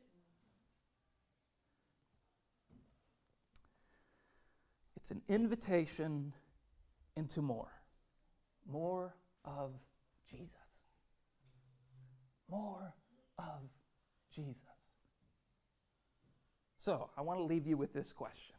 It's 4.96 5.10
an 5.10 5.20
invitation 5.28 6.32
into 7.14 7.42
more. 7.42 7.72
More 8.66 9.14
of 9.44 9.72
Jesus. 10.30 10.56
More 12.48 12.94
of 13.38 13.68
Jesus. 14.34 14.62
So, 16.78 17.10
I 17.16 17.20
want 17.20 17.38
to 17.38 17.44
leave 17.44 17.66
you 17.66 17.76
with 17.76 17.92
this 17.92 18.12
question 18.12 18.56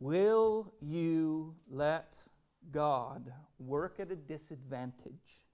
Will 0.00 0.72
you 0.80 1.54
let 1.70 2.16
God 2.72 3.32
work 3.58 4.00
at 4.00 4.10
a 4.10 4.16
disadvantage, 4.16 5.46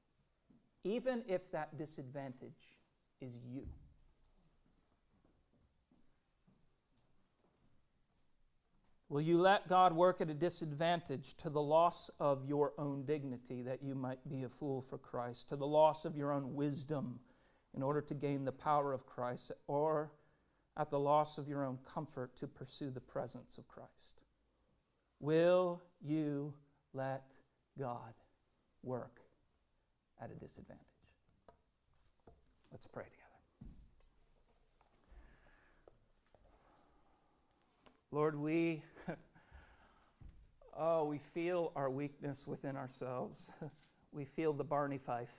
even 0.84 1.22
if 1.26 1.50
that 1.52 1.76
disadvantage 1.76 2.78
is 3.24 3.38
you. 3.50 3.66
Will 9.08 9.20
you 9.20 9.38
let 9.38 9.68
God 9.68 9.92
work 9.92 10.20
at 10.20 10.30
a 10.30 10.34
disadvantage 10.34 11.36
to 11.36 11.50
the 11.50 11.62
loss 11.62 12.10
of 12.18 12.46
your 12.46 12.72
own 12.78 13.04
dignity 13.04 13.62
that 13.62 13.82
you 13.82 13.94
might 13.94 14.28
be 14.28 14.42
a 14.42 14.48
fool 14.48 14.82
for 14.82 14.98
Christ, 14.98 15.48
to 15.50 15.56
the 15.56 15.66
loss 15.66 16.04
of 16.04 16.16
your 16.16 16.32
own 16.32 16.54
wisdom 16.54 17.20
in 17.74 17.82
order 17.82 18.00
to 18.00 18.14
gain 18.14 18.44
the 18.44 18.52
power 18.52 18.92
of 18.92 19.06
Christ, 19.06 19.52
or 19.68 20.10
at 20.76 20.90
the 20.90 20.98
loss 20.98 21.38
of 21.38 21.48
your 21.48 21.64
own 21.64 21.78
comfort 21.86 22.36
to 22.38 22.48
pursue 22.48 22.90
the 22.90 23.00
presence 23.00 23.56
of 23.58 23.68
Christ? 23.68 24.20
Will 25.20 25.80
you 26.00 26.54
let 26.92 27.22
God 27.78 28.14
work 28.82 29.20
at 30.20 30.30
a 30.30 30.34
disadvantage? 30.34 30.93
Let's 32.74 32.88
pray 32.88 33.04
together. 33.04 33.72
Lord, 38.10 38.34
we 38.34 38.82
oh, 40.76 41.04
we 41.04 41.18
feel 41.18 41.70
our 41.76 41.88
weakness 41.88 42.48
within 42.48 42.76
ourselves. 42.76 43.52
we 44.12 44.24
feel 44.24 44.52
the 44.52 44.64
Barney 44.64 44.98
Fife. 44.98 45.30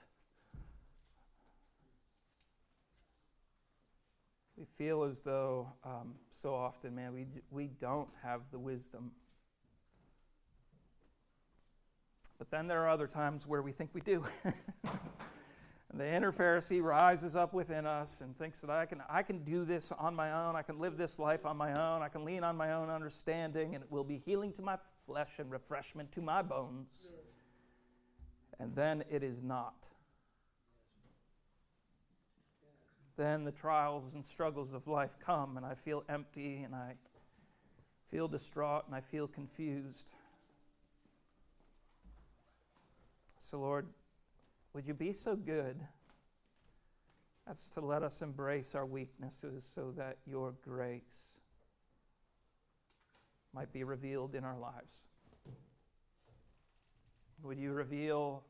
We 4.56 4.64
feel 4.78 5.02
as 5.02 5.20
though 5.20 5.70
um, 5.84 6.14
so 6.30 6.54
often, 6.54 6.94
man, 6.94 7.12
we, 7.12 7.26
we 7.50 7.66
don't 7.66 8.08
have 8.22 8.40
the 8.50 8.58
wisdom. 8.58 9.10
But 12.38 12.50
then 12.50 12.66
there 12.66 12.82
are 12.84 12.88
other 12.88 13.06
times 13.06 13.46
where 13.46 13.60
we 13.60 13.72
think 13.72 13.90
we 13.92 14.00
do. 14.00 14.24
The 15.96 16.06
inner 16.06 16.30
Pharisee 16.30 16.82
rises 16.82 17.36
up 17.36 17.54
within 17.54 17.86
us 17.86 18.20
and 18.20 18.36
thinks 18.36 18.60
that 18.60 18.68
I 18.68 18.84
can, 18.84 19.02
I 19.08 19.22
can 19.22 19.44
do 19.44 19.64
this 19.64 19.92
on 19.92 20.14
my 20.14 20.32
own. 20.32 20.54
I 20.54 20.60
can 20.60 20.78
live 20.78 20.98
this 20.98 21.18
life 21.18 21.46
on 21.46 21.56
my 21.56 21.70
own. 21.70 22.02
I 22.02 22.08
can 22.08 22.22
lean 22.22 22.44
on 22.44 22.54
my 22.54 22.74
own 22.74 22.90
understanding, 22.90 23.74
and 23.74 23.82
it 23.82 23.90
will 23.90 24.04
be 24.04 24.18
healing 24.18 24.52
to 24.54 24.62
my 24.62 24.76
flesh 25.06 25.38
and 25.38 25.50
refreshment 25.50 26.12
to 26.12 26.20
my 26.20 26.42
bones. 26.42 27.12
And 28.60 28.74
then 28.74 29.04
it 29.10 29.22
is 29.22 29.42
not. 29.42 29.88
Then 33.16 33.44
the 33.44 33.52
trials 33.52 34.14
and 34.14 34.26
struggles 34.26 34.74
of 34.74 34.86
life 34.86 35.16
come, 35.18 35.56
and 35.56 35.64
I 35.64 35.74
feel 35.74 36.04
empty, 36.10 36.62
and 36.62 36.74
I 36.74 36.96
feel 38.10 38.28
distraught, 38.28 38.84
and 38.86 38.94
I 38.94 39.00
feel 39.00 39.26
confused. 39.26 40.12
So, 43.38 43.60
Lord, 43.60 43.86
would 44.76 44.86
you 44.86 44.92
be 44.92 45.14
so 45.14 45.34
good 45.34 45.80
as 47.50 47.70
to 47.70 47.80
let 47.80 48.02
us 48.02 48.20
embrace 48.20 48.74
our 48.74 48.84
weaknesses 48.84 49.64
so 49.64 49.90
that 49.96 50.18
your 50.26 50.52
grace 50.62 51.40
might 53.54 53.72
be 53.72 53.84
revealed 53.84 54.34
in 54.34 54.44
our 54.44 54.58
lives? 54.58 55.06
Would 57.42 57.58
you 57.58 57.72
reveal 57.72 58.44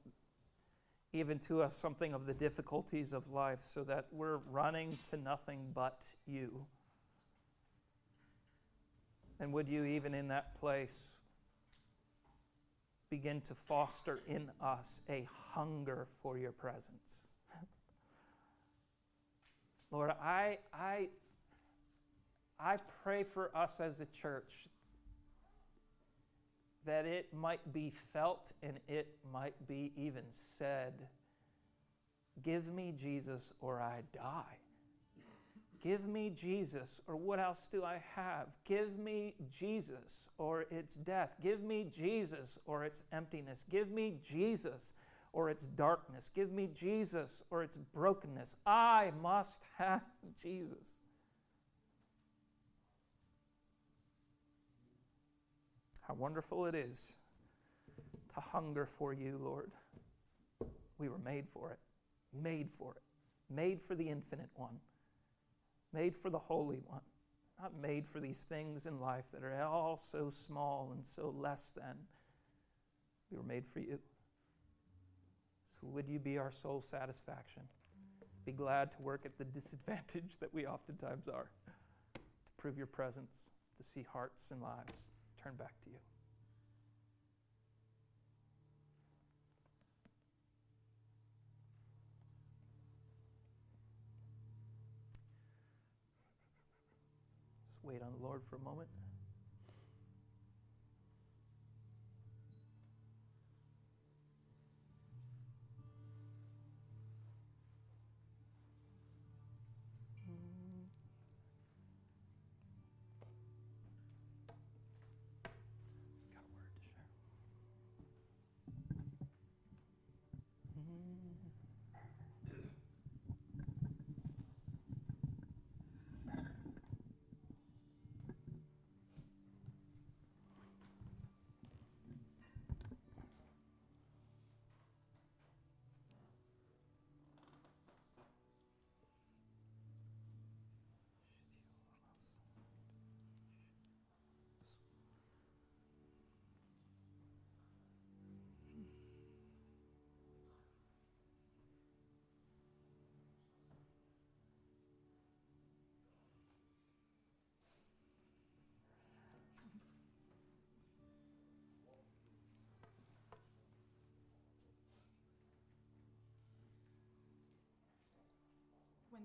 even 1.13 1.39
to 1.39 1.63
us 1.63 1.77
something 1.77 2.13
of 2.13 2.27
the 2.27 2.35
difficulties 2.35 3.13
of 3.13 3.31
life 3.31 3.61
so 3.61 3.85
that 3.85 4.07
we're 4.11 4.39
running 4.51 4.99
to 5.11 5.17
nothing 5.17 5.61
but 5.73 6.07
you? 6.27 6.67
And 9.39 9.53
would 9.53 9.69
you, 9.69 9.85
even 9.85 10.13
in 10.13 10.27
that 10.27 10.59
place, 10.59 11.13
begin 13.11 13.41
to 13.43 13.55
foster 13.55 14.23
in 14.27 14.51
us 14.63 15.01
a 15.09 15.27
hunger 15.53 16.07
for 16.23 16.39
your 16.39 16.53
presence. 16.53 17.29
Lord, 19.91 20.11
I, 20.11 20.59
I, 20.73 21.09
I 22.59 22.77
pray 23.03 23.23
for 23.23 23.57
us 23.57 23.81
as 23.81 24.01
a 24.01 24.07
church 24.07 24.69
that 26.85 27.05
it 27.05 27.33
might 27.35 27.73
be 27.73 27.93
felt 28.13 28.53
and 28.63 28.79
it 28.89 29.09
might 29.33 29.55
be 29.67 29.93
even 29.97 30.25
said 30.31 30.95
Give 32.43 32.67
me 32.67 32.93
Jesus 32.97 33.53
or 33.61 33.81
I 33.81 34.03
die. 34.13 34.59
Give 35.87 36.05
me 36.05 36.31
Jesus, 36.31 37.01
or 37.07 37.15
what 37.15 37.39
else 37.39 37.69
do 37.71 37.85
I 37.85 38.03
have? 38.17 38.49
Give 38.65 38.99
me 38.99 39.35
Jesus, 39.57 40.29
or 40.37 40.67
it's 40.69 40.97
death. 40.97 41.37
Give 41.41 41.63
me 41.63 41.87
Jesus, 41.97 42.59
or 42.67 42.85
it's 42.85 43.05
emptiness. 43.13 43.65
Give 43.71 43.89
me 43.89 44.17
Jesus, 44.21 44.95
or 45.33 45.49
it's 45.49 45.65
darkness. 45.65 46.29
Give 46.35 46.51
me 46.51 46.69
Jesus, 46.75 47.45
or 47.53 47.63
it's 47.63 47.77
brokenness. 47.77 48.57
I 48.67 49.13
must 49.23 49.63
have 49.79 50.03
Jesus. 50.43 50.95
How 56.01 56.15
wonderful 56.15 56.67
it 56.67 56.75
is 56.75 57.13
to 58.35 58.41
hunger 58.41 58.87
for 58.87 59.13
you, 59.13 59.39
Lord. 59.41 59.71
We 60.99 61.09
were 61.09 61.19
made 61.25 61.47
for 61.53 61.71
it, 61.71 61.79
made 62.37 62.73
for 62.73 62.97
it, 62.97 63.03
made 63.55 63.81
for 63.81 63.95
the 63.95 64.09
infinite 64.09 64.51
one 64.57 64.81
made 65.93 66.17
for 66.17 66.31
the 66.31 66.39
Holy 66.39 66.79
One, 66.87 67.01
not 67.61 67.73
made 67.81 68.09
for 68.09 68.21
these 68.21 68.45
things 68.45 68.87
in 68.87 69.01
life 69.01 69.25
that 69.33 69.43
are 69.43 69.63
all 69.63 69.97
so 69.97 70.31
small 70.31 70.91
and 70.95 71.05
so 71.05 71.35
less 71.37 71.71
than. 71.71 71.97
We 73.31 73.39
were 73.39 73.45
made 73.45 73.67
for 73.67 73.81
you. 73.81 73.99
So, 75.81 75.89
would 75.89 76.09
you 76.09 76.19
be 76.19 76.39
our 76.39 76.53
sole 76.53 76.81
satisfaction? 76.81 77.63
Be 78.45 78.53
glad 78.53 78.93
to 78.93 79.03
work 79.03 79.23
at 79.25 79.37
the 79.37 79.45
disadvantage 79.59 80.37
that 80.41 80.55
we 80.55 80.67
oftentimes 80.67 81.29
are, 81.29 81.51
to 82.15 82.21
prove 82.57 82.79
your 82.79 82.87
presence, 82.87 83.51
to 83.77 83.83
see 83.83 84.07
hearts 84.11 84.51
and 84.51 84.63
lives 84.63 85.07
turn 85.43 85.55
back 85.57 85.75
to 85.85 85.91
you. 85.91 85.99
Wait 97.87 98.03
on 98.03 98.11
the 98.19 98.27
Lord 98.27 98.43
for 98.51 98.57
a 98.57 98.61
moment. 98.61 98.89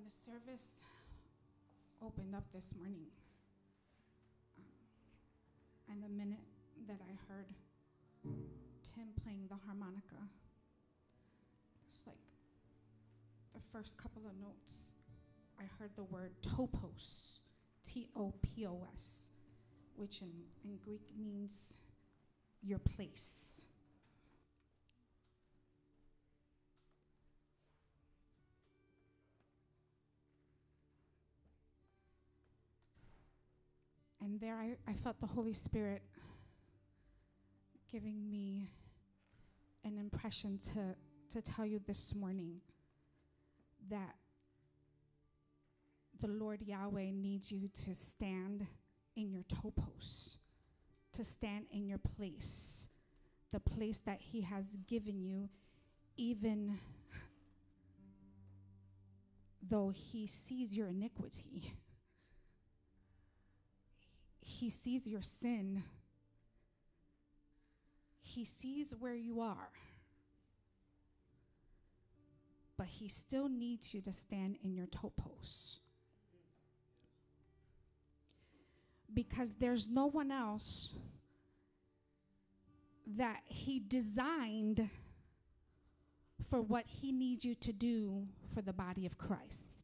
The 0.03 0.31
service 0.31 0.65
opened 2.03 2.33
up 2.33 2.43
this 2.53 2.73
morning, 2.75 3.05
um, 4.57 4.63
and 5.91 6.03
the 6.03 6.09
minute 6.09 6.41
that 6.87 6.99
I 7.01 7.13
heard 7.31 7.45
Tim 8.23 9.09
playing 9.23 9.45
the 9.47 9.57
harmonica, 9.67 10.27
it's 11.87 12.07
like 12.07 12.17
the 13.53 13.61
first 13.71 13.97
couple 13.97 14.23
of 14.25 14.33
notes, 14.41 14.87
I 15.59 15.65
heard 15.79 15.91
the 15.95 16.03
word 16.05 16.31
topos, 16.41 17.39
T 17.85 18.09
O 18.15 18.33
P 18.41 18.65
O 18.65 18.87
S, 18.95 19.29
which 19.95 20.21
in, 20.21 20.31
in 20.63 20.77
Greek 20.77 21.11
means 21.15 21.75
your 22.63 22.79
place. 22.79 23.60
And 34.21 34.39
there 34.39 34.55
I, 34.55 34.75
I 34.87 34.93
felt 34.93 35.19
the 35.19 35.27
Holy 35.27 35.53
Spirit 35.53 36.03
giving 37.91 38.29
me 38.29 38.71
an 39.83 39.97
impression 39.97 40.59
to, 40.73 40.95
to 41.31 41.41
tell 41.41 41.65
you 41.65 41.81
this 41.87 42.13
morning 42.13 42.61
that 43.89 44.15
the 46.19 46.27
Lord 46.27 46.61
Yahweh 46.61 47.09
needs 47.11 47.51
you 47.51 47.67
to 47.85 47.95
stand 47.95 48.67
in 49.15 49.31
your 49.31 49.43
topos, 49.43 50.37
to 51.13 51.23
stand 51.23 51.65
in 51.71 51.87
your 51.87 51.97
place, 51.97 52.89
the 53.51 53.59
place 53.59 53.99
that 54.01 54.21
He 54.21 54.41
has 54.41 54.77
given 54.87 55.19
you, 55.19 55.49
even 56.15 56.77
though 59.67 59.89
He 59.89 60.27
sees 60.27 60.75
your 60.75 60.87
iniquity. 60.87 61.73
He 64.61 64.69
sees 64.69 65.07
your 65.07 65.23
sin. 65.23 65.81
He 68.21 68.45
sees 68.45 68.93
where 68.99 69.15
you 69.15 69.41
are. 69.41 69.71
But 72.77 72.85
he 72.85 73.09
still 73.09 73.49
needs 73.49 73.91
you 73.91 74.01
to 74.01 74.13
stand 74.13 74.57
in 74.63 74.75
your 74.75 74.85
topos. 74.85 75.79
Because 79.11 79.55
there's 79.55 79.89
no 79.89 80.05
one 80.05 80.29
else 80.29 80.93
that 83.17 83.41
he 83.45 83.79
designed 83.79 84.91
for 86.51 86.61
what 86.61 86.85
he 86.85 87.11
needs 87.11 87.43
you 87.43 87.55
to 87.55 87.73
do 87.73 88.27
for 88.53 88.61
the 88.61 88.73
body 88.73 89.07
of 89.07 89.17
Christ 89.17 89.80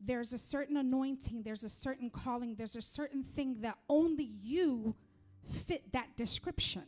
there's 0.00 0.32
a 0.32 0.38
certain 0.38 0.76
anointing, 0.76 1.42
there's 1.42 1.64
a 1.64 1.68
certain 1.68 2.10
calling, 2.10 2.54
there's 2.54 2.76
a 2.76 2.82
certain 2.82 3.22
thing 3.22 3.56
that 3.60 3.78
only 3.88 4.24
you 4.24 4.94
fit 5.44 5.92
that 5.92 6.16
description. 6.16 6.82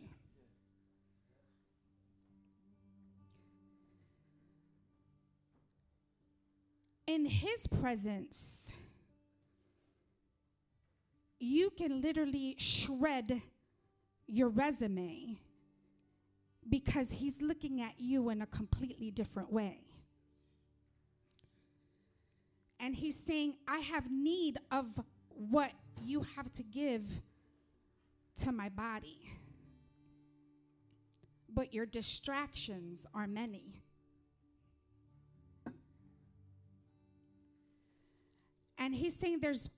In 7.07 7.25
his 7.25 7.67
presence, 7.67 8.71
you 11.41 11.71
can 11.71 12.03
literally 12.03 12.57
shred 12.59 13.41
your 14.27 14.51
resume 14.51 15.39
because 16.69 17.11
he's 17.11 17.41
looking 17.41 17.81
at 17.81 17.99
you 17.99 18.29
in 18.29 18.43
a 18.43 18.47
completely 18.47 19.11
different 19.11 19.51
way. 19.51 19.88
And 22.81 22.95
he's 22.95 23.18
saying, 23.18 23.55
I 23.66 23.79
have 23.79 24.11
need 24.11 24.59
of 24.70 24.87
what 25.29 25.72
you 26.03 26.24
have 26.37 26.51
to 26.53 26.62
give 26.62 27.03
to 28.43 28.53
my 28.53 28.68
body. 28.68 29.18
But 31.53 31.74
your 31.74 31.87
distractions 31.87 33.05
are 33.14 33.26
many. 33.26 33.83
And 38.79 38.95
he's 38.95 39.14
saying 39.14 39.41
there's 39.41 39.68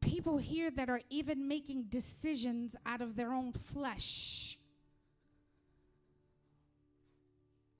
people 0.00 0.38
here 0.38 0.70
that 0.70 0.88
are 0.88 1.02
even 1.10 1.48
making 1.48 1.84
decisions 1.84 2.74
out 2.86 3.02
of 3.02 3.14
their 3.14 3.32
own 3.32 3.52
flesh 3.52 4.57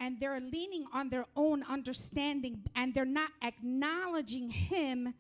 and 0.01 0.21
they're 0.21 0.41
leaning 0.41 0.85
on 0.93 1.09
their 1.09 1.27
own 1.37 1.65
understanding 1.69 2.63
and 2.77 2.95
they're 2.95 3.05
not 3.05 3.31
acknowledging 3.43 4.51
Him 4.51 5.15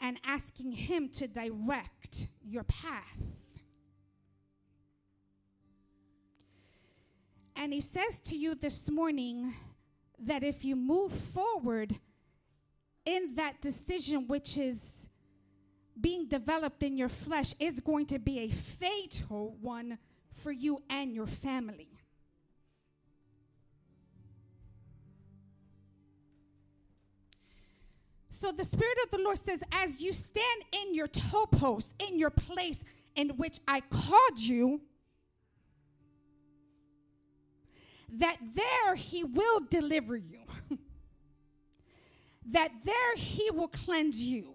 and 0.00 0.18
asking 0.24 0.72
Him 0.72 1.08
to 1.10 1.28
direct 1.28 2.28
your 2.42 2.64
path. 2.64 3.04
And 7.56 7.72
He 7.72 7.80
says 7.80 8.20
to 8.20 8.36
you 8.36 8.54
this 8.54 8.90
morning 8.90 9.54
that 10.18 10.42
if 10.42 10.64
you 10.64 10.76
move 10.76 11.12
forward 11.12 11.98
in 13.04 13.34
that 13.34 13.60
decision, 13.60 14.26
which 14.26 14.56
is 14.56 15.06
being 16.00 16.28
developed 16.28 16.82
in 16.82 16.96
your 16.96 17.08
flesh, 17.08 17.54
is 17.58 17.80
going 17.80 18.06
to 18.06 18.18
be 18.18 18.40
a 18.40 18.48
fatal 18.48 19.56
one 19.60 19.98
for 20.30 20.52
you 20.52 20.82
and 20.88 21.14
your 21.14 21.26
family. 21.26 21.97
So 28.40 28.52
the 28.52 28.62
Spirit 28.62 28.98
of 29.02 29.10
the 29.10 29.18
Lord 29.18 29.36
says, 29.36 29.64
as 29.72 30.00
you 30.00 30.12
stand 30.12 30.62
in 30.70 30.94
your 30.94 31.08
topos, 31.08 31.92
in 31.98 32.20
your 32.20 32.30
place 32.30 32.84
in 33.16 33.30
which 33.30 33.58
I 33.66 33.80
called 33.80 34.38
you, 34.38 34.80
that 38.12 38.36
there 38.54 38.94
He 38.94 39.24
will 39.24 39.62
deliver 39.68 40.16
you, 40.16 40.38
that 42.52 42.70
there 42.84 43.16
He 43.16 43.50
will 43.50 43.66
cleanse 43.66 44.22
you, 44.22 44.54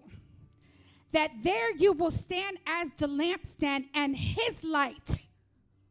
that 1.12 1.32
there 1.42 1.70
you 1.76 1.92
will 1.92 2.10
stand 2.10 2.56
as 2.66 2.90
the 2.96 3.06
lampstand 3.06 3.84
and 3.92 4.16
His 4.16 4.64
light 4.64 5.20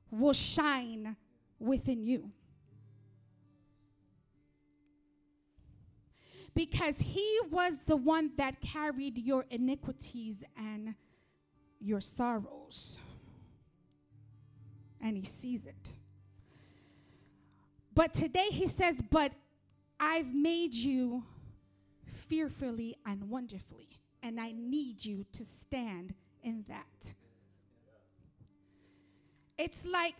will 0.09 0.33
shine 0.33 1.15
within 1.59 2.03
you. 2.03 2.31
Because 6.55 6.99
he 6.99 7.39
was 7.49 7.81
the 7.81 7.95
one 7.95 8.31
that 8.37 8.61
carried 8.61 9.17
your 9.17 9.45
iniquities 9.49 10.43
and 10.57 10.95
your 11.79 12.01
sorrows. 12.01 12.97
And 15.01 15.17
he 15.17 15.25
sees 15.25 15.65
it. 15.65 15.91
But 17.93 18.13
today 18.13 18.47
he 18.49 18.67
says, 18.67 19.01
But 19.09 19.33
I've 19.99 20.33
made 20.33 20.73
you 20.73 21.23
fearfully 22.05 22.95
and 23.05 23.29
wonderfully, 23.29 23.89
and 24.21 24.39
I 24.39 24.53
need 24.55 25.03
you 25.03 25.25
to 25.33 25.43
stand 25.43 26.13
in 26.41 26.65
that. 26.67 27.13
It's 29.57 29.85
like 29.85 30.15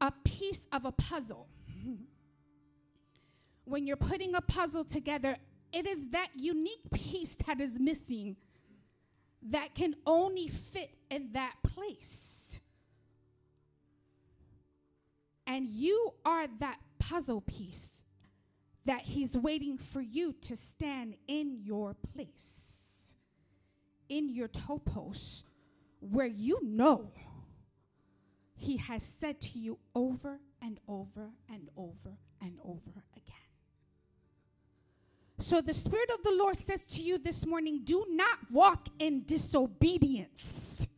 a 0.00 0.12
piece 0.24 0.66
of 0.72 0.84
a 0.84 0.92
puzzle 0.92 1.48
when 3.66 3.86
you're 3.86 3.96
putting 3.96 4.34
a 4.34 4.40
puzzle 4.40 4.84
together, 4.84 5.36
it 5.72 5.86
is 5.86 6.08
that 6.10 6.28
unique 6.34 6.90
piece 6.92 7.34
that 7.46 7.60
is 7.60 7.78
missing 7.78 8.36
that 9.42 9.74
can 9.74 9.94
only 10.06 10.48
fit 10.48 10.90
in 11.10 11.32
that 11.32 11.54
place. 11.62 12.60
And 15.46 15.68
you 15.68 16.14
are 16.24 16.46
that 16.60 16.78
puzzle 16.98 17.40
piece 17.40 17.90
that 18.84 19.02
He's 19.02 19.36
waiting 19.36 19.78
for 19.78 20.00
you 20.00 20.32
to 20.42 20.56
stand 20.56 21.16
in 21.26 21.58
your 21.62 21.94
place, 22.14 23.12
in 24.08 24.28
your 24.28 24.48
topos, 24.48 25.42
where 26.00 26.26
you 26.26 26.60
know 26.62 27.10
He 28.54 28.76
has 28.76 29.02
said 29.02 29.40
to 29.42 29.58
you 29.58 29.78
over 29.94 30.40
and 30.62 30.78
over 30.88 31.30
and 31.48 31.68
over 31.76 32.16
and 32.40 32.58
over. 32.64 33.02
So 35.38 35.60
the 35.60 35.74
Spirit 35.74 36.10
of 36.10 36.22
the 36.22 36.32
Lord 36.32 36.56
says 36.56 36.86
to 36.86 37.02
you 37.02 37.18
this 37.18 37.44
morning 37.44 37.80
do 37.84 38.06
not 38.08 38.38
walk 38.50 38.88
in 38.98 39.24
disobedience 39.24 40.88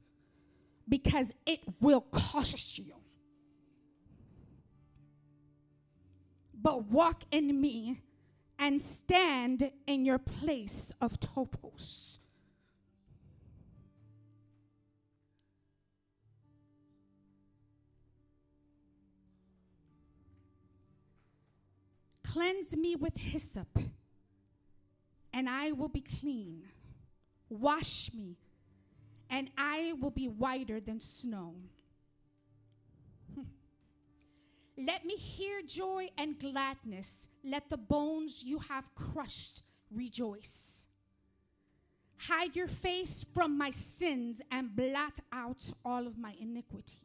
because 0.88 1.32
it 1.44 1.60
will 1.80 2.00
cost 2.00 2.78
you. 2.78 2.94
But 6.60 6.84
walk 6.86 7.22
in 7.30 7.60
me 7.60 8.00
and 8.58 8.80
stand 8.80 9.70
in 9.86 10.04
your 10.04 10.18
place 10.18 10.92
of 11.00 11.18
topos. 11.20 12.18
Cleanse 22.24 22.76
me 22.76 22.94
with 22.94 23.16
hyssop, 23.16 23.78
and 25.32 25.48
I 25.48 25.72
will 25.72 25.88
be 25.88 26.00
clean. 26.00 26.62
Wash 27.48 28.10
me, 28.12 28.36
and 29.30 29.50
I 29.56 29.94
will 30.00 30.10
be 30.10 30.28
whiter 30.28 30.80
than 30.80 31.00
snow. 31.00 31.54
Let 34.76 35.04
me 35.04 35.16
hear 35.16 35.62
joy 35.62 36.08
and 36.18 36.38
gladness. 36.38 37.28
Let 37.42 37.70
the 37.70 37.78
bones 37.78 38.42
you 38.44 38.58
have 38.58 38.94
crushed 38.94 39.62
rejoice. 39.90 40.86
Hide 42.18 42.56
your 42.56 42.68
face 42.68 43.24
from 43.32 43.56
my 43.56 43.70
sins 43.70 44.40
and 44.50 44.74
blot 44.74 45.20
out 45.32 45.62
all 45.84 46.06
of 46.06 46.18
my 46.18 46.34
iniquity. 46.40 46.98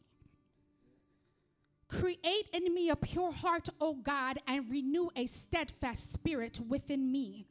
Create 1.87 2.49
in 2.51 2.73
me 2.73 2.89
a 2.89 2.95
pure 2.95 3.31
heart, 3.31 3.69
O 3.79 3.93
God, 3.93 4.39
and 4.47 4.69
renew 4.69 5.09
a 5.15 5.27
steadfast 5.27 6.11
spirit 6.11 6.59
within 6.67 7.11
me. 7.11 7.45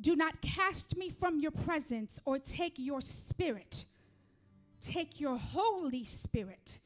Do 0.00 0.16
not 0.16 0.40
cast 0.40 0.96
me 0.96 1.10
from 1.10 1.38
your 1.38 1.50
presence 1.50 2.18
or 2.24 2.38
take 2.38 2.74
your 2.76 3.00
spirit. 3.00 3.84
Take 4.80 5.20
your 5.20 5.36
Holy 5.36 6.04
Spirit. 6.04 6.80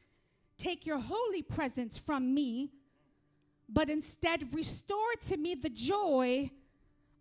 Take 0.57 0.85
your 0.87 0.99
holy 0.99 1.43
presence 1.43 1.97
from 1.97 2.33
me, 2.33 2.71
but 3.69 3.89
instead 3.89 4.53
restore 4.53 5.13
to 5.27 5.37
me 5.37 5.53
the 5.53 5.69
joy 5.69 6.49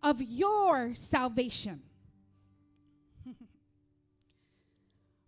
of 0.03 0.23
your 0.23 0.95
salvation. 0.95 1.83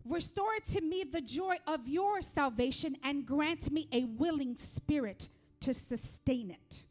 Restore 0.05 0.59
to 0.71 0.81
me 0.81 1.03
the 1.03 1.21
joy 1.21 1.57
of 1.67 1.87
your 1.87 2.21
salvation 2.23 2.97
and 3.03 3.25
grant 3.27 3.71
me 3.71 3.87
a 3.91 4.05
willing 4.05 4.55
spirit 4.55 5.29
to 5.59 5.73
sustain 5.73 6.49
it. 6.49 6.85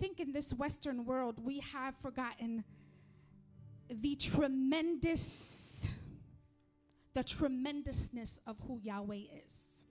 Think 0.00 0.18
in 0.18 0.32
this 0.32 0.50
Western 0.54 1.04
world, 1.04 1.44
we 1.44 1.60
have 1.60 1.94
forgotten 1.96 2.64
the 3.90 4.16
tremendous, 4.16 5.86
the 7.12 7.22
tremendousness 7.22 8.40
of 8.46 8.56
who 8.66 8.80
Yahweh 8.82 9.24
is. 9.44 9.84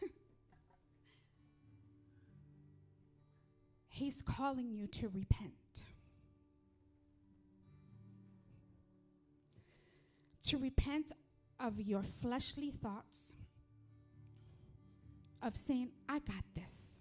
He's 3.90 4.22
calling 4.22 4.72
you 4.72 4.86
to 4.86 5.10
repent. 5.10 5.52
To 10.48 10.56
repent 10.56 11.12
of 11.60 11.78
your 11.80 12.02
fleshly 12.02 12.70
thoughts, 12.70 13.32
of 15.42 15.54
saying, 15.54 15.90
I 16.08 16.20
got 16.20 16.42
this. 16.54 16.96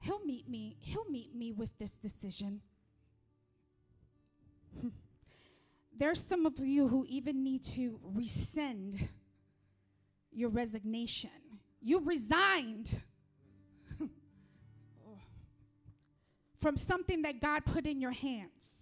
He'll 0.00 0.24
meet 0.24 0.48
me, 0.48 0.76
he'll 0.80 1.08
meet 1.08 1.34
me 1.34 1.52
with 1.52 1.70
this 1.78 1.92
decision. 1.92 2.60
There's 5.96 6.24
some 6.24 6.46
of 6.46 6.58
you 6.58 6.88
who 6.88 7.04
even 7.08 7.42
need 7.42 7.62
to 7.74 8.00
rescind 8.02 9.08
your 10.32 10.48
resignation. 10.48 11.30
You 11.80 12.00
resigned 12.00 13.00
from 16.58 16.76
something 16.76 17.22
that 17.22 17.40
God 17.40 17.64
put 17.64 17.86
in 17.86 18.00
your 18.00 18.12
hands. 18.12 18.77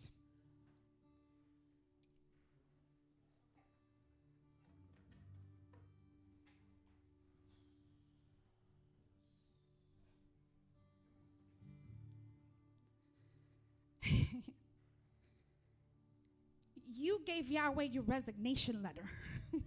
You 17.07 17.21
gave 17.25 17.49
Yahweh 17.49 17.85
your 17.85 18.03
resignation 18.03 18.83
letter. 18.83 19.09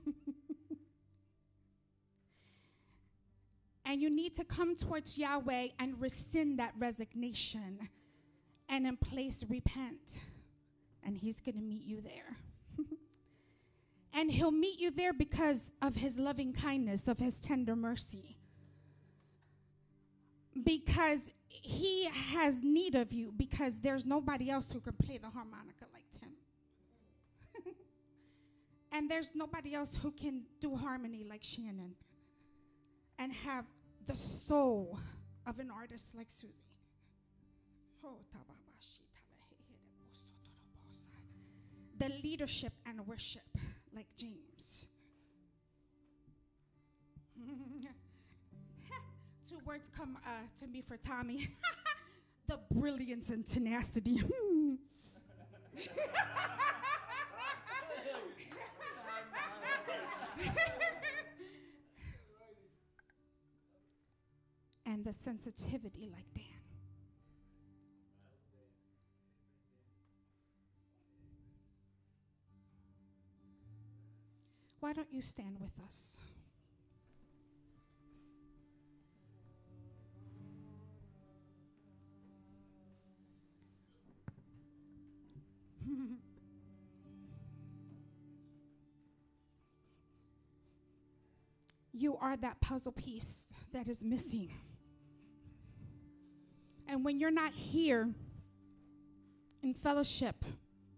and 3.86 4.02
you 4.02 4.10
need 4.10 4.36
to 4.36 4.44
come 4.44 4.76
towards 4.76 5.18
Yahweh 5.18 5.68
and 5.80 6.00
rescind 6.02 6.60
that 6.60 6.74
resignation 6.78 7.88
and 8.68 8.86
in 8.86 8.98
place 8.98 9.46
repent. 9.48 10.20
And 11.02 11.18
He's 11.18 11.40
going 11.40 11.56
to 11.56 11.62
meet 11.62 11.86
you 11.86 12.02
there. 12.02 12.36
and 14.14 14.30
He'll 14.30 14.52
meet 14.52 14.82
you 14.82 14.92
there 14.92 15.14
because 15.14 15.72
of 15.82 15.96
His 15.96 16.20
loving 16.20 16.52
kindness, 16.52 17.08
of 17.08 17.20
His 17.20 17.40
tender 17.40 17.78
mercy. 17.78 18.36
Because 20.62 21.32
He 21.48 22.10
has 22.34 22.62
need 22.62 22.96
of 22.96 23.14
you, 23.14 23.34
because 23.36 23.80
there's 23.80 24.06
nobody 24.06 24.50
else 24.50 24.70
who 24.74 24.82
can 24.82 24.94
play 24.94 25.18
the 25.18 25.30
harmonica 25.30 25.86
like. 25.94 26.09
And 28.92 29.10
there's 29.10 29.34
nobody 29.36 29.74
else 29.74 29.96
who 29.96 30.12
can 30.12 30.44
do 30.60 30.76
harmony 30.76 31.24
like 31.28 31.44
Shannon 31.44 31.94
and 33.18 33.32
have 33.34 33.66
the 34.08 34.16
soul 34.16 35.00
of 35.46 35.60
an 35.60 35.70
artist 35.72 36.16
like 36.16 36.28
Susie. 36.30 36.64
The 41.98 42.10
leadership 42.24 42.74
and 42.86 43.06
worship 43.06 43.58
like 43.94 44.08
James. 44.16 44.88
Two 49.48 49.58
words 49.66 49.90
come 49.96 50.18
uh, 50.26 50.30
to 50.60 50.68
me 50.68 50.82
for 50.82 50.96
Tommy 50.96 51.50
the 52.50 52.60
brilliance 52.72 53.30
and 53.30 53.46
tenacity. 53.46 54.22
the 65.10 65.14
sensitivity 65.14 66.07
like 66.12 66.32
Dan. 66.36 66.43
Why 74.80 74.93
don't 74.93 75.12
you 75.12 75.24
stand 75.24 75.57
with 75.60 75.72
us? 75.84 76.18
you 91.93 92.16
are 92.18 92.38
that 92.38 92.62
puzzle 92.62 92.91
piece 92.91 93.47
that 93.74 93.89
is 93.89 94.03
missing. 94.03 94.51
And 96.90 97.06
when 97.06 97.20
you're 97.20 97.30
not 97.30 97.54
here 97.54 98.10
in 99.62 99.76
fellowship 99.76 100.44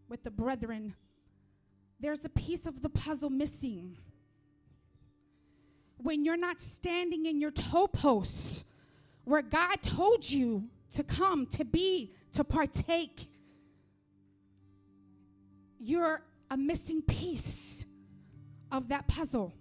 with 0.07 0.23
the 0.23 0.31
brethren, 0.31 0.95
there's 1.99 2.23
a 2.23 2.29
piece 2.29 2.65
of 2.65 2.81
the 2.81 2.89
puzzle 2.89 3.29
missing. 3.29 3.97
When 5.97 6.23
you're 6.23 6.37
not 6.37 6.61
standing 6.61 7.25
in 7.25 7.41
your 7.41 7.51
topos 7.51 8.63
where 9.25 9.41
God 9.41 9.81
told 9.81 10.27
you 10.29 10.69
to 10.95 11.03
come, 11.03 11.45
to 11.47 11.65
be, 11.65 12.13
to 12.33 12.45
partake, 12.45 13.27
you're 15.77 16.21
a 16.49 16.55
missing 16.55 17.01
piece 17.01 17.83
of 18.71 18.87
that 18.87 19.07
puzzle. 19.07 19.53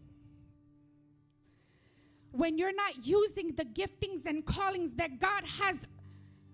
When 2.31 2.57
you're 2.57 2.75
not 2.75 3.05
using 3.05 3.49
the 3.57 3.65
giftings 3.65 4.25
and 4.27 4.47
callings 4.47 4.95
that 4.95 5.19
God 5.19 5.45
has 5.45 5.89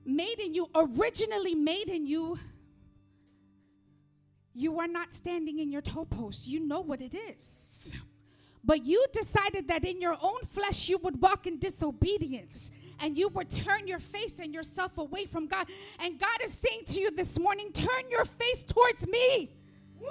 made 0.07 0.39
in 0.39 0.55
you, 0.55 0.69
originally 0.75 1.55
made 1.55 1.89
in 1.89 2.07
you, 2.07 2.39
you 4.55 4.79
are 4.81 4.89
not 4.89 5.13
standing 5.13 5.59
in 5.59 5.71
your 5.71 5.83
topos. 5.83 6.47
You 6.47 6.61
know 6.61 6.81
what 6.81 7.01
it 7.03 7.15
is. 7.15 7.93
But 8.65 8.85
you 8.85 9.05
decided 9.13 9.69
that 9.69 9.85
in 9.85 10.01
your 10.01 10.17
own 10.21 10.41
flesh 10.47 10.89
you 10.89 10.99
would 10.99 11.21
walk 11.21 11.47
in 11.47 11.59
disobedience 11.59 12.73
and 13.01 13.17
you 13.19 13.29
would 13.29 13.51
turn 13.51 13.87
your 13.87 13.99
face 13.99 14.39
and 14.41 14.55
yourself 14.55 14.99
away 14.99 15.27
from 15.27 15.47
God. 15.47 15.69
And 16.01 16.19
God 16.19 16.39
is 16.43 16.53
saying 16.55 16.83
to 16.87 17.01
you 17.01 17.11
this 17.11 17.39
morning, 17.39 17.71
turn 17.73 18.11
your 18.11 18.25
face 18.25 18.65
towards 18.65 19.07
me. 19.07 19.51
Woo. 20.01 20.09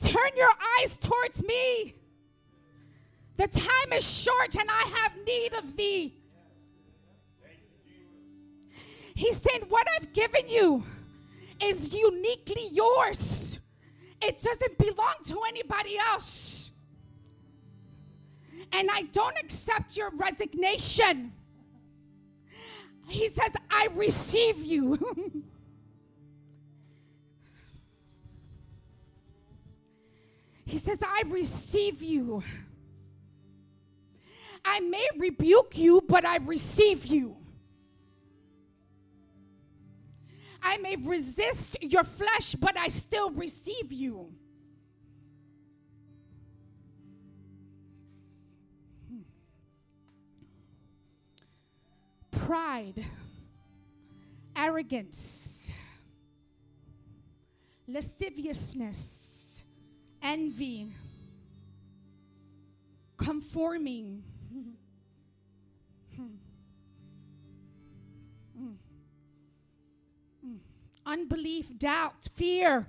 Turn 0.00 0.30
your 0.36 0.50
eyes 0.80 0.98
towards 0.98 1.42
me. 1.44 1.94
The 3.36 3.46
time 3.46 3.92
is 3.92 4.06
short 4.06 4.56
and 4.56 4.68
I 4.68 4.82
have 5.02 5.12
need 5.24 5.54
of 5.54 5.76
thee. 5.76 6.16
He 9.14 9.32
said, 9.32 9.68
What 9.68 9.86
I've 9.96 10.12
given 10.12 10.48
you 10.48 10.84
is 11.62 11.94
uniquely 11.94 12.68
yours, 12.70 13.58
it 14.20 14.38
doesn't 14.38 14.78
belong 14.78 15.14
to 15.26 15.40
anybody 15.48 15.98
else. 15.98 16.70
And 18.72 18.90
I 18.90 19.02
don't 19.12 19.36
accept 19.38 19.96
your 19.96 20.10
resignation. 20.16 21.32
He 23.06 23.28
says, 23.28 23.52
I 23.70 23.88
receive 23.92 24.64
you. 24.64 25.44
he 30.64 30.78
says, 30.78 31.02
I 31.02 31.24
receive 31.26 32.00
you. 32.00 32.42
I 34.64 34.80
may 34.80 35.06
rebuke 35.18 35.76
you, 35.76 36.02
but 36.08 36.24
I 36.24 36.36
receive 36.36 37.04
you. 37.04 37.41
I 40.72 40.78
may 40.78 40.96
resist 40.96 41.76
your 41.82 42.02
flesh, 42.02 42.54
but 42.54 42.78
I 42.78 42.88
still 42.88 43.30
receive 43.30 43.92
you. 43.92 44.32
Hmm. 49.06 49.20
Pride, 52.30 53.04
arrogance, 54.56 55.70
lasciviousness, 57.86 59.62
envy, 60.22 60.90
conforming. 63.18 64.22
Hmm. 64.50 64.70
Hmm. 66.16 66.51
Unbelief, 71.06 71.78
doubt, 71.78 72.28
fear. 72.34 72.88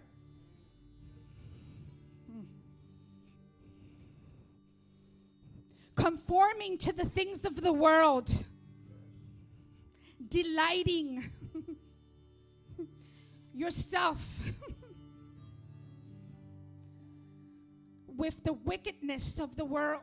Conforming 5.96 6.78
to 6.80 6.92
the 6.92 7.06
things 7.06 7.46
of 7.46 7.62
the 7.62 7.72
world, 7.72 8.30
delighting 10.28 11.30
yourself 13.54 14.40
with 18.08 18.44
the 18.44 18.54
wickedness 18.54 19.40
of 19.40 19.56
the 19.56 19.66
world. 19.66 20.02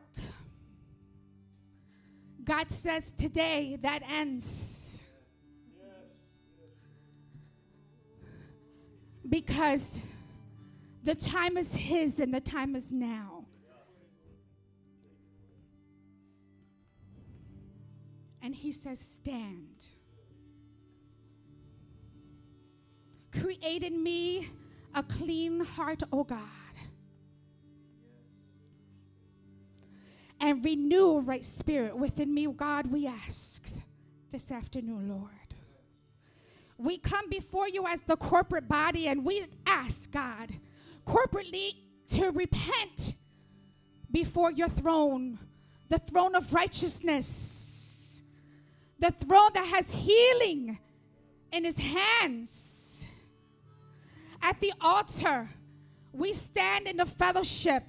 God 2.43 2.71
says 2.71 3.11
today 3.11 3.77
that 3.81 4.01
ends. 4.09 4.80
Because 9.31 9.99
the 11.03 11.15
time 11.15 11.57
is 11.57 11.73
His 11.73 12.19
and 12.19 12.31
the 12.31 12.41
time 12.41 12.75
is 12.75 12.91
now. 12.91 13.45
And 18.43 18.53
He 18.53 18.71
says, 18.71 18.99
Stand. 18.99 19.85
Create 23.31 23.83
in 23.83 24.03
me 24.03 24.49
a 24.93 25.01
clean 25.01 25.63
heart, 25.63 26.03
O 26.11 26.25
God. 26.25 26.39
And 30.41 30.65
renew 30.65 31.17
a 31.17 31.21
right 31.21 31.45
spirit 31.45 31.95
within 31.95 32.33
me, 32.33 32.47
God, 32.47 32.87
we 32.91 33.07
ask 33.07 33.63
this 34.31 34.51
afternoon, 34.51 35.07
Lord 35.07 35.40
we 36.83 36.97
come 36.97 37.29
before 37.29 37.67
you 37.67 37.85
as 37.87 38.01
the 38.01 38.17
corporate 38.17 38.67
body 38.67 39.07
and 39.07 39.23
we 39.23 39.45
ask, 39.65 40.11
God, 40.11 40.51
corporately 41.05 41.75
to 42.09 42.31
repent 42.31 43.15
before 44.11 44.51
your 44.51 44.67
throne, 44.67 45.39
the 45.89 45.99
throne 45.99 46.35
of 46.35 46.53
righteousness, 46.53 48.21
the 48.99 49.11
throne 49.11 49.51
that 49.53 49.65
has 49.65 49.93
healing 49.93 50.79
in 51.51 51.63
his 51.63 51.77
hands. 51.77 53.05
At 54.41 54.59
the 54.59 54.73
altar, 54.81 55.49
we 56.13 56.33
stand 56.33 56.87
in 56.87 56.97
the 56.97 57.05
fellowship 57.05 57.83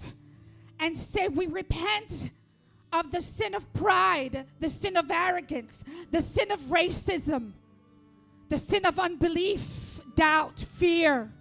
and 0.79 0.97
say, 0.97 1.29
We 1.29 1.47
repent 1.47 2.31
of 2.93 3.11
the 3.11 3.23
sin 3.23 3.55
of 3.55 3.73
pride, 3.73 4.47
the 4.61 4.69
sin 4.69 4.97
of 4.97 5.11
arrogance, 5.11 5.83
the 6.11 6.21
sin 6.21 6.51
of 6.51 6.61
racism 6.63 7.53
the 8.53 8.59
sin 8.59 8.85
of 8.85 8.99
unbelief, 8.99 9.99
doubt, 10.15 10.59
fear, 10.61 11.33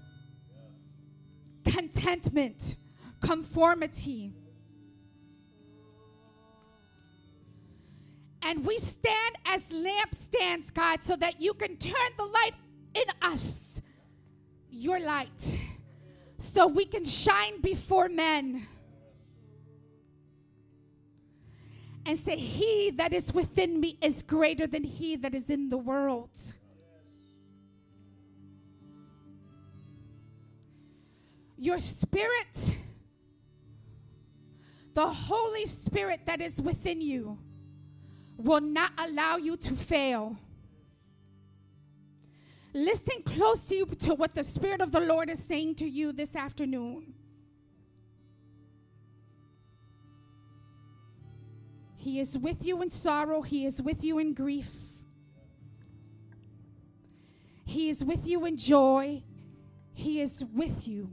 contentment, 1.65 2.77
conformity. 3.19 4.31
And 8.41 8.65
we 8.65 8.77
stand 8.77 9.35
as 9.45 9.61
lampstands, 9.73 10.73
God, 10.73 11.03
so 11.03 11.17
that 11.17 11.41
you 11.41 11.53
can 11.53 11.75
turn 11.75 12.11
the 12.17 12.23
light 12.23 12.53
in 12.95 13.03
us, 13.21 13.81
your 14.69 15.01
light, 15.01 15.59
so 16.39 16.65
we 16.65 16.85
can 16.85 17.03
shine 17.03 17.59
before 17.59 18.07
men. 18.07 18.67
And 22.05 22.17
say, 22.17 22.37
He 22.37 22.89
that 22.91 23.11
is 23.11 23.33
within 23.33 23.81
me 23.81 23.97
is 24.01 24.23
greater 24.23 24.65
than 24.65 24.85
he 24.85 25.17
that 25.17 25.35
is 25.35 25.49
in 25.49 25.67
the 25.67 25.77
world. 25.77 26.29
Your 31.61 31.77
spirit, 31.77 32.75
the 34.95 35.07
Holy 35.07 35.67
Spirit 35.67 36.21
that 36.25 36.41
is 36.41 36.59
within 36.59 36.99
you, 36.99 37.37
will 38.35 38.59
not 38.59 38.91
allow 38.97 39.37
you 39.37 39.55
to 39.55 39.75
fail. 39.75 40.35
Listen 42.73 43.21
closely 43.23 43.85
to 43.85 44.15
what 44.15 44.33
the 44.33 44.43
Spirit 44.43 44.81
of 44.81 44.91
the 44.91 45.01
Lord 45.01 45.29
is 45.29 45.37
saying 45.43 45.75
to 45.75 45.87
you 45.87 46.11
this 46.11 46.35
afternoon. 46.35 47.13
He 51.95 52.19
is 52.19 52.35
with 52.39 52.65
you 52.65 52.81
in 52.81 52.89
sorrow, 52.89 53.43
He 53.43 53.67
is 53.67 53.79
with 53.83 54.03
you 54.03 54.17
in 54.17 54.33
grief, 54.33 54.71
He 57.65 57.89
is 57.89 58.03
with 58.03 58.27
you 58.27 58.45
in 58.47 58.57
joy, 58.57 59.21
He 59.93 60.21
is 60.21 60.43
with 60.51 60.87
you 60.87 61.11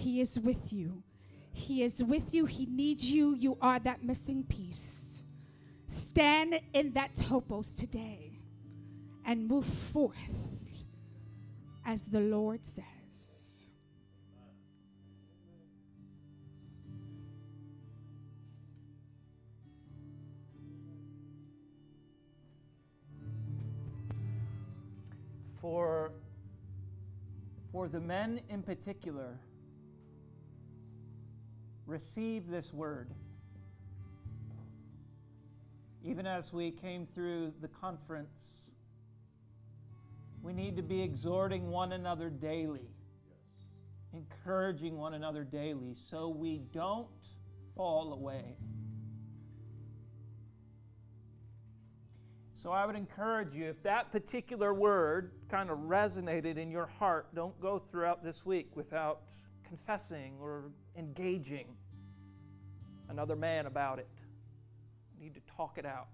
he 0.00 0.22
is 0.22 0.40
with 0.40 0.72
you. 0.72 1.02
He 1.52 1.82
is 1.82 2.02
with 2.02 2.32
you. 2.32 2.46
He 2.46 2.64
needs 2.64 3.10
you. 3.10 3.34
You 3.34 3.58
are 3.60 3.78
that 3.80 4.02
missing 4.02 4.44
piece. 4.44 5.22
Stand 5.88 6.58
in 6.72 6.92
that 6.94 7.14
topos 7.14 7.76
today 7.78 8.38
and 9.26 9.46
move 9.46 9.66
forth 9.66 10.14
as 11.84 12.06
the 12.06 12.20
Lord 12.20 12.64
says. 12.64 12.84
For, 25.60 26.10
for 27.70 27.86
the 27.86 28.00
men 28.00 28.40
in 28.48 28.62
particular, 28.62 29.38
receive 31.90 32.48
this 32.48 32.72
word. 32.72 33.10
Even 36.04 36.26
as 36.26 36.52
we 36.52 36.70
came 36.70 37.04
through 37.04 37.52
the 37.60 37.68
conference, 37.68 38.70
we 40.40 40.52
need 40.52 40.76
to 40.76 40.82
be 40.82 41.02
exhorting 41.02 41.68
one 41.68 41.92
another 41.92 42.30
daily, 42.30 42.88
encouraging 44.14 44.96
one 44.96 45.14
another 45.14 45.44
daily, 45.44 45.92
so 45.92 46.28
we 46.28 46.58
don't 46.72 47.08
fall 47.76 48.14
away. 48.14 48.56
So 52.54 52.70
I 52.70 52.86
would 52.86 52.96
encourage 52.96 53.54
you, 53.54 53.66
if 53.66 53.82
that 53.82 54.12
particular 54.12 54.72
word 54.72 55.32
kind 55.48 55.70
of 55.70 55.78
resonated 55.78 56.56
in 56.56 56.70
your 56.70 56.86
heart, 56.86 57.34
don't 57.34 57.58
go 57.60 57.78
throughout 57.78 58.22
this 58.22 58.46
week 58.46 58.76
without 58.76 59.22
confessing 59.66 60.34
or 60.40 60.70
engaging 60.96 61.66
another 63.10 63.36
man 63.36 63.66
about 63.66 63.98
it. 63.98 64.08
We 65.18 65.24
need 65.24 65.34
to 65.34 65.40
talk 65.56 65.78
it 65.78 65.84
out. 65.84 66.08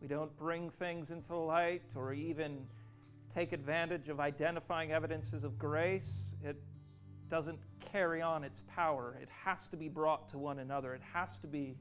We 0.00 0.08
don't 0.08 0.34
bring 0.36 0.70
things 0.70 1.10
into 1.10 1.36
light 1.36 1.82
or 1.94 2.12
even 2.12 2.66
take 3.32 3.52
advantage 3.52 4.08
of 4.08 4.18
identifying 4.18 4.92
evidences 4.92 5.44
of 5.44 5.58
grace. 5.58 6.34
It 6.42 6.56
doesn't 7.28 7.58
carry 7.92 8.22
on 8.22 8.42
its 8.44 8.62
power. 8.66 9.16
It 9.22 9.28
has 9.44 9.68
to 9.68 9.76
be 9.76 9.88
brought 9.88 10.28
to 10.30 10.38
one 10.38 10.58
another, 10.58 10.94
it 10.94 11.02
has 11.12 11.38
to 11.38 11.46
be 11.46 11.76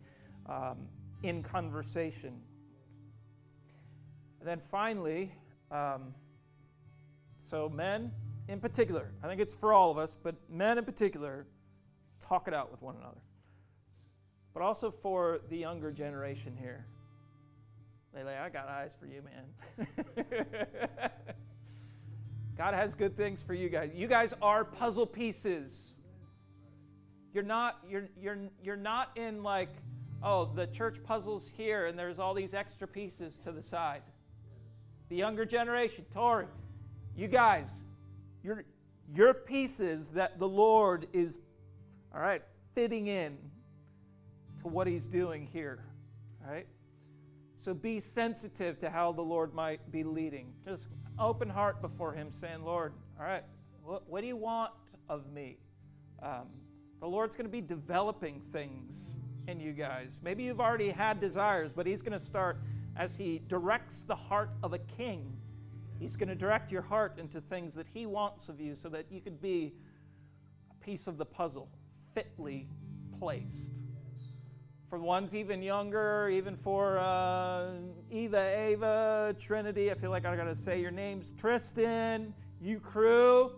um, 0.47 0.87
in 1.23 1.41
conversation. 1.43 2.41
And 4.39 4.47
then 4.47 4.59
finally, 4.59 5.33
um, 5.71 6.13
so 7.49 7.67
men 7.67 8.11
in 8.47 8.59
particular, 8.59 9.11
I 9.23 9.27
think 9.27 9.41
it's 9.41 9.53
for 9.53 9.73
all 9.73 9.91
of 9.91 9.97
us, 9.97 10.15
but 10.21 10.35
men 10.49 10.77
in 10.77 10.85
particular, 10.85 11.45
talk 12.19 12.47
it 12.47 12.53
out 12.53 12.71
with 12.71 12.81
one 12.81 12.95
another. 12.95 13.21
But 14.59 14.65
also 14.65 14.91
for 14.91 15.39
the 15.47 15.55
younger 15.55 15.89
generation 15.89 16.53
here. 16.59 16.85
Lele, 18.13 18.27
I 18.43 18.49
got 18.49 18.67
eyes 18.67 18.93
for 18.99 19.05
you, 19.05 19.21
man. 19.21 19.87
God 22.57 22.73
has 22.73 22.93
good 22.93 23.15
things 23.15 23.41
for 23.41 23.53
you 23.53 23.69
guys. 23.69 23.91
You 23.95 24.07
guys 24.07 24.33
are 24.41 24.65
puzzle 24.65 25.05
pieces. 25.05 25.95
You're 27.33 27.45
not 27.45 27.77
you're 27.89 28.09
you're 28.19 28.37
you're 28.61 28.75
not 28.75 29.11
in 29.15 29.43
like 29.43 29.69
oh, 30.21 30.51
the 30.53 30.67
church 30.67 31.01
puzzle's 31.05 31.49
here 31.55 31.85
and 31.85 31.97
there's 31.97 32.19
all 32.19 32.33
these 32.33 32.53
extra 32.53 32.85
pieces 32.85 33.39
to 33.45 33.53
the 33.53 33.63
side. 33.63 34.01
The 35.07 35.15
younger 35.15 35.45
generation, 35.45 36.03
Tori, 36.13 36.47
you 37.15 37.29
guys, 37.29 37.85
you're 38.43 38.65
you're 39.15 39.33
pieces 39.33 40.09
that 40.09 40.37
the 40.37 40.49
Lord 40.49 41.07
is 41.13 41.39
all 42.13 42.19
right, 42.19 42.41
fitting 42.75 43.07
in 43.07 43.37
to 44.61 44.67
what 44.67 44.87
he's 44.87 45.07
doing 45.07 45.47
here. 45.51 45.83
right? 46.45 46.67
So 47.59 47.73
be 47.73 47.99
sensitive 47.99 48.77
to 48.79 48.89
how 48.89 49.11
the 49.11 49.21
Lord 49.21 49.53
might 49.53 49.91
be 49.91 50.03
leading. 50.03 50.53
Just 50.65 50.87
open 51.19 51.49
heart 51.49 51.81
before 51.81 52.13
Him, 52.13 52.31
saying, 52.31 52.63
Lord, 52.63 52.93
all 53.19 53.25
right, 53.25 53.43
what, 53.83 54.09
what 54.09 54.21
do 54.21 54.27
you 54.27 54.37
want 54.37 54.71
of 55.09 55.29
me? 55.33 55.57
Um, 56.23 56.47
the 57.01 57.07
Lord's 57.07 57.35
going 57.35 57.47
to 57.47 57.51
be 57.51 57.59
developing 57.59 58.41
things 58.53 59.17
in 59.49 59.59
you 59.59 59.73
guys. 59.73 60.21
Maybe 60.23 60.43
you've 60.43 60.61
already 60.61 60.89
had 60.89 61.19
desires, 61.19 61.73
but 61.73 61.85
He's 61.85 62.01
going 62.01 62.17
to 62.17 62.23
start 62.23 62.61
as 62.95 63.17
He 63.17 63.41
directs 63.49 64.03
the 64.03 64.15
heart 64.15 64.51
of 64.63 64.71
a 64.71 64.79
king. 64.79 65.35
He's 65.99 66.15
going 66.15 66.29
to 66.29 66.35
direct 66.35 66.71
your 66.71 66.81
heart 66.81 67.19
into 67.19 67.41
things 67.41 67.73
that 67.73 67.87
He 67.93 68.05
wants 68.05 68.47
of 68.47 68.61
you 68.61 68.73
so 68.73 68.87
that 68.87 69.07
you 69.11 69.19
could 69.19 69.41
be 69.41 69.73
a 70.71 70.85
piece 70.85 71.07
of 71.07 71.17
the 71.17 71.25
puzzle, 71.25 71.67
fitly 72.13 72.69
placed 73.19 73.78
for 74.89 74.97
ones 74.97 75.35
even 75.35 75.61
younger, 75.61 76.29
even 76.29 76.55
for 76.55 76.97
uh, 76.97 77.73
Eva, 78.09 78.39
Ava, 78.39 79.35
Trinity. 79.39 79.91
I 79.91 79.93
feel 79.93 80.09
like 80.09 80.25
I 80.25 80.35
gotta 80.35 80.55
say 80.55 80.81
your 80.81 80.91
names. 80.91 81.31
Tristan, 81.37 82.33
you 82.59 82.79
crew. 82.79 83.51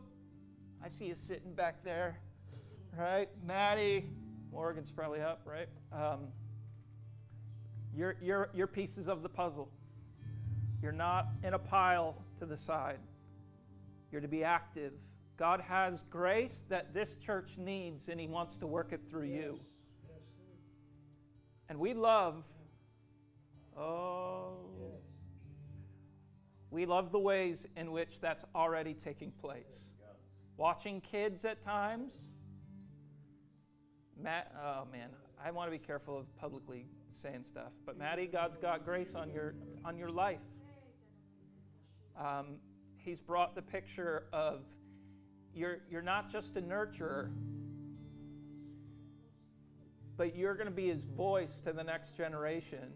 I 0.83 0.89
see 0.89 1.05
you 1.05 1.15
sitting 1.15 1.53
back 1.53 1.83
there, 1.83 2.19
right? 2.97 3.29
Maddie, 3.45 4.09
Morgan's 4.51 4.91
probably 4.91 5.21
up, 5.21 5.41
right? 5.45 5.69
Um, 5.93 6.27
you're, 7.95 8.17
you're, 8.21 8.49
you're 8.53 8.67
pieces 8.67 9.07
of 9.07 9.23
the 9.23 9.29
puzzle. 9.29 9.69
You're 10.81 10.91
not 10.91 11.27
in 11.43 11.53
a 11.53 11.59
pile 11.59 12.15
to 12.39 12.45
the 12.45 12.57
side. 12.57 12.99
You're 14.11 14.21
to 14.21 14.27
be 14.27 14.43
active. 14.43 14.93
God 15.37 15.61
has 15.61 16.03
grace 16.03 16.63
that 16.67 16.93
this 16.93 17.15
church 17.15 17.51
needs, 17.57 18.09
and 18.09 18.19
He 18.19 18.27
wants 18.27 18.57
to 18.57 18.67
work 18.67 18.91
it 18.91 19.01
through 19.09 19.27
you. 19.27 19.59
And 21.71 21.79
we 21.79 21.93
love, 21.93 22.43
oh, 23.79 24.55
yes. 24.77 24.99
we 26.69 26.85
love 26.85 27.13
the 27.13 27.19
ways 27.19 27.65
in 27.77 27.93
which 27.93 28.19
that's 28.19 28.43
already 28.53 28.93
taking 28.93 29.31
place. 29.31 29.85
Watching 30.57 30.99
kids 30.99 31.45
at 31.45 31.63
times. 31.63 32.27
Matt, 34.21 34.53
oh 34.61 34.85
man, 34.91 35.11
I 35.41 35.51
want 35.51 35.67
to 35.67 35.71
be 35.71 35.81
careful 35.81 36.19
of 36.19 36.35
publicly 36.35 36.87
saying 37.13 37.45
stuff. 37.45 37.71
But 37.85 37.97
Maddie, 37.97 38.27
God's 38.27 38.57
got 38.57 38.83
grace 38.83 39.15
on 39.15 39.29
your 39.29 39.55
on 39.85 39.97
your 39.97 40.09
life. 40.09 40.39
Um, 42.19 42.57
he's 42.97 43.21
brought 43.21 43.55
the 43.55 43.61
picture 43.61 44.25
of 44.33 44.65
you're 45.55 45.77
you're 45.89 46.01
not 46.01 46.29
just 46.29 46.57
a 46.57 46.61
nurturer, 46.61 47.31
but 50.21 50.35
you're 50.35 50.53
going 50.53 50.67
to 50.67 50.71
be 50.71 50.87
his 50.87 51.07
voice 51.07 51.49
to 51.65 51.73
the 51.73 51.83
next 51.83 52.15
generation. 52.15 52.93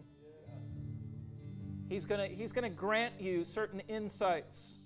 He's 1.88 2.04
going 2.04 2.20
to, 2.20 2.32
he's 2.32 2.52
going 2.52 2.62
to 2.62 2.70
grant 2.70 3.20
you 3.20 3.42
certain 3.42 3.80
insights 3.88 4.78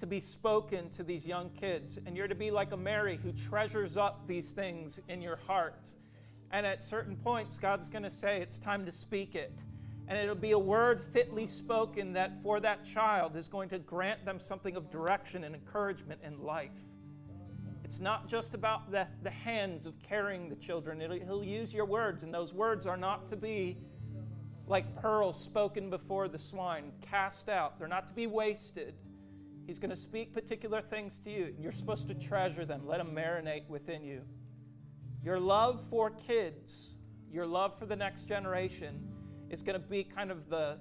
to 0.00 0.06
be 0.06 0.20
spoken 0.20 0.88
to 0.92 1.02
these 1.02 1.26
young 1.26 1.50
kids. 1.50 1.98
And 2.06 2.16
you're 2.16 2.28
to 2.28 2.34
be 2.34 2.50
like 2.50 2.72
a 2.72 2.78
Mary 2.78 3.20
who 3.22 3.30
treasures 3.30 3.98
up 3.98 4.26
these 4.26 4.52
things 4.52 4.98
in 5.10 5.20
your 5.20 5.36
heart. 5.46 5.90
And 6.50 6.64
at 6.64 6.82
certain 6.82 7.14
points, 7.14 7.58
God's 7.58 7.90
going 7.90 8.04
to 8.04 8.10
say, 8.10 8.40
it's 8.40 8.56
time 8.56 8.86
to 8.86 8.92
speak 8.92 9.34
it. 9.34 9.52
And 10.08 10.16
it'll 10.16 10.34
be 10.34 10.52
a 10.52 10.58
word 10.58 10.98
fitly 10.98 11.46
spoken 11.46 12.14
that 12.14 12.42
for 12.42 12.58
that 12.60 12.86
child 12.86 13.36
is 13.36 13.48
going 13.48 13.68
to 13.68 13.78
grant 13.78 14.24
them 14.24 14.38
something 14.38 14.76
of 14.76 14.90
direction 14.90 15.44
and 15.44 15.54
encouragement 15.54 16.22
in 16.24 16.42
life. 16.42 16.70
It's 17.94 18.00
not 18.00 18.26
just 18.26 18.54
about 18.54 18.90
the, 18.90 19.06
the 19.22 19.30
hands 19.30 19.86
of 19.86 20.02
carrying 20.02 20.48
the 20.48 20.56
children. 20.56 21.00
It'll, 21.00 21.16
he'll 21.16 21.44
use 21.44 21.72
your 21.72 21.84
words, 21.84 22.24
and 22.24 22.34
those 22.34 22.52
words 22.52 22.86
are 22.86 22.96
not 22.96 23.28
to 23.28 23.36
be 23.36 23.76
like 24.66 25.00
pearls 25.00 25.40
spoken 25.40 25.90
before 25.90 26.26
the 26.26 26.36
swine, 26.36 26.90
cast 27.08 27.48
out. 27.48 27.78
They're 27.78 27.86
not 27.86 28.08
to 28.08 28.12
be 28.12 28.26
wasted. 28.26 28.94
He's 29.64 29.78
going 29.78 29.90
to 29.90 29.96
speak 29.96 30.34
particular 30.34 30.82
things 30.82 31.20
to 31.20 31.30
you. 31.30 31.54
You're 31.56 31.70
supposed 31.70 32.08
to 32.08 32.14
treasure 32.14 32.64
them, 32.64 32.84
let 32.84 32.98
them 32.98 33.14
marinate 33.14 33.68
within 33.68 34.02
you. 34.02 34.22
Your 35.22 35.38
love 35.38 35.80
for 35.88 36.10
kids, 36.10 36.96
your 37.30 37.46
love 37.46 37.78
for 37.78 37.86
the 37.86 37.94
next 37.94 38.26
generation, 38.26 39.08
is 39.50 39.62
going 39.62 39.80
to 39.80 39.86
be 39.86 40.02
kind 40.02 40.32
of 40.32 40.48
the, 40.48 40.78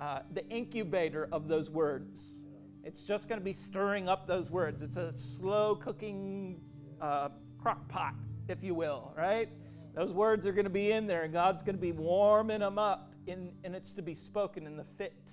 uh, 0.00 0.20
the 0.32 0.48
incubator 0.48 1.28
of 1.32 1.48
those 1.48 1.68
words. 1.68 2.40
It's 2.86 3.02
just 3.02 3.28
going 3.28 3.40
to 3.40 3.44
be 3.44 3.52
stirring 3.52 4.08
up 4.08 4.28
those 4.28 4.48
words. 4.48 4.80
It's 4.80 4.96
a 4.96 5.12
slow 5.18 5.74
cooking 5.74 6.60
uh, 7.00 7.30
crock 7.60 7.88
pot, 7.88 8.14
if 8.46 8.62
you 8.62 8.76
will, 8.76 9.12
right? 9.16 9.48
Those 9.92 10.12
words 10.12 10.46
are 10.46 10.52
going 10.52 10.66
to 10.66 10.70
be 10.70 10.92
in 10.92 11.08
there, 11.08 11.24
and 11.24 11.32
God's 11.32 11.64
going 11.64 11.74
to 11.74 11.80
be 11.80 11.90
warming 11.90 12.60
them 12.60 12.78
up, 12.78 13.12
in, 13.26 13.50
and 13.64 13.74
it's 13.74 13.92
to 13.94 14.02
be 14.02 14.14
spoken 14.14 14.68
in 14.68 14.76
the 14.76 14.84
fit, 14.84 15.32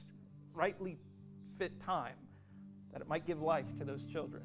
rightly 0.55 0.97
fit 1.55 1.79
time, 1.79 2.15
that 2.91 3.03
it 3.03 3.07
might 3.07 3.27
give 3.27 3.39
life 3.39 3.77
to 3.77 3.85
those 3.85 4.03
children. 4.05 4.41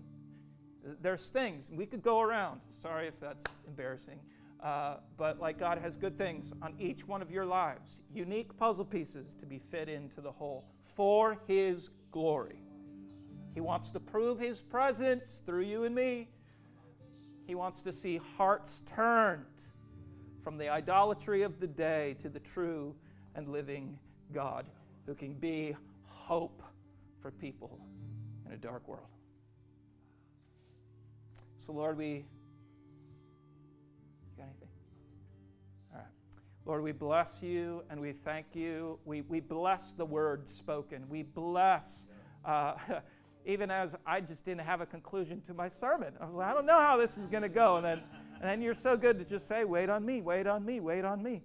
There's 1.00 1.28
things, 1.28 1.70
we 1.72 1.86
could 1.86 2.02
go 2.02 2.20
around. 2.20 2.60
Sorry 2.78 3.08
if 3.08 3.18
that's 3.18 3.46
embarrassing. 3.66 4.20
Uh, 4.62 4.96
but 5.16 5.40
like 5.40 5.58
God 5.58 5.78
has 5.78 5.96
good 5.96 6.18
things 6.18 6.52
on 6.60 6.74
each 6.78 7.08
one 7.08 7.22
of 7.22 7.30
your 7.30 7.46
lives, 7.46 8.00
unique 8.12 8.54
puzzle 8.58 8.84
pieces 8.84 9.34
to 9.40 9.46
be 9.46 9.58
fit 9.58 9.88
into 9.88 10.20
the 10.20 10.32
whole 10.32 10.66
for 10.94 11.38
His 11.46 11.88
glory. 12.10 12.60
He 13.58 13.62
wants 13.62 13.90
to 13.90 13.98
prove 13.98 14.38
His 14.38 14.62
presence 14.62 15.42
through 15.44 15.62
you 15.62 15.82
and 15.82 15.92
me. 15.92 16.28
He 17.44 17.56
wants 17.56 17.82
to 17.82 17.90
see 17.90 18.20
hearts 18.36 18.84
turned 18.86 19.42
from 20.44 20.58
the 20.58 20.68
idolatry 20.68 21.42
of 21.42 21.58
the 21.58 21.66
day 21.66 22.14
to 22.20 22.28
the 22.28 22.38
true 22.38 22.94
and 23.34 23.48
living 23.48 23.98
God 24.32 24.66
who 25.06 25.14
can 25.16 25.32
be 25.32 25.74
hope 26.06 26.62
for 27.20 27.32
people 27.32 27.80
in 28.46 28.52
a 28.52 28.56
dark 28.56 28.86
world. 28.86 29.08
So, 31.56 31.72
Lord, 31.72 31.98
we. 31.98 32.26
got 34.36 34.44
anything? 34.44 34.68
All 35.92 35.98
right. 35.98 36.06
Lord, 36.64 36.84
we 36.84 36.92
bless 36.92 37.42
you 37.42 37.82
and 37.90 38.00
we 38.00 38.12
thank 38.12 38.54
you. 38.54 39.00
We, 39.04 39.22
we 39.22 39.40
bless 39.40 39.94
the 39.94 40.06
word 40.06 40.48
spoken. 40.48 41.08
We 41.08 41.24
bless. 41.24 42.06
Uh, 42.44 42.74
even 43.44 43.70
as 43.70 43.94
I 44.06 44.20
just 44.20 44.44
didn't 44.44 44.62
have 44.62 44.80
a 44.80 44.86
conclusion 44.86 45.40
to 45.46 45.54
my 45.54 45.68
sermon. 45.68 46.14
I 46.20 46.26
was 46.26 46.34
like, 46.34 46.48
I 46.50 46.54
don't 46.54 46.66
know 46.66 46.80
how 46.80 46.96
this 46.96 47.16
is 47.16 47.26
going 47.26 47.42
to 47.42 47.48
go. 47.48 47.76
And 47.76 47.84
then, 47.84 48.02
and 48.40 48.48
then 48.48 48.60
you're 48.60 48.74
so 48.74 48.96
good 48.96 49.18
to 49.18 49.24
just 49.24 49.48
say, 49.48 49.64
wait 49.64 49.88
on 49.88 50.04
me, 50.04 50.20
wait 50.20 50.46
on 50.46 50.64
me, 50.64 50.80
wait 50.80 51.04
on 51.04 51.22
me. 51.22 51.42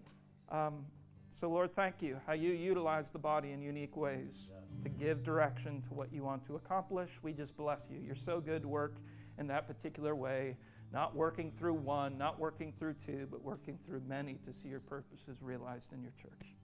Um, 0.50 0.86
so, 1.30 1.50
Lord, 1.50 1.76
thank 1.76 2.02
you 2.02 2.18
how 2.28 2.34
you 2.34 2.52
utilize 2.52 3.10
the 3.10 3.20
body 3.20 3.54
in 3.54 3.62
unique 3.62 3.98
ways 3.98 4.52
to 4.84 4.90
give 4.90 5.24
direction 5.24 5.82
to 5.82 5.94
what 5.94 6.14
you 6.14 6.24
want 6.24 6.46
to 6.46 6.56
accomplish. 6.56 7.10
We 7.24 7.34
just 7.34 7.58
bless 7.58 7.88
you. 7.90 8.00
You're 8.00 8.16
so 8.16 8.40
good 8.40 8.62
to 8.62 8.68
work 8.68 8.98
in 9.40 9.48
that 9.48 9.68
particular 9.68 10.16
way, 10.16 10.58
not 10.92 11.16
working 11.16 11.52
through 11.52 11.74
one, 11.74 12.18
not 12.20 12.40
working 12.40 12.72
through 12.78 12.96
two, 13.04 13.28
but 13.32 13.42
working 13.42 13.80
through 13.86 14.02
many 14.08 14.36
to 14.46 14.54
see 14.54 14.68
your 14.68 14.80
purposes 14.82 15.38
realized 15.42 15.92
in 15.92 16.04
your 16.04 16.14
church. 16.22 16.56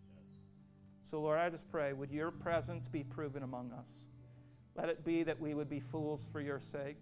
So, 1.03 1.19
Lord, 1.19 1.39
I 1.39 1.49
just 1.49 1.67
pray, 1.71 1.93
would 1.93 2.11
your 2.11 2.29
presence 2.29 2.87
be 2.87 3.03
proven 3.03 3.41
among 3.41 3.71
us? 3.71 3.87
Let 4.75 4.89
it 4.89 5.03
be 5.03 5.23
that 5.23 5.39
we 5.39 5.53
would 5.53 5.69
be 5.69 5.79
fools 5.79 6.23
for 6.31 6.41
your 6.41 6.59
sake. 6.59 7.01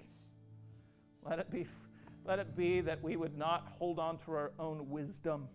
Let 1.23 1.39
it 1.39 1.51
be, 1.51 1.67
let 2.25 2.39
it 2.39 2.55
be 2.55 2.81
that 2.81 3.03
we 3.03 3.15
would 3.15 3.37
not 3.37 3.67
hold 3.77 3.99
on 3.99 4.17
to 4.19 4.31
our 4.31 4.51
own 4.59 4.89
wisdom. 4.89 5.47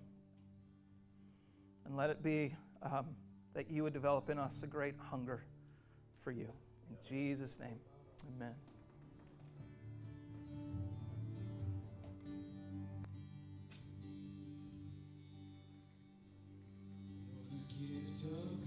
And 1.85 1.97
let 1.97 2.11
it 2.11 2.23
be 2.23 2.55
um, 2.83 3.07
that 3.55 3.71
you 3.71 3.83
would 3.83 3.93
develop 3.93 4.31
in 4.31 4.39
us 4.39 4.63
a 4.63 4.67
great 4.67 4.95
hunger 5.11 5.43
for 6.23 6.31
you. 6.31 6.49
In 6.89 6.97
Jesus' 7.09 7.59
name, 7.59 7.81
amen. 8.37 8.55
gift 17.79 18.25
of 18.25 18.62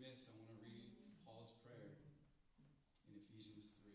dismiss, 0.00 0.32
I 0.32 0.36
want 0.40 0.48
to 0.48 0.60
read 0.64 0.88
Paul's 1.28 1.52
prayer 1.60 1.92
in 3.04 3.12
Ephesians 3.20 3.68
3. 3.84 3.92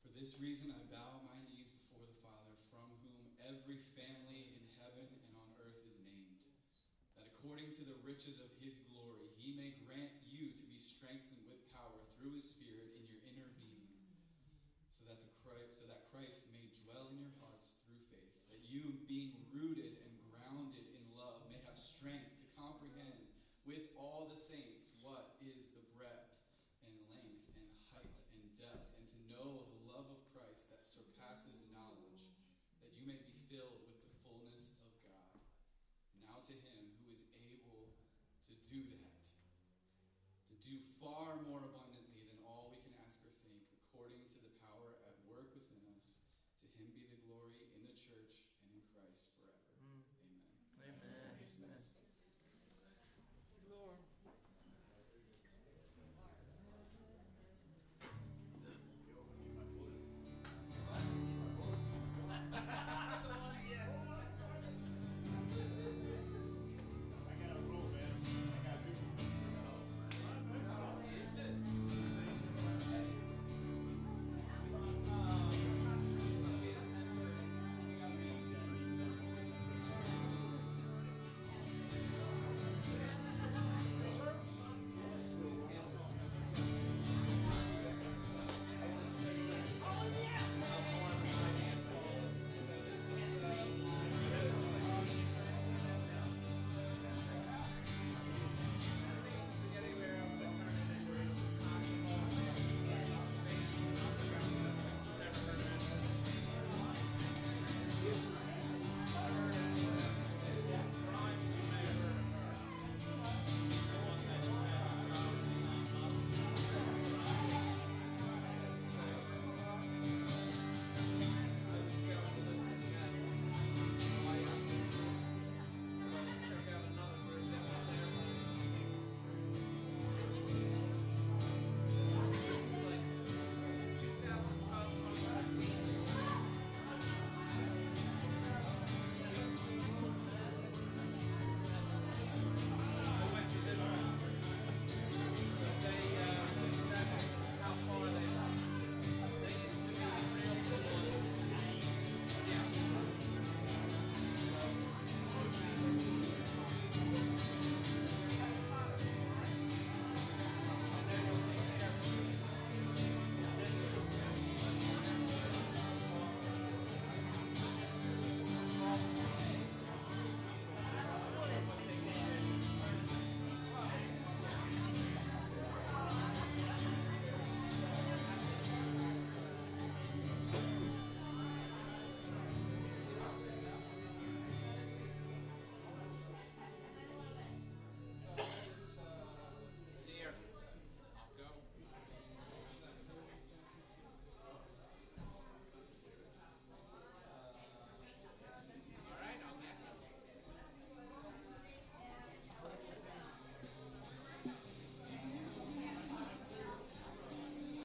For 0.00 0.08
this 0.16 0.40
reason, 0.40 0.72
I 0.72 0.80
bow 0.88 1.20
my 1.20 1.36
knees 1.44 1.68
before 1.68 2.00
the 2.00 2.16
Father, 2.24 2.56
from 2.72 2.96
whom 3.04 3.28
every 3.44 3.76
family 3.92 4.48
in 4.56 4.64
heaven 4.80 5.04
and 5.04 5.36
on 5.36 5.52
earth 5.60 5.84
is 5.84 6.00
named, 6.00 6.40
that 7.12 7.28
according 7.28 7.76
to 7.76 7.84
the 7.84 8.00
riches 8.00 8.40
of 8.40 8.48
his 8.56 8.80
glory, 8.80 8.91